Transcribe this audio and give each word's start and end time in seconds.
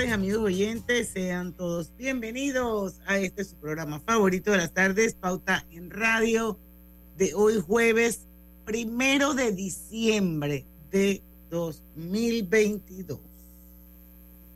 Tardes, 0.00 0.14
amigos 0.14 0.44
oyentes. 0.44 1.08
Sean 1.08 1.52
todos 1.52 1.94
bienvenidos 1.98 3.00
a 3.06 3.18
este 3.18 3.44
su 3.44 3.56
programa 3.56 4.00
favorito 4.00 4.50
de 4.50 4.56
las 4.56 4.72
tardes, 4.72 5.12
Pauta 5.12 5.66
en 5.70 5.90
Radio, 5.90 6.58
de 7.18 7.34
hoy 7.34 7.60
jueves 7.60 8.20
primero 8.64 9.34
de 9.34 9.52
diciembre 9.52 10.64
de 10.90 11.22
2022. 11.50 13.18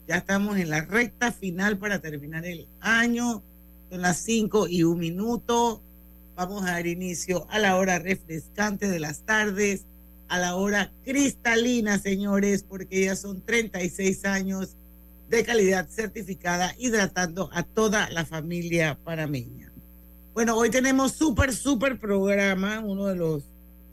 Ya 0.09 0.17
estamos 0.17 0.57
en 0.57 0.71
la 0.71 0.81
recta 0.81 1.31
final 1.31 1.77
para 1.77 1.99
terminar 1.99 2.47
el 2.47 2.67
año. 2.81 3.43
Son 3.91 4.01
las 4.01 4.23
5 4.25 4.69
y 4.69 4.85
un 4.85 4.99
minuto. 4.99 5.83
Vamos 6.37 6.63
a 6.63 6.73
dar 6.73 6.87
inicio 6.87 7.47
a 7.51 7.59
la 7.59 7.77
hora 7.77 7.99
refrescante 7.99 8.89
de 8.89 8.99
las 8.99 9.27
tardes 9.27 9.85
a 10.29 10.39
la 10.39 10.57
hora 10.57 10.91
cristalina, 11.05 11.99
señores, 11.99 12.63
porque 12.63 13.05
ya 13.05 13.15
son 13.15 13.43
36 13.43 14.25
años 14.25 14.77
de 15.29 15.45
calidad 15.45 15.89
certificada 15.89 16.75
hidratando 16.79 17.51
a 17.53 17.63
toda 17.63 18.09
la 18.11 18.25
familia 18.25 18.99
panameña. 19.05 19.73
Bueno, 20.35 20.57
hoy 20.57 20.71
tenemos 20.71 21.13
súper, 21.13 21.55
súper 21.55 21.99
programa, 21.99 22.81
uno 22.81 23.07
de 23.07 23.17
los 23.17 23.45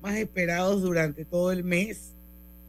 más 0.02 0.16
esperados 0.16 0.82
durante 0.82 1.24
todo 1.26 1.52
el 1.52 1.64
mes, 1.64 2.14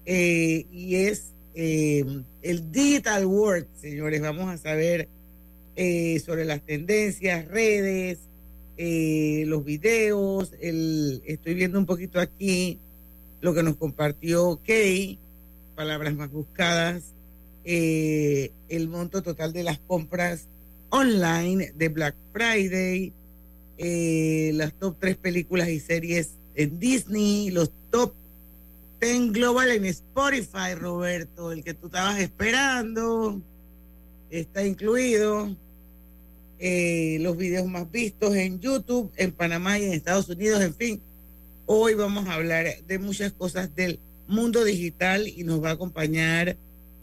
eh, 0.05 0.67
y 0.71 0.97
es 0.97 1.33
eh, 1.55 2.05
el 2.43 2.71
Digital 2.71 3.25
World, 3.25 3.67
señores. 3.81 4.21
Vamos 4.21 4.49
a 4.49 4.59
saber 4.59 5.09
eh, 5.77 6.21
sobre 6.21 6.45
las 6.45 6.61
tendencias, 6.63 7.49
redes, 7.49 8.19
los 8.77 9.65
videos, 9.65 10.53
el, 10.61 11.23
estoy 11.25 11.55
viendo 11.55 11.79
un 11.79 11.87
poquito 11.87 12.19
aquí 12.19 12.79
lo 13.41 13.55
que 13.55 13.63
nos 13.63 13.77
compartió 13.77 14.61
Kay, 14.67 15.19
palabras 15.77 16.15
más 16.15 16.33
buscadas, 16.33 17.13
eh, 17.65 18.51
el 18.69 18.89
monto 18.89 19.23
total 19.23 19.53
de 19.53 19.63
las 19.63 19.79
compras 19.79 20.49
online 20.91 21.73
de 21.75 21.89
Black 21.89 22.15
Friday, 22.33 23.13
eh, 23.79 24.53
las 24.55 24.73
top 24.75 24.97
tres 25.01 25.17
películas 25.17 25.69
y 25.69 25.81
series 25.81 26.35
en 26.55 26.79
Disney, 26.79 27.51
los 27.51 27.71
top 27.91 28.15
10 29.01 29.33
global 29.33 29.71
en 29.71 29.87
Spotify, 29.87 30.75
Roberto, 30.77 31.51
el 31.53 31.65
que 31.65 31.75
tú 31.75 31.87
estabas 31.87 32.21
esperando, 32.21 33.41
está 34.31 34.65
incluido. 34.65 35.57
Eh, 36.65 37.19
los 37.21 37.37
videos 37.37 37.67
más 37.67 37.91
vistos 37.91 38.37
en 38.37 38.61
YouTube, 38.61 39.11
en 39.17 39.33
Panamá 39.33 39.81
y 39.81 39.85
en 39.87 39.95
Estados 39.95 40.29
Unidos, 40.29 40.63
en 40.63 40.75
fin 40.75 41.03
Hoy 41.67 41.95
vamos 41.95 42.29
a 42.29 42.35
hablar 42.35 42.67
de 42.87 42.99
muchas 42.99 43.33
cosas 43.33 43.75
del 43.75 44.01
mundo 44.27 44.65
digital 44.65 45.29
y 45.29 45.45
nos 45.45 45.63
va 45.63 45.71
a 45.71 45.73
acompañar 45.75 46.57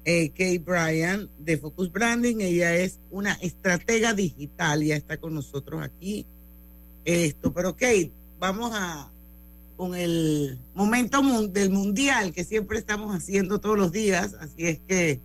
eh, 0.06 0.30
Kate 0.30 0.60
Bryan 0.60 1.30
de 1.38 1.58
Focus 1.58 1.92
Branding. 1.92 2.38
Ella 2.40 2.76
es 2.76 3.00
una 3.12 3.34
estratega 3.34 4.14
digital, 4.14 4.84
ya 4.84 4.96
está 4.96 5.18
con 5.18 5.34
nosotros 5.34 5.82
aquí. 5.82 6.26
Esto, 7.06 7.54
pero 7.54 7.74
Kate, 7.74 8.12
vamos 8.40 8.72
a 8.74 9.12
con 9.80 9.96
el 9.96 10.60
momento 10.76 11.22
del 11.48 11.70
mundial 11.70 12.34
que 12.34 12.44
siempre 12.44 12.78
estamos 12.78 13.16
haciendo 13.16 13.62
todos 13.62 13.78
los 13.78 13.94
días, 13.94 14.34
así 14.34 14.68
es 14.68 14.80
que 14.86 15.22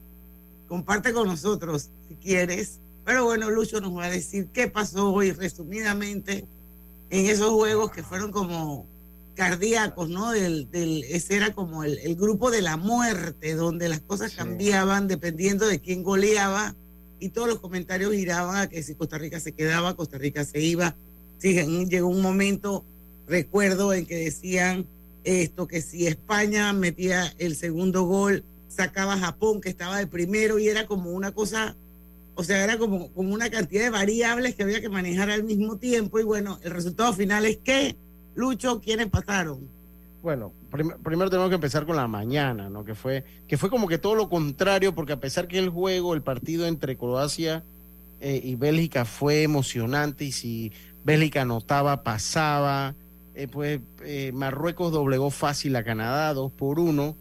comparte 0.69 1.13
con 1.13 1.27
nosotros 1.27 1.91
si 2.09 2.15
quieres. 2.15 2.79
Pero 3.05 3.25
bueno, 3.25 3.51
Lucho 3.51 3.81
nos 3.81 3.97
va 3.97 4.05
a 4.05 4.11
decir 4.11 4.47
qué 4.53 4.69
pasó 4.69 5.13
hoy 5.13 5.33
resumidamente 5.33 6.47
en 7.11 7.27
esos 7.27 7.51
juegos 7.51 7.91
que 7.91 8.05
fueron 8.05 8.31
como 8.31 8.87
cardíacos, 9.34 10.09
¿no? 10.09 10.31
Del, 10.31 10.71
del, 10.71 11.05
ese 11.05 11.37
era 11.37 11.53
como 11.53 11.84
el, 11.84 11.99
el, 11.99 12.17
grupo 12.17 12.50
de 12.50 12.62
la 12.62 12.77
muerte, 12.77 13.55
donde 13.55 13.89
las 13.89 14.00
cosas 14.00 14.33
cambiaban 14.33 15.09
dependiendo 15.09 15.67
de 15.67 15.81
quién 15.81 16.03
goleaba 16.03 16.75
y 17.19 17.31
todos 17.31 17.49
los 17.49 17.61
comentarios 17.61 18.12
giraban 18.12 18.56
a 18.56 18.69
que 18.69 18.83
si 18.83 18.95
Costa 18.95 19.19
Rica 19.19 19.41
se 19.41 19.53
quedaba, 19.53 19.97
Costa 19.97 20.19
Rica 20.19 20.45
se 20.45 20.61
iba. 20.61 20.97
Sí, 21.39 21.55
llegó 21.87 22.09
un 22.09 22.22
momento, 22.22 22.84
recuerdo, 23.27 23.93
en 23.93 24.06
que 24.06 24.17
decían 24.17 24.87
esto, 25.25 25.66
que 25.66 25.81
si 25.81 26.06
España 26.06 26.72
metía 26.72 27.33
el 27.39 27.56
segundo 27.56 28.05
gol, 28.05 28.45
sacaba 28.69 29.15
a 29.15 29.19
Japón, 29.19 29.61
que 29.61 29.71
estaba 29.71 29.99
de 29.99 30.06
primero, 30.06 30.59
y 30.59 30.69
era 30.69 30.87
como 30.87 31.11
una 31.11 31.33
cosa, 31.33 31.77
o 32.34 32.45
sea, 32.45 32.62
era 32.62 32.78
como, 32.78 33.11
como 33.12 33.33
una 33.33 33.49
cantidad 33.51 33.84
de 33.84 33.91
variables 33.91 34.55
que 34.55 34.62
había 34.62 34.81
que 34.81 34.89
manejar 34.89 35.31
al 35.31 35.45
mismo 35.45 35.78
tiempo, 35.78 36.21
y 36.21 36.25
bueno, 36.25 36.59
el 36.62 36.71
resultado 36.72 37.12
final 37.12 37.47
es 37.47 37.56
que 37.59 37.97
Lucho, 38.34 38.81
¿quiénes 38.81 39.09
pasaron? 39.09 39.69
Bueno, 40.22 40.53
primero 40.71 41.28
tenemos 41.28 41.50
que 41.50 41.56
empezar 41.56 41.84
con 41.84 41.97
la 41.97 42.09
mañana, 42.09 42.71
¿no? 42.71 42.83
Que 42.84 42.95
fue, 42.95 43.25
que 43.47 43.59
fue 43.59 43.69
como 43.69 43.87
que 43.87 43.99
todo 43.99 44.15
lo 44.15 44.31
contrario, 44.31 44.95
porque 44.95 45.12
a 45.12 45.21
pesar 45.21 45.47
que 45.47 45.59
el 45.59 45.69
juego, 45.69 46.15
el 46.15 46.22
partido 46.22 46.67
entre 46.67 46.97
Croacia 46.97 47.62
eh, 48.21 48.41
y 48.43 48.55
Bélgica 48.55 49.05
fue 49.05 49.43
emocionante, 49.43 50.25
y 50.25 50.33
si 50.33 50.72
Bélgica 51.05 51.43
anotaba, 51.43 52.03
pasaba, 52.03 52.95
eh, 53.34 53.49
pues 53.49 53.81
eh, 54.03 54.33
Marruecos 54.33 54.93
doblegó 54.93 55.31
fácil 55.31 55.77
a 55.77 55.84
Canadá, 55.84 56.33
dos 56.33 56.51
por 56.51 56.81
uno, 56.81 57.16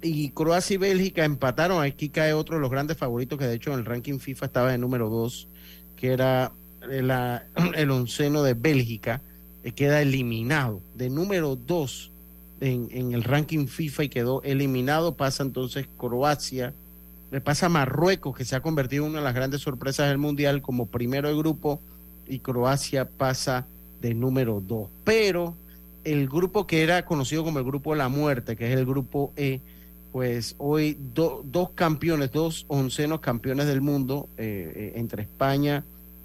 y 0.00 0.30
Croacia 0.30 0.74
y 0.74 0.78
Bélgica 0.78 1.26
empataron. 1.26 1.82
Aquí 1.82 2.08
cae 2.08 2.32
otro 2.32 2.56
de 2.56 2.62
los 2.62 2.70
grandes 2.70 2.96
favoritos, 2.96 3.38
que 3.38 3.46
de 3.46 3.56
hecho 3.56 3.72
en 3.74 3.80
el 3.80 3.84
ranking 3.84 4.18
FIFA 4.18 4.46
estaba 4.46 4.74
en 4.74 4.80
número 4.80 5.10
dos, 5.10 5.46
que 5.94 6.14
era 6.14 6.52
el 6.90 7.90
onceno 7.90 8.42
de 8.42 8.54
Bélgica 8.54 9.20
eh, 9.20 9.29
queda 9.74 10.02
eliminado 10.02 10.80
de 10.94 11.10
número 11.10 11.56
dos 11.56 12.12
en, 12.60 12.88
en, 12.90 13.12
el 13.12 13.24
ranking 13.24 13.66
FIFA 13.66 14.04
y 14.04 14.08
quedó 14.08 14.42
eliminado. 14.42 15.16
Pasa 15.16 15.42
entonces 15.42 15.86
Croacia, 15.96 16.74
le 17.30 17.40
pasa 17.40 17.68
Marruecos, 17.68 18.36
que 18.36 18.44
se 18.44 18.56
ha 18.56 18.62
convertido 18.62 19.04
en 19.04 19.10
una 19.10 19.20
de 19.20 19.24
las 19.24 19.34
grandes 19.34 19.60
sorpresas 19.60 20.08
del 20.08 20.18
Mundial 20.18 20.62
como 20.62 20.86
primero 20.86 21.28
de 21.28 21.36
grupo, 21.36 21.80
y 22.26 22.38
Croacia 22.38 23.08
pasa 23.08 23.66
de 24.00 24.14
número 24.14 24.60
dos. 24.60 24.88
Pero 25.04 25.56
el 26.04 26.28
grupo 26.28 26.66
que 26.66 26.82
era 26.82 27.04
conocido 27.04 27.44
como 27.44 27.58
el 27.58 27.64
grupo 27.64 27.92
de 27.92 27.98
la 27.98 28.08
muerte, 28.08 28.56
que 28.56 28.72
es 28.72 28.78
el 28.78 28.86
grupo 28.86 29.32
E, 29.36 29.60
pues 30.12 30.54
hoy 30.58 30.96
dos 30.98 31.70
campeones, 31.74 32.32
dos 32.32 32.64
oncenos 32.68 33.20
campeones 33.20 33.66
del 33.66 33.80
mundo 33.80 34.28
eh, 34.36 34.72
eh, 34.74 34.92
entre 34.96 35.22
España 35.22 35.84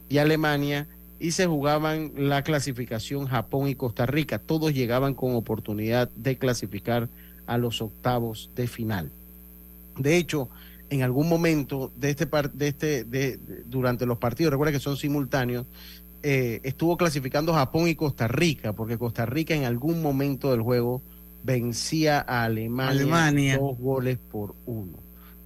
y 0.09 0.17
Alemania 0.17 0.87
y 1.19 1.31
se 1.31 1.45
jugaban 1.45 2.11
la 2.15 2.43
clasificación 2.43 3.27
Japón 3.27 3.67
y 3.67 3.75
Costa 3.75 4.05
Rica. 4.05 4.39
Todos 4.39 4.73
llegaban 4.73 5.13
con 5.13 5.35
oportunidad 5.35 6.09
de 6.15 6.37
clasificar 6.37 7.09
a 7.47 7.57
los 7.57 7.81
octavos 7.81 8.49
de 8.55 8.67
final. 8.67 9.11
De 9.97 10.17
hecho, 10.17 10.49
en 10.89 11.03
algún 11.03 11.29
momento 11.29 11.91
de 11.95 12.09
este, 12.09 12.27
de 12.53 12.67
este 12.67 13.03
de, 13.05 13.39
durante 13.65 14.05
los 14.05 14.17
partidos, 14.17 14.51
recuerda 14.51 14.71
que 14.71 14.79
son 14.79 14.97
simultáneos, 14.97 15.65
eh, 16.21 16.59
estuvo 16.63 16.97
clasificando 16.97 17.53
Japón 17.53 17.87
y 17.87 17.95
Costa 17.95 18.27
Rica, 18.27 18.73
porque 18.73 18.97
Costa 18.97 19.25
Rica 19.25 19.53
en 19.53 19.63
algún 19.63 20.01
momento 20.01 20.51
del 20.51 20.61
juego 20.61 21.01
vencía 21.43 22.19
a 22.27 22.43
Alemania, 22.43 23.57
dos 23.57 23.77
goles 23.77 24.17
por 24.17 24.55
uno. 24.65 24.97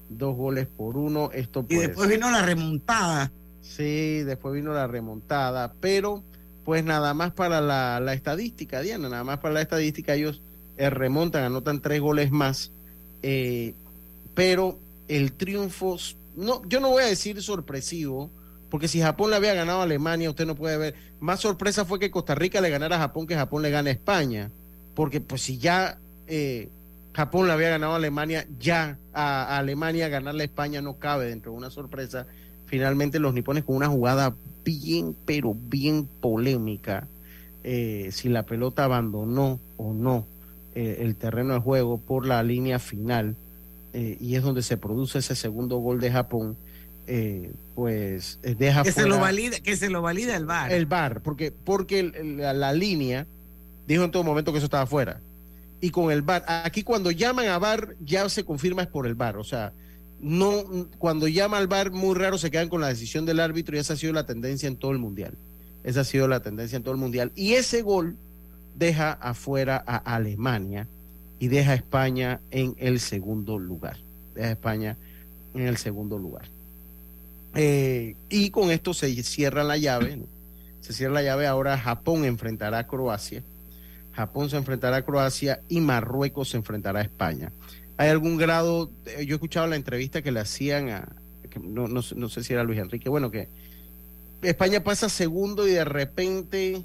Dos 0.09 0.35
goles 0.35 0.67
por 0.67 0.97
uno. 0.97 1.29
Esto 1.33 1.65
y 1.69 1.75
después 1.75 2.09
vino 2.09 2.31
la 2.31 2.41
remontada. 2.41 3.31
Sí, 3.75 4.23
después 4.23 4.55
vino 4.55 4.73
la 4.73 4.87
remontada, 4.87 5.73
pero 5.79 6.23
pues 6.65 6.83
nada 6.83 7.13
más 7.13 7.31
para 7.33 7.61
la, 7.61 7.99
la 7.99 8.13
estadística, 8.13 8.81
Diana, 8.81 9.09
nada 9.09 9.23
más 9.23 9.37
para 9.39 9.53
la 9.53 9.61
estadística, 9.61 10.15
ellos 10.15 10.41
eh, 10.75 10.89
remontan, 10.89 11.43
anotan 11.43 11.79
tres 11.79 12.01
goles 12.01 12.31
más, 12.31 12.71
eh, 13.21 13.75
pero 14.33 14.79
el 15.07 15.33
triunfo, 15.33 15.97
no, 16.35 16.63
yo 16.67 16.79
no 16.79 16.89
voy 16.89 17.03
a 17.03 17.07
decir 17.07 17.41
sorpresivo, 17.41 18.31
Porque 18.69 18.87
si 18.87 19.01
Japón 19.01 19.31
le 19.31 19.35
había 19.35 19.53
ganado 19.53 19.79
a 19.79 19.83
Alemania, 19.83 20.29
usted 20.29 20.45
no 20.45 20.55
puede 20.55 20.77
ver. 20.77 20.95
Más 21.19 21.39
sorpresa 21.39 21.85
fue 21.85 21.99
que 21.99 22.11
Costa 22.11 22.35
Rica 22.35 22.61
le 22.61 22.69
ganara 22.69 22.97
a 22.97 22.99
Japón 22.99 23.25
que 23.25 23.35
Japón 23.35 23.63
le 23.63 23.71
gane 23.71 23.89
a 23.89 23.93
España. 23.93 24.51
Porque 24.93 25.21
pues 25.21 25.41
si 25.41 25.57
ya 25.57 25.97
eh, 26.27 26.69
Japón 27.13 27.47
le 27.47 27.53
había 27.53 27.69
ganado 27.69 27.93
a 27.93 27.95
Alemania, 27.95 28.47
ya 28.59 28.99
a, 29.11 29.55
a, 29.55 29.57
Alemania 29.57 30.07
ganarle 30.07 30.43
a 30.43 30.45
España 30.45 30.81
no 30.81 30.99
cabe 30.99 31.25
dentro 31.25 31.51
de 31.51 31.57
una 31.57 31.71
sorpresa. 31.71 32.27
Finalmente 32.69 33.19
los 33.19 33.33
nipones 33.33 33.63
con 33.63 33.75
una 33.75 33.87
jugada 33.87 34.35
bien, 34.63 35.15
pero 35.25 35.55
bien 35.55 36.07
polémica, 36.21 37.07
eh, 37.63 38.09
si 38.11 38.29
la 38.29 38.43
pelota 38.43 38.83
abandonó 38.83 39.59
o 39.77 39.93
no 39.93 40.25
eh, 40.75 40.97
el 41.01 41.15
terreno 41.15 41.55
de 41.55 41.59
juego 41.59 41.97
por 41.99 42.27
la 42.27 42.43
línea 42.43 42.77
final, 42.77 43.35
eh, 43.93 44.17
y 44.19 44.35
es 44.35 44.43
donde 44.43 44.61
se 44.61 44.77
produce 44.77 45.19
ese 45.19 45.35
segundo 45.35 45.77
gol 45.77 45.99
de 45.99 46.11
Japón 46.11 46.55
eh, 47.07 47.51
pues 47.73 48.37
deja 48.43 48.83
que 48.83 48.91
fuera 48.91 49.09
se 49.09 49.09
lo 49.09 49.19
valida 49.19 49.59
que 49.61 49.75
se 49.75 49.89
lo 49.89 50.03
valida 50.03 50.35
el 50.35 50.45
VAR 50.45 50.71
el 50.71 50.85
VAR, 50.85 51.21
porque, 51.21 51.51
porque 51.51 52.03
la, 52.03 52.53
la 52.53 52.71
línea 52.71 53.25
dijo 53.87 54.03
en 54.03 54.11
todo 54.11 54.23
momento 54.23 54.51
que 54.51 54.59
eso 54.59 54.65
estaba 54.65 54.85
fuera. 54.85 55.19
Y 55.81 55.89
con 55.89 56.11
el 56.11 56.21
VAR, 56.21 56.45
aquí 56.47 56.83
cuando 56.83 57.09
llaman 57.09 57.47
a 57.47 57.57
VAR 57.57 57.95
ya 57.99 58.29
se 58.29 58.45
confirma 58.45 58.83
es 58.83 58.89
por 58.89 59.07
el 59.07 59.15
VAR, 59.15 59.37
o 59.37 59.43
sea, 59.43 59.73
no 60.19 60.63
cuando 60.97 61.27
llama 61.27 61.57
al 61.57 61.67
VAR 61.67 61.91
muy 61.91 62.15
raro 62.15 62.37
se 62.37 62.51
quedan 62.51 62.69
con 62.69 62.81
la 62.81 62.87
decisión 62.87 63.25
del 63.25 63.39
árbitro 63.39 63.75
y 63.75 63.79
esa 63.79 63.93
ha 63.93 63.97
sido 63.97 64.13
la 64.13 64.25
tendencia 64.25 64.67
en 64.67 64.77
todo 64.77 64.91
el 64.91 64.99
mundial. 64.99 65.37
Esa 65.83 66.01
ha 66.01 66.03
sido 66.03 66.27
la 66.27 66.41
tendencia 66.41 66.75
en 66.75 66.83
todo 66.83 66.93
el 66.93 66.99
mundial 66.99 67.31
y 67.35 67.53
ese 67.53 67.81
gol 67.81 68.17
deja 68.75 69.13
afuera 69.13 69.83
a 69.85 69.97
Alemania 69.97 70.87
y 71.39 71.47
deja 71.47 71.71
a 71.71 71.75
España 71.75 72.41
en 72.51 72.75
el 72.77 72.99
segundo 72.99 73.57
lugar. 73.57 73.97
Deja 74.35 74.47
a 74.47 74.51
España 74.51 74.97
en 75.53 75.67
el 75.67 75.77
segundo 75.77 76.17
lugar. 76.17 76.49
Eh, 77.55 78.15
y 78.29 78.51
con 78.51 78.71
esto 78.71 78.93
se 78.93 79.11
cierra 79.23 79.63
la 79.63 79.77
llave. 79.77 80.19
Se 80.81 80.93
cierra 80.93 81.15
la 81.15 81.23
llave. 81.23 81.47
Ahora 81.47 81.77
Japón 81.77 82.25
enfrentará 82.25 82.79
a 82.79 82.87
Croacia. 82.87 83.43
Japón 84.11 84.49
se 84.49 84.57
enfrentará 84.57 84.97
a 84.97 85.01
Croacia 85.05 85.61
y 85.69 85.79
Marruecos 85.79 86.49
se 86.49 86.57
enfrentará 86.57 86.99
a 86.99 87.03
España. 87.03 87.51
¿Hay 87.99 88.07
algún 88.07 88.37
grado? 88.37 88.89
eh, 89.05 89.25
Yo 89.25 89.33
he 89.33 89.35
escuchado 89.35 89.67
la 89.67 89.75
entrevista 89.75 90.21
que 90.21 90.31
le 90.31 90.39
hacían 90.39 90.87
a. 90.89 91.15
no, 91.61 91.89
no 91.89 92.01
sé- 92.01 92.43
si 92.45 92.53
era 92.53 92.63
Luis 92.63 92.79
Enrique. 92.79 93.09
Bueno, 93.09 93.29
que 93.29 93.49
España 94.41 94.81
pasa 94.85 95.09
segundo 95.09 95.67
y 95.67 95.71
de 95.71 95.83
repente 95.83 96.81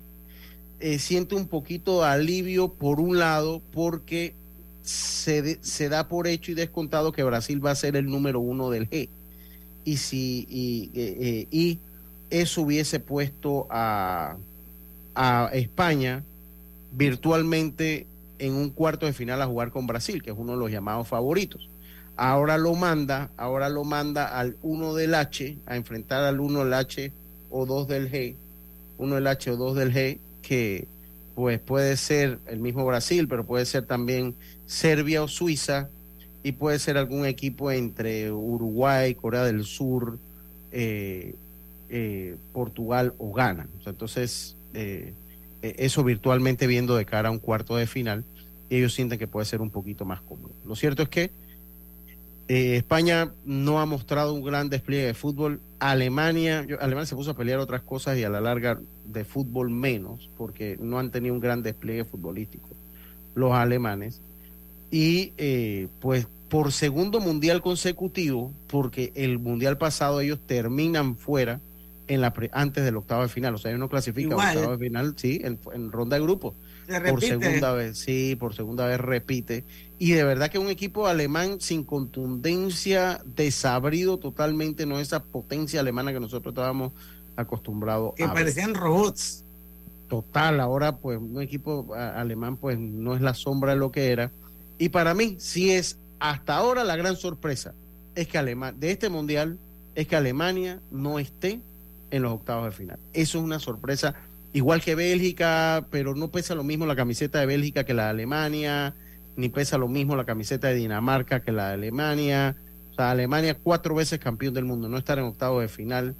eh, 0.80 0.98
siente 0.98 1.36
un 1.36 1.46
poquito 1.46 2.00
de 2.02 2.08
alivio 2.08 2.74
por 2.74 2.98
un 2.98 3.18
lado 3.20 3.62
porque 3.72 4.34
se, 4.82 5.60
se 5.62 5.88
da 5.88 6.08
por 6.08 6.26
hecho 6.26 6.50
y 6.50 6.54
descontado 6.54 7.12
que 7.12 7.22
Brasil 7.22 7.64
va 7.64 7.70
a 7.70 7.76
ser 7.76 7.94
el 7.94 8.06
número 8.06 8.40
uno 8.40 8.70
del 8.70 8.90
G 8.90 9.08
y 9.84 9.96
si 9.98 10.46
y, 10.50 10.90
eh, 10.94 11.78
eso 12.30 12.62
hubiese 12.62 12.98
puesto 12.98 13.68
a, 13.70 14.36
a 15.14 15.50
España 15.52 16.24
virtualmente 16.92 18.06
en 18.38 18.54
un 18.54 18.70
cuarto 18.70 19.06
de 19.06 19.12
final 19.12 19.40
a 19.42 19.46
jugar 19.46 19.70
con 19.70 19.86
Brasil, 19.86 20.22
que 20.22 20.30
es 20.30 20.36
uno 20.36 20.52
de 20.52 20.58
los 20.58 20.70
llamados 20.70 21.08
favoritos. 21.08 21.68
Ahora 22.16 22.58
lo 22.58 22.74
manda, 22.74 23.30
ahora 23.36 23.68
lo 23.68 23.84
manda 23.84 24.38
al 24.38 24.56
1 24.62 24.94
del 24.94 25.14
H, 25.14 25.58
a 25.66 25.76
enfrentar 25.76 26.22
al 26.22 26.40
1 26.40 26.64
del 26.64 26.74
H 26.74 27.12
o 27.50 27.66
2 27.66 27.88
del 27.88 28.10
G, 28.10 28.36
1 28.98 29.14
del 29.14 29.26
H 29.26 29.50
o 29.50 29.56
2 29.56 29.76
del 29.76 29.92
G, 29.92 30.18
que 30.42 30.86
pues 31.34 31.58
puede 31.58 31.96
ser 31.96 32.38
el 32.46 32.60
mismo 32.60 32.84
Brasil, 32.86 33.26
pero 33.26 33.44
puede 33.44 33.66
ser 33.66 33.86
también 33.86 34.36
Serbia 34.66 35.22
o 35.22 35.28
Suiza, 35.28 35.88
y 36.44 36.52
puede 36.52 36.78
ser 36.78 36.98
algún 36.98 37.24
equipo 37.24 37.72
entre 37.72 38.30
Uruguay, 38.30 39.14
Corea 39.14 39.44
del 39.44 39.64
Sur, 39.64 40.18
eh, 40.70 41.34
eh, 41.88 42.36
Portugal 42.52 43.14
o 43.16 43.32
Ghana. 43.32 43.66
Entonces, 43.86 44.54
eh, 44.74 45.14
eso 45.78 46.04
virtualmente 46.04 46.66
viendo 46.66 46.96
de 46.96 47.04
cara 47.04 47.28
a 47.28 47.32
un 47.32 47.38
cuarto 47.38 47.76
de 47.76 47.86
final, 47.86 48.24
ellos 48.70 48.94
sienten 48.94 49.18
que 49.18 49.28
puede 49.28 49.46
ser 49.46 49.60
un 49.60 49.70
poquito 49.70 50.04
más 50.04 50.20
cómodo. 50.20 50.54
Lo 50.64 50.76
cierto 50.76 51.02
es 51.02 51.08
que 51.08 51.30
eh, 52.48 52.76
España 52.76 53.32
no 53.44 53.80
ha 53.80 53.86
mostrado 53.86 54.34
un 54.34 54.42
gran 54.42 54.68
despliegue 54.68 55.06
de 55.06 55.14
fútbol. 55.14 55.60
Alemania, 55.78 56.66
Alemania 56.80 57.06
se 57.06 57.16
puso 57.16 57.30
a 57.30 57.36
pelear 57.36 57.58
otras 57.58 57.82
cosas 57.82 58.18
y 58.18 58.24
a 58.24 58.28
la 58.28 58.40
larga 58.40 58.80
de 59.06 59.24
fútbol 59.24 59.70
menos, 59.70 60.30
porque 60.36 60.76
no 60.80 60.98
han 60.98 61.10
tenido 61.10 61.34
un 61.34 61.40
gran 61.40 61.62
despliegue 61.62 62.04
futbolístico 62.04 62.68
los 63.34 63.52
alemanes. 63.52 64.20
Y 64.90 65.32
eh, 65.38 65.88
pues 66.00 66.28
por 66.48 66.72
segundo 66.72 67.20
mundial 67.20 67.62
consecutivo, 67.62 68.52
porque 68.68 69.12
el 69.16 69.38
mundial 69.38 69.78
pasado 69.78 70.20
ellos 70.20 70.38
terminan 70.46 71.16
fuera 71.16 71.60
en 72.06 72.20
la 72.20 72.32
pre- 72.32 72.50
antes 72.52 72.84
del 72.84 72.96
octavo 72.96 73.22
de 73.22 73.28
final, 73.28 73.54
o 73.54 73.58
sea, 73.58 73.70
ellos 73.70 73.80
no 73.80 73.88
clasifican 73.88 74.38
al 74.38 74.56
octavo 74.56 74.76
de 74.76 74.86
final, 74.86 75.14
sí, 75.16 75.40
en, 75.42 75.58
en 75.72 75.92
ronda 75.92 76.16
de 76.16 76.22
grupo 76.22 76.54
se 76.86 77.00
por 77.00 77.20
segunda 77.20 77.72
vez, 77.72 77.98
sí, 77.98 78.36
por 78.38 78.54
segunda 78.54 78.86
vez 78.86 79.00
repite. 79.00 79.64
Y 79.98 80.12
de 80.12 80.24
verdad 80.24 80.50
que 80.50 80.58
un 80.58 80.68
equipo 80.68 81.06
alemán 81.06 81.60
sin 81.60 81.84
contundencia, 81.84 83.22
desabrido 83.24 84.18
totalmente, 84.18 84.86
no 84.86 85.00
esa 85.00 85.22
potencia 85.22 85.80
alemana 85.80 86.12
que 86.12 86.20
nosotros 86.20 86.52
estábamos 86.52 86.92
acostumbrados 87.36 88.14
que 88.14 88.24
a 88.24 88.26
ver. 88.28 88.34
parecían 88.34 88.74
robots 88.74 89.44
Total, 90.08 90.60
ahora 90.60 90.96
pues 90.98 91.18
un 91.18 91.40
equipo 91.40 91.94
alemán 91.94 92.56
pues 92.58 92.78
no 92.78 93.14
es 93.14 93.22
la 93.22 93.32
sombra 93.34 93.72
de 93.72 93.78
lo 93.78 93.90
que 93.90 94.12
era. 94.12 94.30
Y 94.78 94.90
para 94.90 95.14
mí 95.14 95.36
sí 95.38 95.70
es 95.70 95.96
hasta 96.18 96.56
ahora 96.56 96.84
la 96.84 96.96
gran 96.96 97.16
sorpresa 97.16 97.72
es 98.14 98.28
que 98.28 98.38
Alemania, 98.38 98.78
de 98.78 98.90
este 98.90 99.08
mundial, 99.08 99.58
es 99.94 100.06
que 100.06 100.14
Alemania 100.14 100.80
no 100.90 101.18
esté 101.18 101.60
en 102.14 102.22
los 102.22 102.32
octavos 102.32 102.64
de 102.66 102.72
final. 102.72 102.98
Eso 103.12 103.38
es 103.38 103.44
una 103.44 103.58
sorpresa, 103.58 104.14
igual 104.52 104.80
que 104.82 104.94
Bélgica, 104.94 105.86
pero 105.90 106.14
no 106.14 106.28
pesa 106.30 106.54
lo 106.54 106.62
mismo 106.64 106.86
la 106.86 106.96
camiseta 106.96 107.40
de 107.40 107.46
Bélgica 107.46 107.84
que 107.84 107.94
la 107.94 108.04
de 108.04 108.10
Alemania, 108.10 108.94
ni 109.36 109.48
pesa 109.48 109.78
lo 109.78 109.88
mismo 109.88 110.14
la 110.16 110.24
camiseta 110.24 110.68
de 110.68 110.74
Dinamarca 110.74 111.40
que 111.40 111.52
la 111.52 111.68
de 111.68 111.74
Alemania. 111.74 112.56
O 112.92 112.94
sea, 112.94 113.10
Alemania 113.10 113.56
cuatro 113.60 113.94
veces 113.96 114.20
campeón 114.20 114.54
del 114.54 114.64
mundo, 114.64 114.88
no 114.88 114.96
estar 114.98 115.18
en 115.18 115.24
octavos 115.24 115.60
de 115.62 115.68
final 115.68 116.14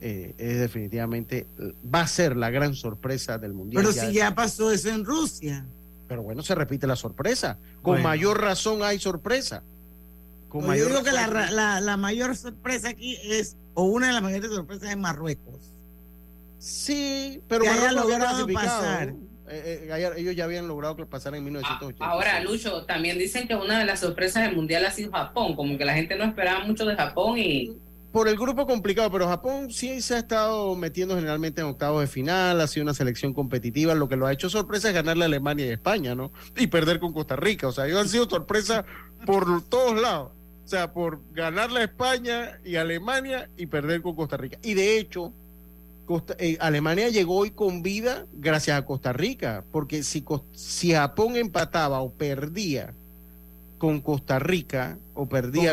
eh, 0.00 0.34
es 0.38 0.58
definitivamente, 0.60 1.46
va 1.92 2.02
a 2.02 2.06
ser 2.06 2.36
la 2.36 2.50
gran 2.50 2.74
sorpresa 2.74 3.38
del 3.38 3.52
mundial. 3.54 3.82
pero 3.82 3.94
Ya- 3.94 4.06
si 4.06 4.12
ya 4.14 4.34
pasó 4.34 4.70
eso 4.70 4.90
en 4.90 5.04
Rusia 5.04 5.64
pero 6.06 6.22
bueno, 6.22 6.42
se 6.42 6.54
repite 6.54 6.86
la 6.86 6.96
sorpresa. 6.96 7.58
Con 7.82 7.92
Bueno. 7.96 8.04
mayor 8.08 8.40
razón 8.40 8.82
hay 8.82 8.98
sorpresa. 8.98 9.62
Con 10.48 10.62
yo 10.62 10.66
mayor 10.68 10.88
digo 10.88 11.02
que 11.02 11.12
la, 11.12 11.50
la, 11.50 11.80
la 11.82 11.96
mayor 11.98 12.34
sorpresa 12.34 12.88
aquí 12.88 13.18
es 13.24 13.56
o 13.80 13.84
una 13.84 14.08
de 14.08 14.12
las 14.14 14.22
mayores 14.22 14.50
sorpresas 14.50 14.90
es 14.90 14.96
Marruecos 14.96 15.60
Sí, 16.58 17.40
pero 17.48 17.62
que 17.62 17.68
haya 17.68 17.80
Marruecos 17.92 18.02
había 18.04 18.18
logrado 18.18 18.46
clasificado. 18.46 18.80
pasar. 18.82 19.14
Eh, 19.50 19.88
eh, 19.90 20.12
ellos 20.18 20.36
ya 20.36 20.44
habían 20.44 20.66
logrado 20.68 20.96
que 20.96 21.06
pasara 21.06 21.36
en 21.36 21.42
A- 21.42 21.46
1980. 21.46 22.04
Ahora, 22.04 22.40
Lucho, 22.40 22.84
también 22.84 23.16
dicen 23.18 23.46
que 23.48 23.54
una 23.54 23.78
de 23.78 23.84
las 23.84 24.00
sorpresas 24.00 24.42
del 24.44 24.56
mundial 24.56 24.84
ha 24.84 24.90
sido 24.90 25.10
Japón, 25.12 25.54
como 25.56 25.78
que 25.78 25.84
la 25.84 25.94
gente 25.94 26.16
no 26.16 26.24
esperaba 26.24 26.64
mucho 26.64 26.84
de 26.84 26.96
Japón 26.96 27.38
y 27.38 27.78
Por 28.12 28.26
el 28.28 28.36
grupo 28.36 28.66
complicado, 28.66 29.10
pero 29.10 29.28
Japón 29.28 29.70
sí 29.70 30.02
se 30.02 30.14
ha 30.16 30.18
estado 30.18 30.74
metiendo 30.74 31.14
generalmente 31.14 31.60
en 31.60 31.68
octavos 31.68 32.00
de 32.00 32.08
final, 32.08 32.60
ha 32.60 32.66
sido 32.66 32.82
una 32.84 32.94
selección 32.94 33.32
competitiva, 33.32 33.94
lo 33.94 34.08
que 34.08 34.16
lo 34.16 34.26
ha 34.26 34.32
hecho 34.32 34.50
sorpresa 34.50 34.88
es 34.88 34.94
ganarle 34.94 35.24
a 35.24 35.26
Alemania 35.26 35.66
y 35.66 35.70
España, 35.70 36.14
¿no? 36.16 36.32
Y 36.56 36.66
perder 36.66 36.98
con 37.00 37.12
Costa 37.12 37.36
Rica, 37.36 37.68
o 37.68 37.72
sea, 37.72 37.86
ellos 37.86 38.00
han 38.00 38.08
sido 38.08 38.28
sorpresa 38.28 38.84
por 39.24 39.62
todos 39.68 40.00
lados, 40.00 40.32
o 40.68 40.70
sea, 40.70 40.92
por 40.92 41.22
ganarle 41.32 41.80
a 41.80 41.84
España 41.84 42.58
y 42.62 42.76
Alemania 42.76 43.48
y 43.56 43.64
perder 43.64 44.02
con 44.02 44.14
Costa 44.14 44.36
Rica. 44.36 44.58
Y 44.62 44.74
de 44.74 44.98
hecho, 44.98 45.32
Costa- 46.04 46.36
eh, 46.38 46.58
Alemania 46.60 47.08
llegó 47.08 47.36
hoy 47.36 47.52
con 47.52 47.82
vida 47.82 48.26
gracias 48.34 48.76
a 48.78 48.84
Costa 48.84 49.14
Rica, 49.14 49.64
porque 49.72 50.02
si, 50.02 50.22
si 50.52 50.92
Japón 50.92 51.36
empataba 51.36 52.00
o 52.02 52.10
perdía 52.12 52.92
con 53.78 54.02
Costa 54.02 54.38
Rica 54.38 54.98
o 55.14 55.26
perdía 55.26 55.72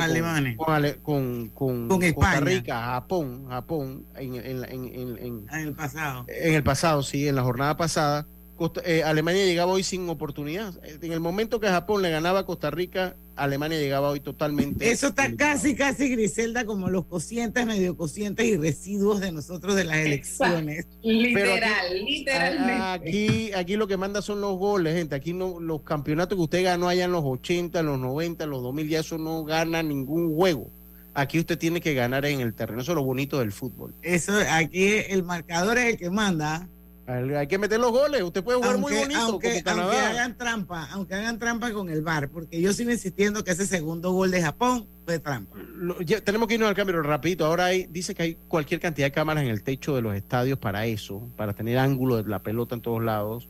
Con 0.56 0.66
con, 1.04 1.50
con, 1.50 1.88
Costa 2.14 2.38
España. 2.38 2.40
Rica, 2.40 2.82
Japón, 2.82 3.48
Japón, 3.50 4.06
en, 4.16 4.36
en, 4.36 4.46
en- 4.46 4.86
en- 4.86 5.18
en- 5.18 5.46
en 5.52 5.60
el 5.60 5.74
pasado 5.74 6.24
en 6.30 6.54
el 6.54 6.64
pasado, 6.64 7.04
sí, 7.04 7.28
en 7.28 7.36
la 7.36 7.44
jornada 7.44 7.76
pasada, 7.76 8.26
Costa- 8.56 8.82
eh, 8.86 9.04
Alemania 9.04 9.46
llegaba 9.46 9.74
hoy 9.74 9.84
sin 9.84 10.08
oportunidad. 10.10 10.74
En 11.02 11.12
el 11.12 11.20
momento 11.20 11.60
que 11.60 11.68
Japón 11.68 12.02
le 12.02 12.10
ganaba 12.10 12.40
a 12.40 12.46
Costa 12.46 12.72
Rica, 12.72 13.16
Alemania 13.36 13.78
llegaba 13.80 14.10
hoy 14.10 14.22
totalmente. 14.22 14.90
eso 14.90 15.08
está 15.08 15.36
casi 15.36 15.76
casi 15.76 16.08
Griselda 16.10 16.64
como 16.66 16.90
los 16.90 17.06
cocientes 17.06 17.66
medio 17.66 17.98
cocientes 17.98 18.46
y 18.46 18.56
residuos 18.56 19.20
de 19.20 19.34
nosotros 19.34 19.76
de 19.76 19.84
las 19.84 19.98
Exacto. 19.98 20.58
elecciones 20.58 20.88
literal, 21.04 22.06
literalmente. 22.06 22.72
A- 22.74 22.94
Aquí, 22.94 23.52
aquí 23.54 23.76
lo 23.76 23.88
que 23.88 23.98
manda 23.98 24.22
son 24.22 24.40
los 24.42 24.58
goles, 24.58 24.96
gente. 24.96 25.16
Aquí 25.16 25.34
no, 25.34 25.60
los 25.60 25.82
campeonatos 25.82 26.38
que 26.38 26.42
usted 26.44 26.64
ganó 26.64 26.88
allá 26.88 27.06
en 27.06 27.12
los 27.12 27.24
80, 27.26 27.80
en 27.82 27.86
los 27.88 28.00
90, 28.00 28.46
en 28.46 28.50
los 28.52 28.64
2000, 28.64 28.88
ya 28.88 29.00
eso 29.02 29.18
no 29.18 29.44
gana 29.44 29.84
ningún 29.84 30.34
juego. 30.34 30.70
Aquí 31.14 31.40
usted 31.40 31.58
tiene 31.58 31.80
que 31.82 31.94
ganar 31.94 32.26
en 32.26 32.42
el 32.42 32.54
terreno. 32.54 32.82
Eso 32.82 32.92
es 32.92 32.96
lo 32.96 33.04
bonito 33.04 33.40
del 33.40 33.52
fútbol. 33.52 33.94
eso 34.02 34.34
aquí 34.50 34.86
el 35.10 35.24
marcador 35.24 35.78
es 35.78 35.86
el 35.94 35.98
que 35.98 36.10
manda 36.10 36.68
Hay 37.08 37.48
que 37.48 37.60
meter 37.60 37.80
los 37.80 37.92
goles. 37.92 38.24
Usted 38.24 38.44
puede 38.44 38.58
jugar 38.58 38.78
muy 38.80 38.92
bonito 38.96 39.20
aunque, 39.20 39.64
como 39.64 39.82
aunque 39.84 39.98
hagan 39.98 40.38
trampa, 40.38 40.88
aunque 40.92 41.14
hagan 41.14 41.38
trampa 41.38 41.72
con 41.72 41.90
el 41.90 42.02
VAR, 42.02 42.30
porque 42.30 42.60
yo 42.60 42.74
sigo 42.74 42.90
insistiendo 42.92 43.44
que 43.44 43.52
ese 43.52 43.68
segundo 43.68 44.12
gol 44.12 44.32
de 44.32 44.42
Japón 44.42 44.88
fue 45.06 45.20
trampa. 45.20 45.56
Lo- 45.76 46.02
ya- 46.02 46.22
tenemos 46.22 46.48
que 46.48 46.56
irnos 46.56 46.68
al 46.68 46.76
cambio 46.76 47.00
rapidito. 47.04 47.46
Ahora 47.46 47.66
hay, 47.66 47.86
dice 47.92 48.16
que 48.16 48.24
hay 48.24 48.38
cualquier 48.48 48.80
cantidad 48.80 49.06
de 49.06 49.12
cámaras 49.12 49.44
en 49.44 49.50
el 49.52 49.62
techo 49.62 49.96
de 49.96 50.02
los 50.02 50.16
estadios 50.16 50.58
para 50.58 50.88
eso, 50.88 51.30
para 51.36 51.54
tener 51.54 51.78
ángulo 51.78 52.24
de 52.24 52.28
la 52.28 52.40
pelota 52.42 52.74
en 52.74 52.82
todos 52.82 53.04
lados. 53.04 53.50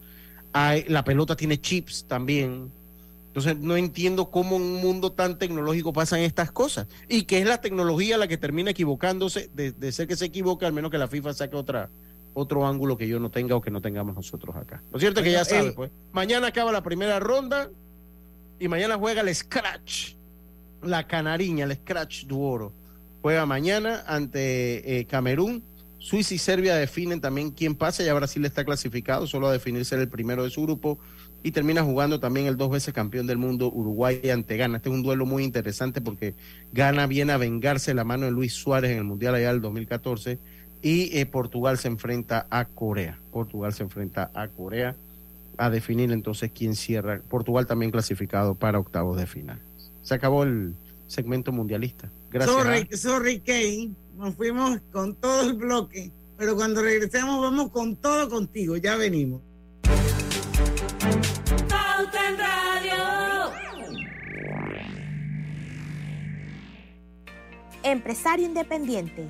Hay, 0.51 0.83
la 0.89 1.05
pelota 1.05 1.35
tiene 1.37 1.59
chips 1.59 2.05
también. 2.07 2.71
Entonces 3.27 3.57
no 3.57 3.75
entiendo 3.77 4.31
cómo 4.31 4.55
en 4.57 4.61
un 4.63 4.81
mundo 4.81 5.11
tan 5.13 5.37
tecnológico 5.37 5.91
pasan 5.93 6.19
estas 6.21 6.51
cosas. 6.51 6.87
Y 7.07 7.23
que 7.23 7.39
es 7.39 7.45
la 7.47 7.59
tecnología 7.61 8.17
la 8.17 8.27
que 8.27 8.37
termina 8.37 8.71
equivocándose, 8.71 9.49
de, 9.53 9.71
de 9.71 9.91
ser 9.93 10.07
que 10.07 10.15
se 10.17 10.25
equivoque, 10.25 10.65
al 10.65 10.73
menos 10.73 10.91
que 10.91 10.97
la 10.97 11.07
FIFA 11.09 11.33
saque 11.33 11.55
otra, 11.57 11.89
otro 12.35 12.67
ángulo 12.67 12.97
que 12.97 13.07
yo 13.07 13.19
no 13.19 13.31
tenga 13.31 13.55
o 13.55 13.61
que 13.61 13.71
no 13.71 13.81
tengamos 13.81 14.13
nosotros 14.15 14.55
acá. 14.55 14.83
Lo 14.93 14.99
cierto 14.99 15.21
es 15.21 15.23
que 15.25 15.31
ya 15.31 15.43
sabe, 15.45 15.69
el- 15.69 15.73
pues. 15.73 15.89
Mañana 16.11 16.47
acaba 16.47 16.71
la 16.71 16.83
primera 16.83 17.19
ronda 17.19 17.69
y 18.59 18.67
mañana 18.67 18.97
juega 18.97 19.21
el 19.21 19.33
Scratch, 19.33 20.13
la 20.83 21.07
canariña, 21.07 21.65
el 21.65 21.73
Scratch 21.75 22.25
du 22.25 22.41
Oro. 22.41 22.71
Juega 23.21 23.45
mañana 23.47 24.03
ante 24.05 24.99
eh, 24.99 25.05
Camerún. 25.05 25.63
Suiza 25.97 26.35
y 26.35 26.37
Serbia 26.37 26.75
definen 26.75 27.19
también 27.21 27.49
quién 27.49 27.73
pasa. 27.73 28.03
Ya 28.03 28.13
Brasil 28.13 28.45
está 28.45 28.63
clasificado, 28.63 29.25
solo 29.25 29.47
a 29.47 29.51
definir 29.51 29.83
ser 29.85 29.99
el 29.99 30.09
primero 30.09 30.43
de 30.43 30.51
su 30.51 30.61
grupo. 30.61 30.99
Y 31.41 31.51
termina 31.51 31.83
jugando 31.83 32.19
también 32.19 32.47
el 32.47 32.57
dos 32.57 32.69
veces 32.71 32.93
campeón 32.93 33.27
del 33.27 33.37
mundo 33.37 33.71
Uruguay 33.71 34.29
ante 34.29 34.57
Ghana. 34.57 34.77
Este 34.77 34.89
es 34.89 34.95
un 34.95 35.03
duelo 35.03 35.25
muy 35.25 35.43
interesante 35.43 36.01
porque 36.01 36.33
Ghana 36.73 37.07
viene 37.07 37.33
a 37.33 37.37
vengarse 37.37 37.93
la 37.93 38.03
mano 38.03 38.25
de 38.25 38.31
Luis 38.31 38.53
Suárez 38.53 38.91
en 38.91 38.97
el 38.97 39.03
Mundial 39.03 39.35
allá 39.35 39.49
del 39.53 39.61
2014 39.61 40.39
y 40.85 41.17
eh, 41.17 41.25
Portugal 41.25 41.79
se 41.79 41.87
enfrenta 41.87 42.45
a 42.51 42.65
Corea. 42.65 43.17
Portugal 43.31 43.73
se 43.73 43.81
enfrenta 43.81 44.29
a 44.35 44.47
Corea 44.49 44.95
a 45.57 45.71
definir 45.71 46.11
entonces 46.11 46.51
quién 46.53 46.75
cierra. 46.75 47.21
Portugal 47.27 47.65
también 47.65 47.89
clasificado 47.89 48.53
para 48.53 48.77
octavos 48.77 49.17
de 49.17 49.25
final. 49.25 49.59
Se 50.03 50.13
acabó 50.13 50.43
el 50.43 50.75
segmento 51.07 51.51
mundialista. 51.51 52.11
Gracias. 52.29 52.55
Sorry, 52.55 52.87
a- 52.93 52.97
sorry, 52.97 53.39
Kane. 53.39 53.95
Nos 54.15 54.35
fuimos 54.35 54.79
con 54.91 55.15
todo 55.15 55.49
el 55.49 55.53
bloque, 55.55 56.11
pero 56.37 56.55
cuando 56.55 56.83
regresemos 56.83 57.41
vamos 57.41 57.71
con 57.71 57.95
todo 57.95 58.29
contigo. 58.29 58.77
Ya 58.77 58.95
venimos. 58.95 59.41
Empresario 67.83 68.45
independiente. 68.45 69.29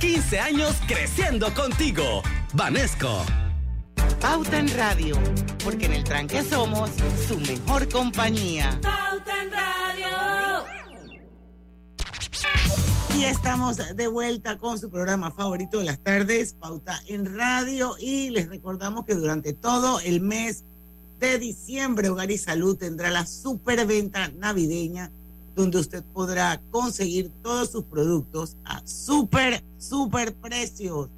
15 0.00 0.40
años 0.40 0.76
creciendo 0.88 1.52
contigo. 1.52 2.22
Vanesco. 2.54 3.22
Pauta 4.18 4.58
en 4.58 4.74
Radio, 4.74 5.14
porque 5.62 5.84
en 5.84 5.92
el 5.92 6.04
tranque 6.04 6.42
somos 6.42 6.88
su 7.28 7.38
mejor 7.38 7.86
compañía. 7.86 8.80
Pauta 8.80 9.42
en 9.42 9.50
Radio. 9.52 10.64
Y 13.14 13.24
estamos 13.24 13.76
de 13.94 14.08
vuelta 14.08 14.56
con 14.56 14.78
su 14.78 14.90
programa 14.90 15.32
favorito 15.32 15.80
de 15.80 15.84
las 15.84 15.98
tardes, 15.98 16.54
Pauta 16.54 16.98
en 17.06 17.36
Radio. 17.36 17.94
Y 18.00 18.30
les 18.30 18.48
recordamos 18.48 19.04
que 19.04 19.14
durante 19.14 19.52
todo 19.52 20.00
el 20.00 20.22
mes 20.22 20.64
de 21.18 21.38
diciembre, 21.38 22.08
Hogar 22.08 22.30
y 22.30 22.38
Salud 22.38 22.78
tendrá 22.78 23.10
la 23.10 23.26
superventa 23.26 24.28
navideña 24.28 25.12
donde 25.54 25.78
usted 25.78 26.02
podrá 26.12 26.60
conseguir 26.70 27.30
todos 27.42 27.70
sus 27.70 27.84
productos 27.84 28.56
a 28.64 28.86
super, 28.86 29.62
super 29.78 30.34
precios 30.34 31.08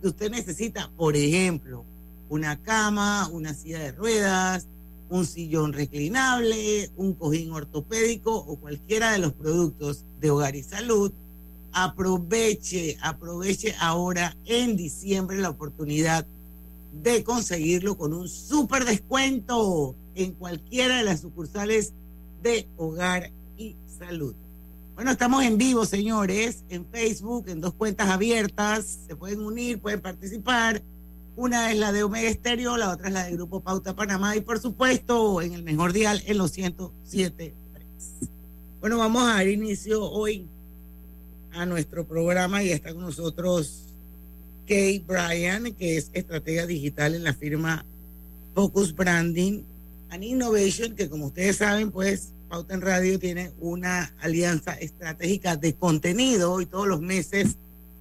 que 0.00 0.08
usted 0.08 0.30
necesita. 0.30 0.90
Por 0.96 1.16
ejemplo, 1.16 1.84
una 2.28 2.56
cama, 2.62 3.28
una 3.32 3.54
silla 3.54 3.80
de 3.80 3.92
ruedas, 3.92 4.66
un 5.10 5.26
sillón 5.26 5.72
reclinable, 5.72 6.90
un 6.96 7.14
cojín 7.14 7.50
ortopédico 7.52 8.34
o 8.34 8.56
cualquiera 8.56 9.12
de 9.12 9.18
los 9.18 9.32
productos 9.32 10.04
de 10.20 10.30
hogar 10.30 10.54
y 10.54 10.62
salud. 10.62 11.12
Aproveche, 11.72 12.96
aproveche 13.02 13.74
ahora 13.80 14.36
en 14.46 14.76
diciembre 14.76 15.38
la 15.38 15.50
oportunidad 15.50 16.26
de 17.02 17.22
conseguirlo 17.22 17.96
con 17.96 18.12
un 18.12 18.28
super 18.28 18.84
descuento 18.84 19.94
en 20.14 20.32
cualquiera 20.32 20.98
de 20.98 21.04
las 21.04 21.20
sucursales 21.20 21.92
de 22.42 22.66
hogar 22.76 23.30
y 23.60 23.76
salud. 23.98 24.34
Bueno, 24.94 25.10
estamos 25.10 25.44
en 25.44 25.58
vivo, 25.58 25.84
señores, 25.84 26.64
en 26.70 26.86
Facebook, 26.86 27.48
en 27.48 27.60
dos 27.60 27.74
cuentas 27.74 28.08
abiertas. 28.08 29.00
Se 29.06 29.16
pueden 29.16 29.40
unir, 29.40 29.78
pueden 29.78 30.00
participar. 30.00 30.82
Una 31.36 31.70
es 31.70 31.78
la 31.78 31.92
de 31.92 32.02
Omega 32.02 32.28
Estéreo, 32.28 32.76
la 32.78 32.90
otra 32.90 33.08
es 33.08 33.14
la 33.14 33.24
de 33.24 33.32
Grupo 33.32 33.60
Pauta 33.60 33.94
Panamá 33.94 34.34
y 34.36 34.40
por 34.40 34.58
supuesto 34.58 35.42
en 35.42 35.52
el 35.52 35.62
mejor 35.62 35.92
dial 35.92 36.22
en 36.26 36.38
los 36.38 36.56
107.3. 36.56 37.52
Bueno, 38.80 38.96
vamos 38.96 39.22
a 39.24 39.34
dar 39.34 39.48
inicio 39.48 40.02
hoy 40.04 40.48
a 41.52 41.66
nuestro 41.66 42.06
programa 42.06 42.62
y 42.62 42.70
está 42.70 42.94
con 42.94 43.02
nosotros 43.02 43.94
Kay 44.66 45.00
Bryan, 45.00 45.74
que 45.74 45.98
es 45.98 46.10
estratega 46.14 46.66
digital 46.66 47.14
en 47.14 47.24
la 47.24 47.34
firma 47.34 47.84
Focus 48.54 48.94
Branding 48.94 49.62
and 50.08 50.24
Innovation, 50.24 50.94
que 50.94 51.08
como 51.10 51.26
ustedes 51.26 51.56
saben, 51.56 51.90
pues 51.90 52.32
Pauta 52.50 52.74
en 52.74 52.80
Radio 52.80 53.16
tiene 53.20 53.52
una 53.60 54.12
alianza 54.20 54.72
estratégica 54.72 55.56
de 55.56 55.72
contenido 55.74 56.60
y 56.60 56.66
todos 56.66 56.88
los 56.88 57.00
meses 57.00 57.54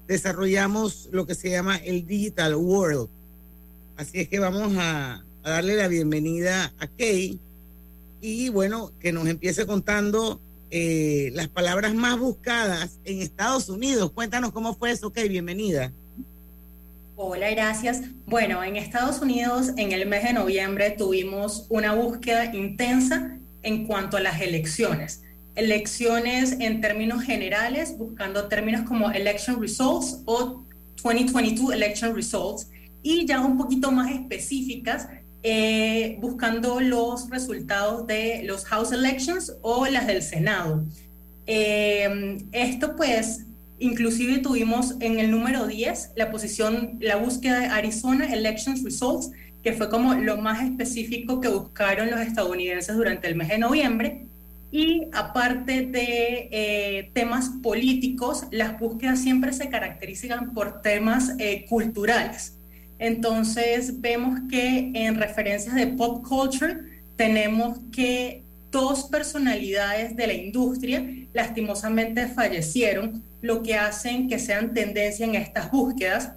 desarrollamos 0.07 1.07
lo 1.11 1.27
que 1.27 1.35
se 1.35 1.51
llama 1.51 1.77
el 1.77 2.07
Digital 2.07 2.55
World. 2.55 3.09
Así 3.95 4.21
es 4.21 4.27
que 4.27 4.39
vamos 4.39 4.75
a, 4.75 5.23
a 5.43 5.49
darle 5.51 5.75
la 5.75 5.87
bienvenida 5.87 6.73
a 6.79 6.87
Kay 6.87 7.39
y 8.21 8.49
bueno, 8.49 8.91
que 8.99 9.11
nos 9.11 9.27
empiece 9.27 9.67
contando 9.67 10.41
eh, 10.71 11.29
las 11.33 11.47
palabras 11.47 11.93
más 11.93 12.17
buscadas 12.17 12.97
en 13.05 13.21
Estados 13.21 13.69
Unidos. 13.69 14.11
Cuéntanos 14.13 14.51
cómo 14.51 14.73
fue 14.73 14.89
eso, 14.89 15.13
Kay, 15.13 15.29
bienvenida. 15.29 15.91
Hola, 17.15 17.51
gracias. 17.51 18.01
Bueno, 18.25 18.63
en 18.63 18.77
Estados 18.77 19.21
Unidos 19.21 19.73
en 19.77 19.91
el 19.91 20.07
mes 20.07 20.23
de 20.23 20.33
noviembre 20.33 20.89
tuvimos 20.89 21.67
una 21.69 21.93
búsqueda 21.93 22.55
intensa 22.55 23.35
en 23.63 23.85
cuanto 23.85 24.17
a 24.17 24.19
las 24.21 24.41
elecciones. 24.41 25.23
Elecciones 25.55 26.57
en 26.59 26.81
términos 26.81 27.23
generales, 27.23 27.97
buscando 27.97 28.47
términos 28.47 28.87
como 28.87 29.11
election 29.11 29.61
results 29.61 30.21
o 30.25 30.63
2022 31.03 31.73
election 31.73 32.15
results, 32.15 32.69
y 33.01 33.25
ya 33.25 33.41
un 33.41 33.57
poquito 33.57 33.91
más 33.91 34.11
específicas, 34.11 35.07
eh, 35.41 36.17
buscando 36.19 36.81
los 36.81 37.29
resultados 37.29 38.05
de 38.05 38.41
los 38.43 38.65
House 38.65 38.91
elections 38.91 39.53
o 39.61 39.87
las 39.87 40.05
del 40.05 40.21
Senado. 40.21 40.85
Eh, 41.45 42.37
esto 42.51 42.95
pues, 42.95 43.45
inclusive 43.79 44.39
tuvimos 44.39 44.95
en 44.99 45.19
el 45.19 45.31
número 45.31 45.65
10 45.65 46.11
la 46.15 46.29
posición, 46.29 46.97
la 46.99 47.15
búsqueda 47.15 47.59
de 47.59 47.65
Arizona 47.67 48.31
Elections 48.33 48.83
Results, 48.83 49.31
que 49.63 49.73
fue 49.73 49.89
como 49.89 50.13
lo 50.13 50.37
más 50.37 50.63
específico 50.63 51.41
que 51.41 51.47
buscaron 51.47 52.09
los 52.09 52.21
estadounidenses 52.21 52.95
durante 52.95 53.27
el 53.27 53.35
mes 53.35 53.49
de 53.49 53.57
noviembre. 53.57 54.25
Y 54.71 55.07
aparte 55.13 55.87
de 55.87 56.49
eh, 56.51 57.11
temas 57.13 57.49
políticos, 57.63 58.45
las 58.51 58.79
búsquedas 58.79 59.19
siempre 59.19 59.51
se 59.51 59.69
caracterizan 59.69 60.53
por 60.53 60.81
temas 60.81 61.33
eh, 61.39 61.65
culturales. 61.67 62.59
Entonces 62.99 63.99
vemos 64.01 64.41
que 64.49 64.91
en 64.93 65.15
referencias 65.15 65.73
de 65.73 65.87
pop 65.87 66.25
culture 66.27 66.77
tenemos 67.15 67.79
que 67.91 68.43
dos 68.71 69.05
personalidades 69.05 70.15
de 70.15 70.27
la 70.27 70.33
industria 70.33 71.05
lastimosamente 71.33 72.27
fallecieron, 72.27 73.23
lo 73.41 73.63
que 73.63 73.75
hacen 73.75 74.27
que 74.27 74.37
sean 74.37 74.73
tendencia 74.73 75.25
en 75.25 75.35
estas 75.35 75.71
búsquedas. 75.71 76.33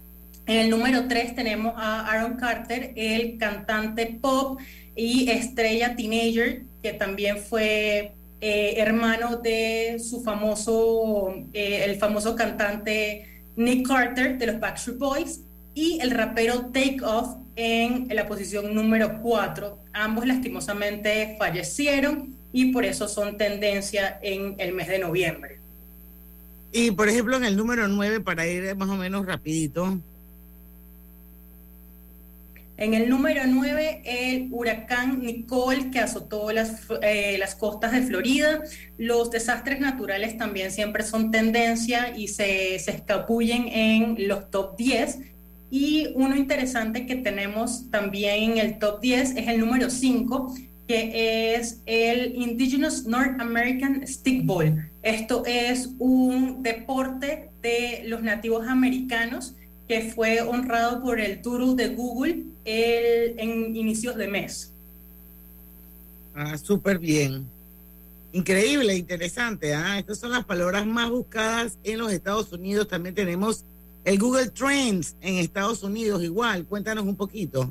En 0.47 0.59
el 0.59 0.71
número 0.71 1.07
3 1.07 1.37
tenemos 1.37 1.75
a 1.77 2.07
Aaron 2.11 2.35
Carter, 2.37 2.93
el 2.97 3.39
cantante 3.39 4.19
pop 4.21 4.61
y 4.97 5.31
estrella 5.31 5.95
teenager, 5.95 6.65
que 6.83 6.93
también 6.93 7.39
fue 7.39 8.13
eh, 8.41 8.75
hermano 8.79 9.37
de 9.37 9.99
su 10.01 10.21
famoso, 10.21 11.33
eh, 11.53 11.85
el 11.85 11.97
famoso 11.97 12.35
cantante 12.35 13.45
Nick 13.55 13.87
Carter 13.87 14.37
de 14.37 14.47
los 14.47 14.59
Backstreet 14.59 14.99
Boys 14.99 15.41
y 15.75 16.01
el 16.01 16.11
rapero 16.11 16.67
Take 16.73 16.99
Off 17.05 17.37
en 17.55 18.09
la 18.11 18.27
posición 18.27 18.75
número 18.75 19.21
4. 19.23 19.79
Ambos 19.93 20.27
lastimosamente 20.27 21.37
fallecieron 21.39 22.35
y 22.53 22.73
por 22.73 22.85
eso 22.85 23.07
son 23.07 23.37
tendencia 23.37 24.19
en 24.23 24.57
el 24.59 24.73
mes 24.73 24.89
de 24.89 24.99
noviembre. 24.99 25.59
Y 26.73 26.91
por 26.91 27.09
ejemplo 27.09 27.37
en 27.37 27.45
el 27.45 27.57
número 27.57 27.87
9, 27.87 28.21
para 28.21 28.47
ir 28.47 28.75
más 28.75 28.89
o 28.89 28.97
menos 28.97 29.25
rapidito. 29.25 30.01
En 32.83 32.95
el 32.95 33.09
número 33.09 33.43
9, 33.47 34.03
el 34.05 34.49
huracán 34.51 35.21
Nicole 35.21 35.93
que 35.93 36.01
azotó 36.01 36.51
las, 36.51 36.89
eh, 37.01 37.37
las 37.39 37.55
costas 37.55 37.93
de 37.93 38.03
Florida. 38.03 38.61
Los 38.99 39.31
desastres 39.31 39.79
naturales 39.79 40.37
también 40.37 40.73
siempre 40.73 41.05
son 41.05 41.31
tendencia 41.31 42.13
y 42.17 42.27
se, 42.27 42.81
se 42.81 42.91
escapullen 42.91 43.69
en 43.69 44.27
los 44.27 44.51
top 44.51 44.77
10 44.77 45.21
y 45.71 46.09
uno 46.17 46.35
interesante 46.35 47.07
que 47.07 47.15
tenemos 47.15 47.89
también 47.93 48.51
en 48.51 48.59
el 48.59 48.81
top 48.81 49.01
10 49.01 49.37
es 49.37 49.47
el 49.47 49.61
número 49.61 49.89
5, 49.89 50.53
que 50.89 51.55
es 51.55 51.83
el 51.87 52.35
Indigenous 52.35 53.07
North 53.07 53.41
American 53.41 54.05
Stickball. 54.09 54.91
Esto 55.05 55.45
es 55.47 55.91
un 56.01 56.65
deporte 56.65 57.53
de 57.63 58.03
los 58.07 58.25
nativos 58.25 58.67
americanos 58.67 59.55
que 59.93 60.11
fue 60.11 60.41
honrado 60.41 61.03
por 61.03 61.21
el 61.21 61.43
Turu 61.43 61.77
de 61.77 61.89
Google 61.89 62.45
el, 62.65 63.39
en 63.39 63.77
inicios 63.77 64.17
de 64.17 64.27
mes. 64.27 64.73
Ah, 66.35 66.57
súper 66.57 66.99
bien. 66.99 67.47
Increíble, 68.33 68.97
interesante. 68.97 69.75
¿ah? 69.75 69.99
Estas 69.99 70.19
son 70.19 70.31
las 70.31 70.47
palabras 70.47 70.87
más 70.87 71.11
buscadas 71.11 71.77
en 71.85 71.99
los 71.99 72.11
Estados 72.11 72.51
Unidos. 72.55 72.89
También 72.89 73.15
tenemos 73.15 73.67
el 74.07 74.19
Google 74.19 74.49
Trends 74.49 75.15
en 75.21 75.35
Estados 75.35 75.83
Unidos 75.83 76.23
igual, 76.23 76.65
cuéntanos 76.65 77.05
un 77.05 77.15
poquito. 77.15 77.71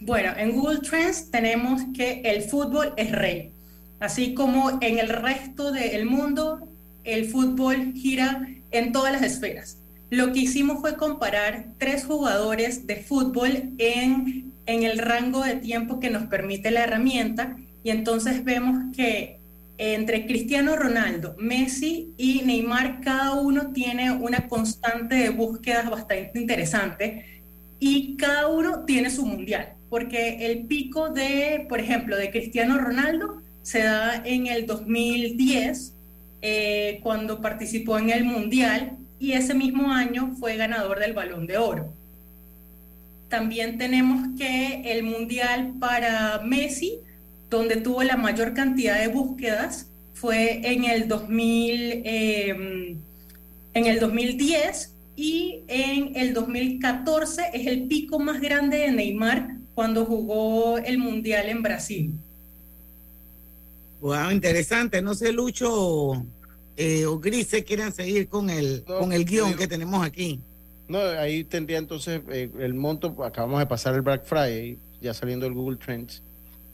Bueno, 0.00 0.32
en 0.38 0.52
Google 0.52 0.78
Trends 0.78 1.30
tenemos 1.30 1.82
que 1.94 2.22
el 2.24 2.44
fútbol 2.44 2.94
es 2.96 3.12
rey. 3.12 3.52
Así 4.00 4.32
como 4.32 4.78
en 4.80 4.98
el 4.98 5.10
resto 5.10 5.70
del 5.70 6.06
mundo, 6.06 6.66
el 7.04 7.26
fútbol 7.26 7.92
gira 7.92 8.48
en 8.70 8.90
todas 8.90 9.12
las 9.12 9.22
esferas. 9.22 9.83
Lo 10.14 10.32
que 10.32 10.38
hicimos 10.40 10.80
fue 10.80 10.96
comparar 10.96 11.66
tres 11.76 12.04
jugadores 12.04 12.86
de 12.86 12.94
fútbol 12.94 13.72
en, 13.78 14.52
en 14.64 14.82
el 14.84 14.98
rango 14.98 15.42
de 15.42 15.56
tiempo 15.56 15.98
que 15.98 16.08
nos 16.08 16.26
permite 16.28 16.70
la 16.70 16.84
herramienta 16.84 17.56
y 17.82 17.90
entonces 17.90 18.44
vemos 18.44 18.94
que 18.94 19.40
entre 19.76 20.24
Cristiano 20.26 20.76
Ronaldo, 20.76 21.34
Messi 21.36 22.14
y 22.16 22.42
Neymar, 22.44 23.00
cada 23.00 23.34
uno 23.40 23.72
tiene 23.72 24.12
una 24.12 24.46
constante 24.46 25.16
de 25.16 25.30
búsquedas 25.30 25.90
bastante 25.90 26.38
interesante 26.38 27.42
y 27.80 28.16
cada 28.16 28.46
uno 28.46 28.84
tiene 28.84 29.10
su 29.10 29.26
mundial, 29.26 29.72
porque 29.90 30.46
el 30.46 30.66
pico 30.66 31.08
de, 31.08 31.66
por 31.68 31.80
ejemplo, 31.80 32.16
de 32.16 32.30
Cristiano 32.30 32.78
Ronaldo 32.78 33.42
se 33.62 33.80
da 33.80 34.22
en 34.24 34.46
el 34.46 34.66
2010, 34.66 35.96
eh, 36.40 37.00
cuando 37.02 37.40
participó 37.40 37.98
en 37.98 38.10
el 38.10 38.24
mundial 38.24 38.98
y 39.18 39.32
ese 39.32 39.54
mismo 39.54 39.92
año 39.92 40.34
fue 40.38 40.56
ganador 40.56 40.98
del 40.98 41.12
balón 41.12 41.46
de 41.46 41.58
oro. 41.58 41.92
También 43.28 43.78
tenemos 43.78 44.36
que 44.38 44.82
el 44.92 45.02
mundial 45.02 45.74
para 45.80 46.40
Messi 46.44 47.00
donde 47.54 47.76
tuvo 47.76 48.02
la 48.02 48.16
mayor 48.16 48.52
cantidad 48.54 48.98
de 48.98 49.08
búsquedas 49.08 49.88
fue 50.12 50.60
en 50.64 50.84
el 50.84 51.08
2000, 51.08 52.02
em, 52.04 52.98
en 53.74 53.86
el 53.86 54.00
2010 54.00 54.94
y 55.16 55.62
en 55.68 56.16
el 56.16 56.34
2014 56.34 57.50
es 57.52 57.66
el 57.66 57.86
pico 57.86 58.18
más 58.18 58.40
grande 58.40 58.78
de 58.78 58.92
Neymar 58.92 59.56
cuando 59.74 60.04
jugó 60.04 60.78
el 60.78 60.98
Mundial 60.98 61.48
en 61.48 61.62
Brasil. 61.62 62.12
Wow, 64.00 64.30
interesante. 64.30 65.00
No 65.00 65.14
sé, 65.14 65.32
Lucho 65.32 66.24
eh, 66.76 67.06
o 67.06 67.18
Gris 67.18 67.48
se 67.48 67.64
quieren 67.64 67.92
seguir 67.92 68.28
con 68.28 68.50
el, 68.50 68.84
con 68.84 69.12
el 69.12 69.24
guion 69.24 69.54
que 69.54 69.66
tenemos 69.66 70.04
aquí. 70.04 70.40
No, 70.88 70.98
ahí 70.98 71.44
tendría 71.44 71.78
entonces 71.78 72.20
eh, 72.30 72.50
el 72.58 72.74
monto, 72.74 73.24
acabamos 73.24 73.60
de 73.60 73.66
pasar 73.66 73.94
el 73.94 74.02
Black 74.02 74.24
Friday, 74.24 74.78
ya 75.00 75.14
saliendo 75.14 75.46
el 75.46 75.54
Google 75.54 75.78
Trends, 75.78 76.22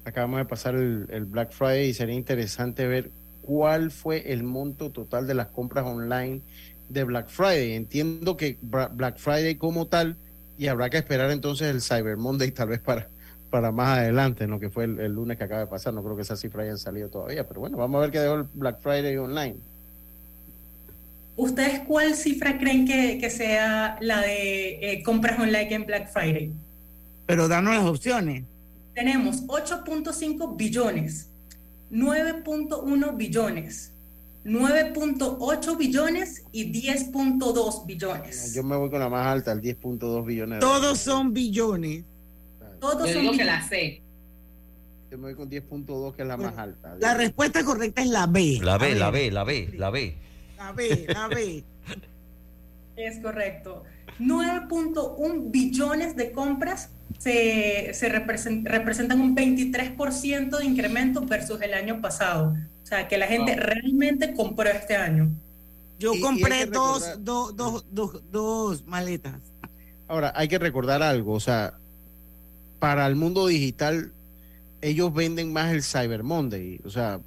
acabamos 0.05 0.39
de 0.39 0.47
pasar 0.47 0.75
el, 0.75 1.07
el 1.11 1.25
Black 1.27 1.53
Friday 1.53 1.91
y 1.91 1.95
sería 1.95 2.15
interesante 2.15 2.87
ver 2.87 3.11
cuál 3.43 3.91
fue 3.91 4.33
el 4.33 4.43
monto 4.43 4.91
total 4.91 5.27
de 5.27 5.35
las 5.35 5.49
compras 5.49 5.85
online 5.85 6.41
de 6.89 7.05
Black 7.05 7.29
Friday. 7.29 7.75
Entiendo 7.75 8.37
que 8.37 8.59
Black 8.63 9.19
Friday 9.19 9.55
como 9.55 9.87
tal, 9.87 10.17
y 10.59 10.67
habrá 10.67 10.91
que 10.91 10.99
esperar 10.99 11.31
entonces 11.31 11.69
el 11.69 11.81
Cyber 11.81 12.17
Monday 12.17 12.51
tal 12.51 12.69
vez 12.69 12.81
para, 12.81 13.09
para 13.49 13.73
más 13.73 13.99
adelante, 13.99 14.45
en 14.45 14.51
lo 14.51 14.61
que 14.61 14.71
fue 14.71 14.85
el, 14.85 14.99
el 15.01 15.13
lunes 15.13 15.39
que 15.39 15.45
acaba 15.45 15.61
de 15.61 15.67
pasar. 15.69 15.95
No 15.95 16.03
creo 16.03 16.17
que 16.17 16.23
esas 16.23 16.41
cifras 16.41 16.65
hayan 16.65 16.79
salido 16.79 17.09
todavía, 17.09 17.47
pero 17.47 17.61
bueno, 17.61 17.77
vamos 17.77 17.99
a 17.99 18.03
ver 18.03 18.11
qué 18.11 18.19
dejó 18.19 18.35
el 18.35 18.47
Black 18.55 18.81
Friday 18.81 19.17
online. 19.17 19.57
¿Ustedes 21.41 21.81
cuál 21.87 22.15
cifra 22.17 22.59
creen 22.59 22.87
que, 22.87 23.17
que 23.17 23.31
sea 23.31 23.97
la 24.03 24.21
de 24.21 24.93
eh, 24.93 25.03
compras 25.03 25.39
online 25.39 25.75
en 25.75 25.87
Black 25.87 26.13
Friday? 26.13 26.53
Pero 27.25 27.49
danos 27.49 27.75
las 27.75 27.85
opciones. 27.87 28.45
Tenemos 28.95 29.47
8.5 29.47 30.55
billones, 30.59 31.31
9.1 31.91 33.17
billones, 33.17 33.91
9.8 34.45 35.79
billones 35.79 36.45
y 36.53 36.71
10.2 36.71 37.87
billones. 37.87 38.53
Yo 38.55 38.63
me 38.63 38.77
voy 38.77 38.91
con 38.91 39.01
la 39.01 39.09
más 39.09 39.27
alta, 39.27 39.53
el 39.53 39.63
10.2 39.63 40.27
billones. 40.27 40.61
Todos 40.61 40.99
son 40.99 41.33
billones. 41.33 42.05
Todos 42.81 43.09
Yo 43.09 43.15
son 43.15 43.23
digo 43.23 43.33
que 43.33 43.39
billones. 43.39 43.47
la 43.47 43.67
sé. 43.67 44.03
Yo 45.11 45.17
me 45.17 45.33
voy 45.33 45.35
con 45.37 45.49
10.2, 45.49 46.15
que 46.15 46.21
es 46.21 46.29
la 46.29 46.37
más 46.37 46.59
alta. 46.59 46.97
La 47.01 47.15
respuesta 47.15 47.65
correcta 47.65 48.03
es 48.03 48.09
la 48.09 48.27
B. 48.27 48.59
La 48.61 48.77
B, 48.77 48.95
la 48.95 49.11
B, 49.11 49.31
la 49.31 49.45
B, 49.45 49.71
la 49.79 49.89
B. 49.89 50.17
La 50.61 50.73
B, 50.73 51.07
la 51.09 51.27
B. 51.29 51.65
Es 52.97 53.19
correcto. 53.21 53.83
9.1 54.19 55.51
billones 55.51 56.15
de 56.17 56.33
compras 56.33 56.91
se, 57.19 57.93
se 57.95 58.13
represen- 58.13 58.65
representan 58.67 59.23
un 59.23 59.35
23% 59.35 60.59
de 60.59 60.65
incremento 60.67 61.23
versus 61.25 61.63
el 61.63 61.73
año 61.73 62.03
pasado. 62.03 62.55
O 62.83 62.87
sea, 62.87 63.09
que 63.09 63.17
la 63.17 63.27
gente 63.27 63.53
Wow. 63.53 63.61
realmente 63.63 64.35
compró 64.35 64.69
este 64.69 64.97
año. 64.97 65.31
Yo 65.99 66.13
Y- 66.15 66.21
compré 66.21 66.67
dos, 66.67 67.03
recordar- 67.07 67.25
dos, 67.25 67.57
dos, 67.57 67.87
dos, 67.91 68.23
dos 68.31 68.87
maletas. 68.87 69.41
Ahora, 70.09 70.33
hay 70.37 70.49
que 70.49 70.59
recordar 70.59 71.03
algo, 71.03 71.33
o 71.33 71.41
sea, 71.41 71.73
para 72.79 73.07
el 73.07 73.17
mundo 73.17 73.47
digital, 73.47 74.13
ellos 74.83 75.13
venden 75.15 75.53
más 75.55 75.73
el 75.73 75.83
Cyber 75.83 76.23
Monday, 76.23 76.81
o 76.85 76.91
sea, 76.91 77.21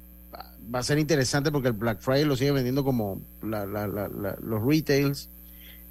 va- 0.72 0.78
a 0.80 0.82
ser 0.82 0.98
interesante 0.98 1.50
porque 1.50 1.68
el 1.68 1.74
Black 1.74 2.00
Friday 2.00 2.24
lo 2.24 2.36
sigue 2.36 2.52
vendiendo 2.52 2.84
como 2.84 3.20
los 3.42 4.64
retails 4.66 5.28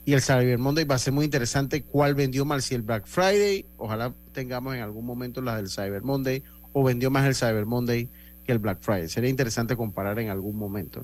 y 0.06 0.14
el 0.14 0.22
Cyber 0.22 0.58
Monday 0.58 0.84
va 0.84 0.96
a 0.96 1.00
ser 1.00 1.14
muy 1.14 1.26
interesante 1.26 1.82
cuál 1.84 2.14
vendió 2.16 2.44
más, 2.46 2.66
si 2.66 2.76
el 2.76 2.82
Black 2.82 3.06
Friday, 3.06 3.66
ojalá 3.78 4.14
tengamos 4.34 4.76
en 4.76 4.82
algún 4.82 5.06
momento 5.06 5.42
la 5.42 5.56
del 5.56 5.70
Cyber 5.70 6.04
Monday, 6.04 6.44
o 6.74 6.84
vendió 6.84 7.10
más 7.10 7.26
el 7.26 7.36
Cyber 7.36 7.66
Monday 7.66 8.10
que 8.46 8.52
el 8.52 8.60
Black 8.60 8.80
Friday. 8.82 9.08
Sería 9.08 9.30
interesante 9.30 9.76
comparar 9.78 10.20
en 10.20 10.30
algún 10.30 10.58
momento. 10.58 11.04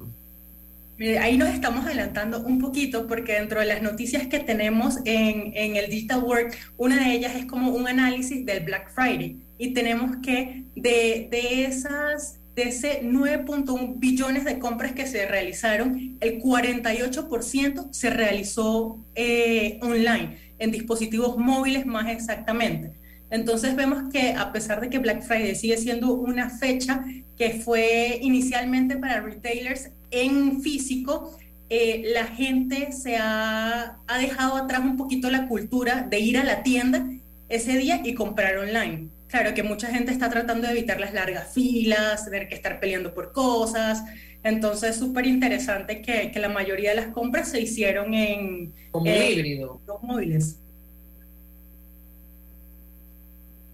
Mire, 0.98 1.18
ahí 1.20 1.38
nos 1.38 1.48
estamos 1.48 1.86
adelantando 1.86 2.42
un 2.42 2.60
poquito 2.60 3.08
porque 3.08 3.34
dentro 3.36 3.62
de 3.62 3.68
las 3.68 3.82
noticias 3.82 4.28
que 4.28 4.40
tenemos 4.40 4.98
en, 5.06 5.54
en 5.56 5.78
el 5.78 5.90
Digital 5.90 6.22
World, 6.22 6.54
una 6.76 6.98
de 7.02 7.14
ellas 7.14 7.36
es 7.38 7.46
como 7.46 7.72
un 7.72 7.88
análisis 7.88 8.46
del 8.46 8.66
Black 8.66 8.92
Friday 8.94 9.38
y 9.58 9.74
tenemos 9.74 10.18
que 10.22 10.66
de, 10.76 11.30
de 11.32 11.64
esas 11.64 12.39
de 12.60 12.70
ese 12.70 13.02
9.1 13.04 14.00
billones 14.00 14.44
de 14.44 14.60
compras 14.60 14.92
que 14.92 15.08
se 15.08 15.26
realizaron, 15.26 16.18
el 16.20 16.42
48% 16.42 17.94
se 17.94 18.10
realizó 18.10 19.00
eh, 19.16 19.80
online, 19.82 20.38
en 20.60 20.72
dispositivos 20.72 21.38
móviles 21.38 21.86
más 21.86 22.10
exactamente. 22.10 22.92
Entonces 23.32 23.78
vemos 23.78 24.12
que 24.12 24.34
a 24.34 24.52
pesar 24.52 24.82
de 24.82 24.90
que 24.90 25.00
Black 25.00 25.22
Friday 25.22 25.56
sigue 25.56 25.78
siendo 25.78 26.14
una 26.14 26.50
fecha 26.50 27.06
que 27.38 27.52
fue 27.52 28.20
inicialmente 28.22 28.98
para 28.98 29.22
retailers 29.22 29.92
en 30.12 30.62
físico, 30.62 31.38
eh, 31.70 32.12
la 32.14 32.26
gente 32.26 32.92
se 32.92 33.16
ha, 33.16 34.00
ha 34.06 34.18
dejado 34.18 34.58
atrás 34.58 34.82
un 34.82 34.98
poquito 34.98 35.32
la 35.32 35.48
cultura 35.48 36.06
de 36.10 36.20
ir 36.20 36.38
a 36.38 36.44
la 36.44 36.62
tienda 36.62 37.08
ese 37.48 37.78
día 37.78 38.02
y 38.04 38.16
comprar 38.16 38.58
online. 38.58 39.10
Claro 39.30 39.54
que 39.54 39.62
mucha 39.62 39.88
gente 39.88 40.12
está 40.12 40.30
tratando 40.30 40.68
de 40.68 40.74
evitar 40.74 41.00
las 41.00 41.14
largas 41.14 41.54
filas, 41.54 42.26
tener 42.26 42.48
que 42.50 42.56
estar 42.56 42.80
peleando 42.80 43.14
por 43.14 43.32
cosas. 43.32 44.04
Entonces, 44.44 44.96
súper 44.96 45.28
interesante 45.28 46.02
que, 46.02 46.32
que 46.32 46.40
la 46.40 46.50
mayoría 46.50 46.92
de 46.92 46.96
las 46.96 47.08
compras 47.08 47.50
se 47.50 47.62
hicieron 47.62 48.14
en 48.16 48.74
Como 48.90 49.06
eh, 49.06 49.34
híbrido. 49.34 49.82
los 49.86 50.02
móviles. 50.02 50.56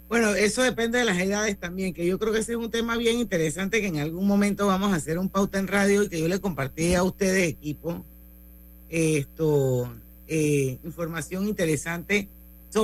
Bueno, 0.10 0.36
eso 0.36 0.62
depende 0.62 1.00
de 1.00 1.06
las 1.06 1.18
edades 1.20 1.58
también, 1.58 1.94
que 1.94 2.06
yo 2.06 2.20
creo 2.20 2.34
que 2.34 2.40
ese 2.40 2.52
es 2.52 2.58
un 2.58 2.70
tema 2.70 2.98
bien 2.98 3.18
interesante 3.18 3.82
que 3.82 3.88
en 3.88 3.98
algún 3.98 4.28
momento 4.28 4.68
vamos 4.68 4.92
a 4.92 4.98
hacer 4.98 5.18
un 5.18 5.30
pauta 5.30 5.58
en 5.58 5.68
radio 5.68 6.04
y 6.04 6.10
que 6.10 6.20
yo 6.20 6.28
le 6.28 6.40
compartí 6.40 6.94
a 6.96 7.04
ustedes, 7.04 7.48
equipo, 7.48 8.06
esto, 8.90 9.92
eh, 10.28 10.80
información 10.84 11.48
interesante 11.48 12.30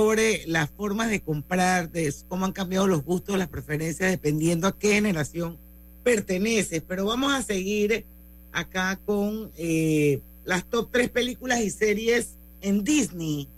sobre 0.02 0.46
las 0.46 0.70
formas 0.70 1.10
de 1.10 1.20
comprar, 1.20 1.90
de 1.90 2.10
cómo 2.26 2.46
han 2.46 2.52
cambiado 2.52 2.86
los 2.86 3.04
gustos, 3.04 3.36
las 3.36 3.48
preferencias, 3.48 4.10
dependiendo 4.10 4.66
a 4.66 4.78
qué 4.78 4.94
generación 4.94 5.58
perteneces. 6.02 6.82
Pero 6.88 7.04
vamos 7.04 7.30
a 7.34 7.42
seguir 7.42 8.06
acá 8.52 8.98
con 9.04 9.50
eh, 9.58 10.20
las 10.46 10.64
top 10.64 10.88
tres 10.90 11.10
películas 11.10 11.60
y 11.60 11.68
series 11.68 12.36
en 12.62 12.82
Disney. 12.84 13.48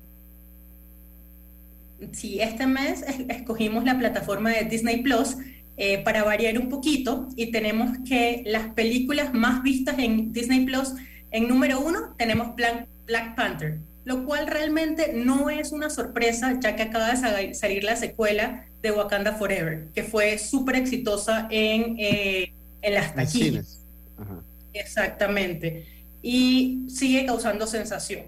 Sí, 2.11 2.41
este 2.41 2.67
mes 2.67 3.03
es- 3.03 3.21
escogimos 3.29 3.85
la 3.85 3.97
plataforma 3.97 4.51
de 4.51 4.65
Disney 4.65 5.03
Plus 5.05 5.37
eh, 5.77 6.03
para 6.03 6.25
variar 6.25 6.59
un 6.59 6.69
poquito 6.69 7.29
y 7.37 7.53
tenemos 7.53 7.97
que 8.09 8.43
las 8.45 8.75
películas 8.75 9.33
más 9.33 9.63
vistas 9.63 10.01
en 10.01 10.33
Disney 10.33 10.67
Plus, 10.67 10.95
en 11.31 11.47
número 11.47 11.81
uno 11.81 12.13
tenemos 12.19 12.57
Black 12.57 13.37
Panther, 13.37 13.79
lo 14.05 14.25
cual 14.25 14.47
realmente 14.47 15.13
no 15.15 15.49
es 15.51 15.73
una 15.73 15.89
sorpresa 15.91 16.59
ya 16.61 16.77
que 16.77 16.83
acaba 16.83 17.11
de 17.11 17.17
sa- 17.17 17.55
salir 17.55 17.85
la 17.85 17.97
secuela 17.97 18.67
de 18.83 18.91
Wakanda 18.93 19.33
Forever, 19.33 19.89
que 19.95 20.03
fue 20.03 20.37
súper 20.39 20.77
exitosa 20.77 21.49
en, 21.51 21.97
eh, 21.99 22.53
en 22.83 22.95
las 22.95 23.15
taquillas. 23.15 23.81
Ajá. 24.19 24.43
Exactamente. 24.75 25.87
Y 26.23 26.85
sigue 26.89 27.25
causando 27.27 27.67
sensación. 27.67 28.23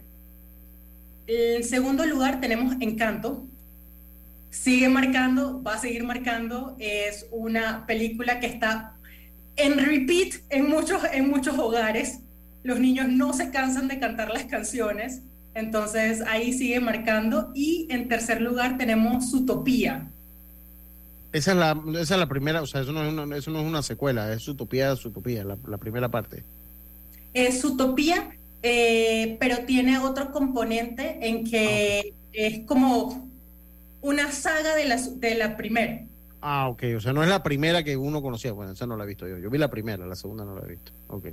En 1.27 1.65
segundo 1.65 2.07
lugar 2.07 2.41
tenemos 2.41 2.77
Encanto. 2.81 3.47
Sigue 4.51 4.89
marcando, 4.89 5.63
va 5.63 5.75
a 5.75 5.79
seguir 5.81 6.05
marcando. 6.05 6.77
Es 6.79 7.27
una 7.31 7.85
película 7.87 8.41
que 8.41 8.47
está 8.47 8.95
en 9.57 9.79
repeat 9.79 10.35
en 10.51 10.69
muchos, 10.69 11.03
en 11.13 11.29
muchos 11.29 11.59
hogares. 11.59 12.21
Los 12.63 12.81
niños 12.81 13.09
no 13.09 13.33
se 13.33 13.51
cansan 13.51 13.89
de 13.89 13.99
cantar 13.99 14.31
las 14.31 14.45
canciones. 14.45 15.23
Entonces 15.57 16.21
ahí 16.27 16.53
sigue 16.53 16.81
marcando. 16.81 17.51
Y 17.55 17.89
en 17.91 18.09
tercer 18.09 18.43
lugar 18.43 18.77
tenemos 18.77 19.31
Zootopia. 19.31 20.11
Esa 21.33 21.53
es, 21.53 21.57
la, 21.59 21.83
esa 22.01 22.15
es 22.15 22.21
la 22.21 22.29
primera, 22.29 22.63
o 22.63 22.67
sea, 22.67 22.81
eso 22.83 22.93
no 22.93 23.05
es 23.05 23.13
una, 23.13 23.37
eso 23.37 23.51
no 23.51 23.61
es 23.61 23.67
una 23.67 23.83
secuela, 23.83 24.33
es 24.33 24.47
Utopía, 24.49 24.93
Utopía, 24.95 25.45
la, 25.45 25.59
la 25.67 25.77
primera 25.77 26.09
parte. 26.09 26.45
Es 27.35 27.63
Utopía, 27.63 28.31
eh, 28.63 29.37
pero 29.39 29.59
tiene 29.67 29.99
otro 29.99 30.31
componente 30.31 31.19
en 31.21 31.45
que 31.45 32.15
es 32.33 32.61
como 32.61 33.29
una 34.01 34.33
saga 34.33 34.75
de 34.77 34.87
la, 34.87 34.97
de 34.97 35.35
la 35.35 35.57
primera. 35.59 36.05
Ah, 36.41 36.69
ok, 36.69 36.85
o 36.97 37.01
sea, 37.01 37.13
no 37.13 37.23
es 37.23 37.29
la 37.29 37.43
primera 37.43 37.83
que 37.83 37.99
uno 37.99 38.23
conocía, 38.23 38.53
bueno, 38.53 38.73
esa 38.73 38.87
no 38.87 38.97
la 38.97 39.05
he 39.05 39.09
visto 39.09 39.29
yo, 39.29 39.37
yo 39.37 39.51
vi 39.51 39.59
la 39.59 39.69
primera, 39.69 40.07
la 40.07 40.17
segunda 40.17 40.45
no 40.45 40.55
la 40.55 40.65
he 40.65 40.71
visto, 40.71 40.93
ok. 41.09 41.27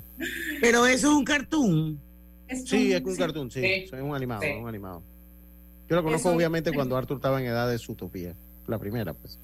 Pero 0.60 0.86
eso 0.86 1.12
es 1.12 1.16
un 1.16 1.24
cartoon. 1.24 2.00
Sí, 2.50 2.94
es 2.94 3.02
un 3.04 3.14
sí. 3.14 3.18
cartoon, 3.20 3.52
sí, 3.52 3.62
Sí. 3.62 3.68
es 3.86 3.92
un 3.94 4.16
animado, 4.16 4.42
Sí. 4.42 4.50
un 4.60 4.68
animado. 4.68 5.02
Yo 5.90 5.96
lo 5.96 6.04
conozco 6.04 6.30
Eso- 6.30 6.38
obviamente 6.38 6.72
cuando 6.74 6.96
Arthur 6.98 7.18
estaba 7.18 7.40
en 7.42 7.48
edad 7.48 7.70
de 7.70 7.78
Zootopia, 7.80 8.34
la 8.68 8.78
primera, 8.80 9.14
pues. 9.14 9.38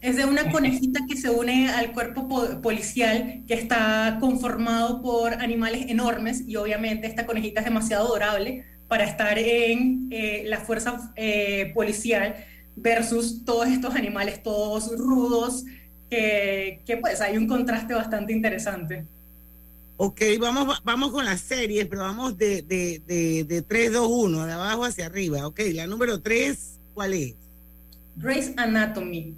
Es 0.00 0.16
de 0.16 0.24
una 0.24 0.50
conejita 0.50 1.00
que 1.08 1.16
se 1.16 1.30
une 1.30 1.68
al 1.68 1.92
cuerpo 1.92 2.28
po- 2.28 2.60
policial 2.60 3.42
que 3.46 3.54
está 3.54 4.16
conformado 4.20 5.00
por 5.00 5.34
animales 5.34 5.86
enormes 5.88 6.42
y 6.46 6.56
obviamente 6.56 7.06
esta 7.06 7.24
conejita 7.24 7.60
es 7.60 7.66
demasiado 7.66 8.06
adorable 8.06 8.64
para 8.88 9.04
estar 9.04 9.38
en 9.38 10.08
eh, 10.10 10.42
la 10.46 10.58
fuerza 10.58 11.12
eh, 11.16 11.70
policial 11.74 12.34
versus 12.74 13.44
todos 13.44 13.68
estos 13.68 13.94
animales 13.94 14.42
todos 14.42 14.90
rudos 14.98 15.64
que, 16.10 16.82
que 16.84 16.96
pues 16.96 17.20
hay 17.20 17.36
un 17.36 17.46
contraste 17.46 17.94
bastante 17.94 18.32
interesante. 18.32 19.04
Ok, 20.04 20.20
vamos, 20.40 20.82
vamos 20.82 21.12
con 21.12 21.24
las 21.24 21.40
series, 21.42 21.86
pero 21.86 22.02
vamos 22.02 22.36
de, 22.36 22.62
de, 22.62 23.00
de, 23.06 23.44
de 23.44 23.62
3, 23.62 23.92
2, 23.92 24.08
1, 24.10 24.46
de 24.46 24.52
abajo 24.52 24.84
hacia 24.84 25.06
arriba. 25.06 25.46
Ok, 25.46 25.60
la 25.74 25.86
número 25.86 26.20
3, 26.20 26.80
¿cuál 26.92 27.14
es? 27.14 27.36
Grey's 28.16 28.52
Anatomy. 28.56 29.36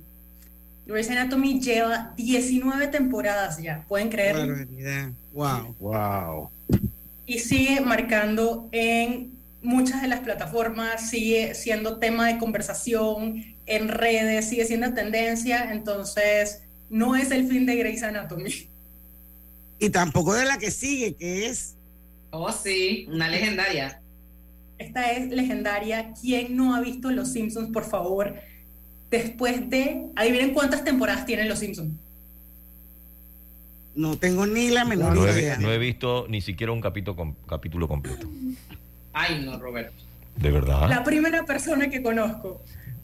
Grey's 0.86 1.10
Anatomy 1.10 1.60
lleva 1.60 2.14
19 2.16 2.86
temporadas 2.86 3.62
ya, 3.62 3.84
pueden 3.86 4.08
creerlo. 4.08 4.56
Wow. 5.34 5.76
Wow. 5.78 6.50
y 7.26 7.40
sigue 7.40 7.82
marcando 7.82 8.70
en 8.72 9.34
muchas 9.60 10.00
de 10.00 10.08
las 10.08 10.20
plataformas 10.20 11.10
sigue 11.10 11.54
siendo 11.54 11.98
tema 11.98 12.28
de 12.28 12.38
conversación 12.38 13.44
en 13.66 13.88
redes, 13.88 14.48
sigue 14.48 14.64
siendo 14.64 14.94
tendencia, 14.94 15.72
entonces 15.72 16.62
no 16.88 17.16
es 17.16 17.30
el 17.32 17.46
fin 17.48 17.66
de 17.66 17.76
Grey's 17.76 18.02
Anatomy. 18.02 18.70
Y 19.78 19.90
tampoco 19.90 20.34
de 20.34 20.44
la 20.44 20.58
que 20.58 20.70
sigue, 20.70 21.14
que 21.14 21.46
es... 21.46 21.76
Oh, 22.30 22.50
sí, 22.52 23.06
una 23.10 23.28
legendaria. 23.28 24.00
Esta 24.78 25.12
es 25.12 25.30
legendaria. 25.30 26.12
¿Quién 26.20 26.56
no 26.56 26.74
ha 26.74 26.80
visto 26.80 27.10
Los 27.10 27.32
Simpsons, 27.32 27.70
por 27.72 27.84
favor? 27.84 28.34
Después 29.10 29.68
de... 29.70 30.06
Adivinen 30.16 30.52
cuántas 30.52 30.84
temporadas 30.84 31.26
tienen 31.26 31.48
Los 31.48 31.60
Simpsons. 31.60 31.92
No 33.94 34.16
tengo 34.18 34.46
ni 34.46 34.70
la 34.70 34.84
menor 34.84 35.14
No 35.14 35.28
he, 35.28 35.32
idea. 35.32 35.56
no 35.58 35.70
he 35.70 35.78
visto 35.78 36.26
ni 36.28 36.40
siquiera 36.40 36.72
un 36.72 36.80
capítulo, 36.80 37.36
capítulo 37.46 37.86
completo. 37.86 38.28
Ay, 39.12 39.44
no, 39.44 39.56
Roberto. 39.58 40.02
¿De 40.36 40.50
verdad? 40.50 40.88
La 40.88 41.04
primera 41.04 41.44
persona 41.44 41.88
que 41.88 42.02
conozco. 42.02 42.60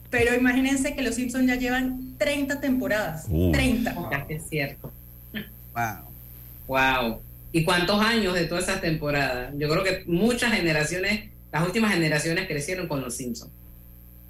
Pero 0.09 0.35
imagínense 0.35 0.93
que 0.93 1.01
Los 1.01 1.15
Simpsons 1.15 1.47
ya 1.47 1.55
llevan 1.55 2.15
30 2.17 2.59
temporadas. 2.59 3.25
Uh. 3.29 3.53
30. 3.53 4.09
Ya 4.11 4.27
que 4.27 4.35
es 4.35 4.49
cierto. 4.49 4.91
Wow. 5.73 6.10
Wow. 6.71 7.21
¿Y 7.51 7.65
cuántos 7.65 7.99
años 7.99 8.33
de 8.33 8.45
todas 8.45 8.63
esas 8.63 8.79
temporadas? 8.79 9.53
Yo 9.57 9.67
creo 9.67 9.83
que 9.83 10.03
muchas 10.05 10.53
generaciones, 10.53 11.29
las 11.51 11.65
últimas 11.65 11.93
generaciones 11.93 12.47
crecieron 12.47 12.87
con 12.87 13.01
los 13.01 13.13
Simpsons. 13.13 13.51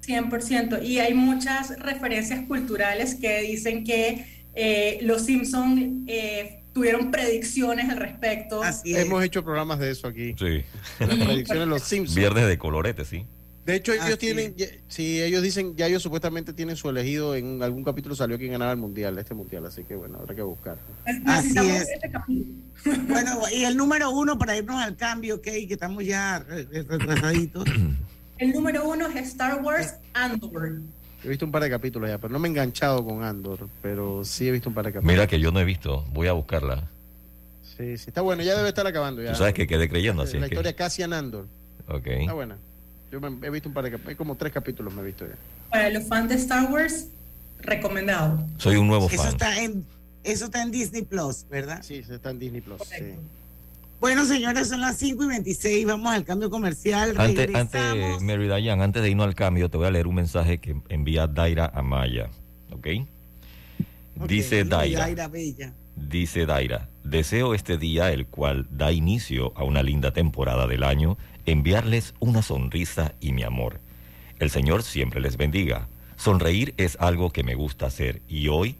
100%. 0.04 0.82
Y 0.82 0.98
hay 0.98 1.14
muchas 1.14 1.78
referencias 1.78 2.44
culturales 2.48 3.14
que 3.14 3.42
dicen 3.42 3.84
que 3.84 4.26
eh, 4.56 4.98
los 5.02 5.24
Simpson 5.24 6.04
eh, 6.08 6.64
tuvieron 6.74 7.12
predicciones 7.12 7.88
al 7.88 7.98
respecto. 7.98 8.60
Hemos 8.84 9.22
hecho 9.22 9.44
programas 9.44 9.78
de 9.78 9.92
eso 9.92 10.08
aquí. 10.08 10.34
Sí. 10.36 10.64
Las 10.98 11.14
predicciones 11.14 11.60
de 11.60 11.66
los 11.66 11.82
Simpsons. 11.84 12.16
Viernes 12.16 12.48
de 12.48 12.58
colorete, 12.58 13.04
sí. 13.04 13.24
De 13.64 13.76
hecho, 13.76 13.92
ellos 13.92 14.06
Así 14.06 14.16
tienen, 14.16 14.56
ya- 14.56 14.66
sí, 14.88 15.22
ellos 15.22 15.40
dicen, 15.40 15.76
ya 15.76 15.86
ellos 15.86 16.02
supuestamente 16.02 16.52
tienen 16.52 16.74
su 16.74 16.88
elegido, 16.90 17.36
en 17.36 17.62
algún 17.62 17.84
capítulo 17.84 18.16
salió 18.16 18.36
quien 18.36 18.50
ganaba 18.50 18.72
el 18.72 18.76
mundial, 18.78 19.16
este 19.18 19.34
mundial, 19.34 19.64
así 19.66 19.84
que 19.84 19.94
bueno, 19.94 20.18
habrá 20.18 20.34
que 20.34 20.42
buscar. 20.42 20.76
Así 21.04 21.20
Necesitamos 21.54 21.72
es. 21.72 21.88
este 21.90 22.10
capítulo. 22.10 22.46
Bueno, 23.08 23.40
y 23.54 23.64
el 23.64 23.76
número 23.76 24.10
uno 24.10 24.36
para 24.36 24.56
irnos 24.56 24.82
al 24.82 24.96
cambio, 24.96 25.36
ok, 25.36 25.42
que 25.44 25.66
estamos 25.70 26.04
ya 26.04 26.40
re- 26.40 26.64
re- 26.64 26.82
retrasaditos. 26.82 27.64
El 28.38 28.50
número 28.52 28.88
uno 28.88 29.06
es 29.06 29.14
Star 29.28 29.62
Wars 29.62 29.94
Andor. 30.14 30.80
He 31.22 31.28
visto 31.28 31.44
un 31.44 31.52
par 31.52 31.62
de 31.62 31.70
capítulos 31.70 32.10
ya, 32.10 32.18
pero 32.18 32.32
no 32.32 32.40
me 32.40 32.48
he 32.48 32.50
enganchado 32.50 33.04
con 33.04 33.22
Andor, 33.22 33.68
pero 33.80 34.24
sí 34.24 34.48
he 34.48 34.50
visto 34.50 34.68
un 34.70 34.74
par 34.74 34.86
de 34.86 34.92
capítulos. 34.94 35.14
Mira 35.14 35.28
que 35.28 35.38
yo 35.38 35.52
no 35.52 35.60
he 35.60 35.64
visto, 35.64 36.04
voy 36.12 36.26
a 36.26 36.32
buscarla. 36.32 36.88
Sí, 37.76 37.96
sí, 37.96 38.06
está 38.08 38.20
bueno, 38.22 38.42
ya 38.42 38.56
debe 38.56 38.70
estar 38.70 38.84
acabando 38.84 39.22
ya. 39.22 39.30
Tú 39.30 39.38
sabes 39.38 39.54
que 39.54 39.68
quedé 39.68 39.88
creyendo, 39.88 40.22
así 40.22 40.38
La 40.38 40.46
es 40.46 40.48
que... 40.48 40.54
historia 40.56 40.74
Cassian 40.74 41.12
Andor, 41.12 41.46
Ok. 41.86 42.06
está 42.08 42.32
buena. 42.32 42.56
Yo 43.12 43.20
me- 43.20 43.46
he 43.46 43.50
visto 43.50 43.68
un 43.68 43.74
par 43.74 43.84
de 43.84 43.90
capítulos, 43.90 44.16
como 44.16 44.34
tres 44.36 44.52
capítulos 44.52 44.92
me 44.94 45.02
he 45.02 45.04
visto 45.04 45.26
ya. 45.26 45.34
Para 45.70 45.90
los 45.90 46.04
fans 46.04 46.30
de 46.30 46.34
Star 46.36 46.72
Wars, 46.72 47.08
recomendado. 47.60 48.42
Soy 48.56 48.76
un 48.76 48.86
nuevo 48.88 49.06
Eso 49.06 49.18
fan. 49.22 49.28
está 49.28 49.62
en, 49.62 49.84
eso 50.24 50.46
está 50.46 50.62
en 50.62 50.70
Disney 50.70 51.02
Plus, 51.02 51.44
¿verdad? 51.50 51.82
Sí, 51.82 51.96
está 52.08 52.30
en 52.30 52.38
Disney 52.38 52.62
Plus. 52.62 52.80
Sí. 52.88 53.04
Bueno, 54.00 54.24
señores, 54.24 54.68
son 54.68 54.80
las 54.80 54.96
5 54.96 55.24
y 55.24 55.26
26. 55.28 55.86
Vamos 55.86 56.10
al 56.12 56.24
cambio 56.24 56.48
comercial. 56.50 57.14
Antes, 57.20 57.54
antes, 57.54 58.20
Mary 58.22 58.48
Dayan, 58.48 58.80
antes 58.80 59.02
de 59.02 59.10
irnos 59.10 59.26
al 59.26 59.34
cambio, 59.34 59.68
te 59.68 59.76
voy 59.76 59.86
a 59.86 59.90
leer 59.90 60.06
un 60.08 60.14
mensaje 60.16 60.58
que 60.58 60.74
envía 60.88 61.26
Daira 61.28 61.70
Amaya. 61.72 62.28
¿Ok? 62.72 62.88
Dice 64.26 64.62
Ok, 64.62 64.68
Daira. 64.68 65.00
Daira 65.00 65.28
Bella. 65.28 65.72
Dice 65.96 66.46
Daira, 66.46 66.88
deseo 67.04 67.54
este 67.54 67.78
día, 67.78 68.12
el 68.12 68.26
cual 68.26 68.66
da 68.70 68.92
inicio 68.92 69.52
a 69.56 69.64
una 69.64 69.82
linda 69.82 70.12
temporada 70.12 70.66
del 70.66 70.82
año, 70.82 71.18
enviarles 71.46 72.14
una 72.20 72.42
sonrisa 72.42 73.14
y 73.20 73.32
mi 73.32 73.42
amor. 73.42 73.80
El 74.38 74.50
Señor 74.50 74.82
siempre 74.82 75.20
les 75.20 75.36
bendiga. 75.36 75.88
Sonreír 76.16 76.74
es 76.76 76.96
algo 77.00 77.30
que 77.30 77.42
me 77.42 77.54
gusta 77.54 77.86
hacer 77.86 78.22
y 78.28 78.48
hoy 78.48 78.76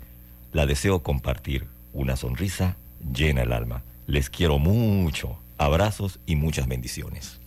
la 0.52 0.66
deseo 0.66 1.02
compartir. 1.02 1.66
Una 1.92 2.16
sonrisa 2.16 2.76
llena 3.14 3.42
el 3.42 3.52
alma. 3.52 3.82
Les 4.06 4.30
quiero 4.30 4.58
mucho. 4.58 5.38
Abrazos 5.58 6.18
y 6.26 6.36
muchas 6.36 6.66
bendiciones. 6.66 7.38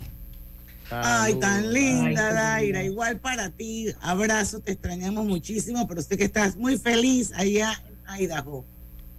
Ay, 0.89 1.35
tan 1.35 1.73
linda, 1.73 2.33
Daira. 2.33 2.83
Igual 2.83 3.19
para 3.19 3.49
ti. 3.49 3.87
Abrazo, 4.01 4.59
te 4.59 4.73
extrañamos 4.73 5.25
muchísimo, 5.25 5.87
pero 5.87 6.01
sé 6.01 6.17
que 6.17 6.25
estás 6.25 6.55
muy 6.55 6.77
feliz 6.77 7.31
allá 7.35 7.81
en 8.09 8.23
Idaho. 8.23 8.65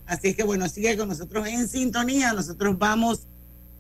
Así 0.07 0.29
es 0.29 0.37
que 0.37 0.45
bueno, 0.45 0.69
sigue 0.69 0.97
con 0.97 1.09
nosotros 1.09 1.47
en 1.49 1.69
sintonía. 1.69 2.33
Nosotros 2.33 2.79
vamos 2.79 3.21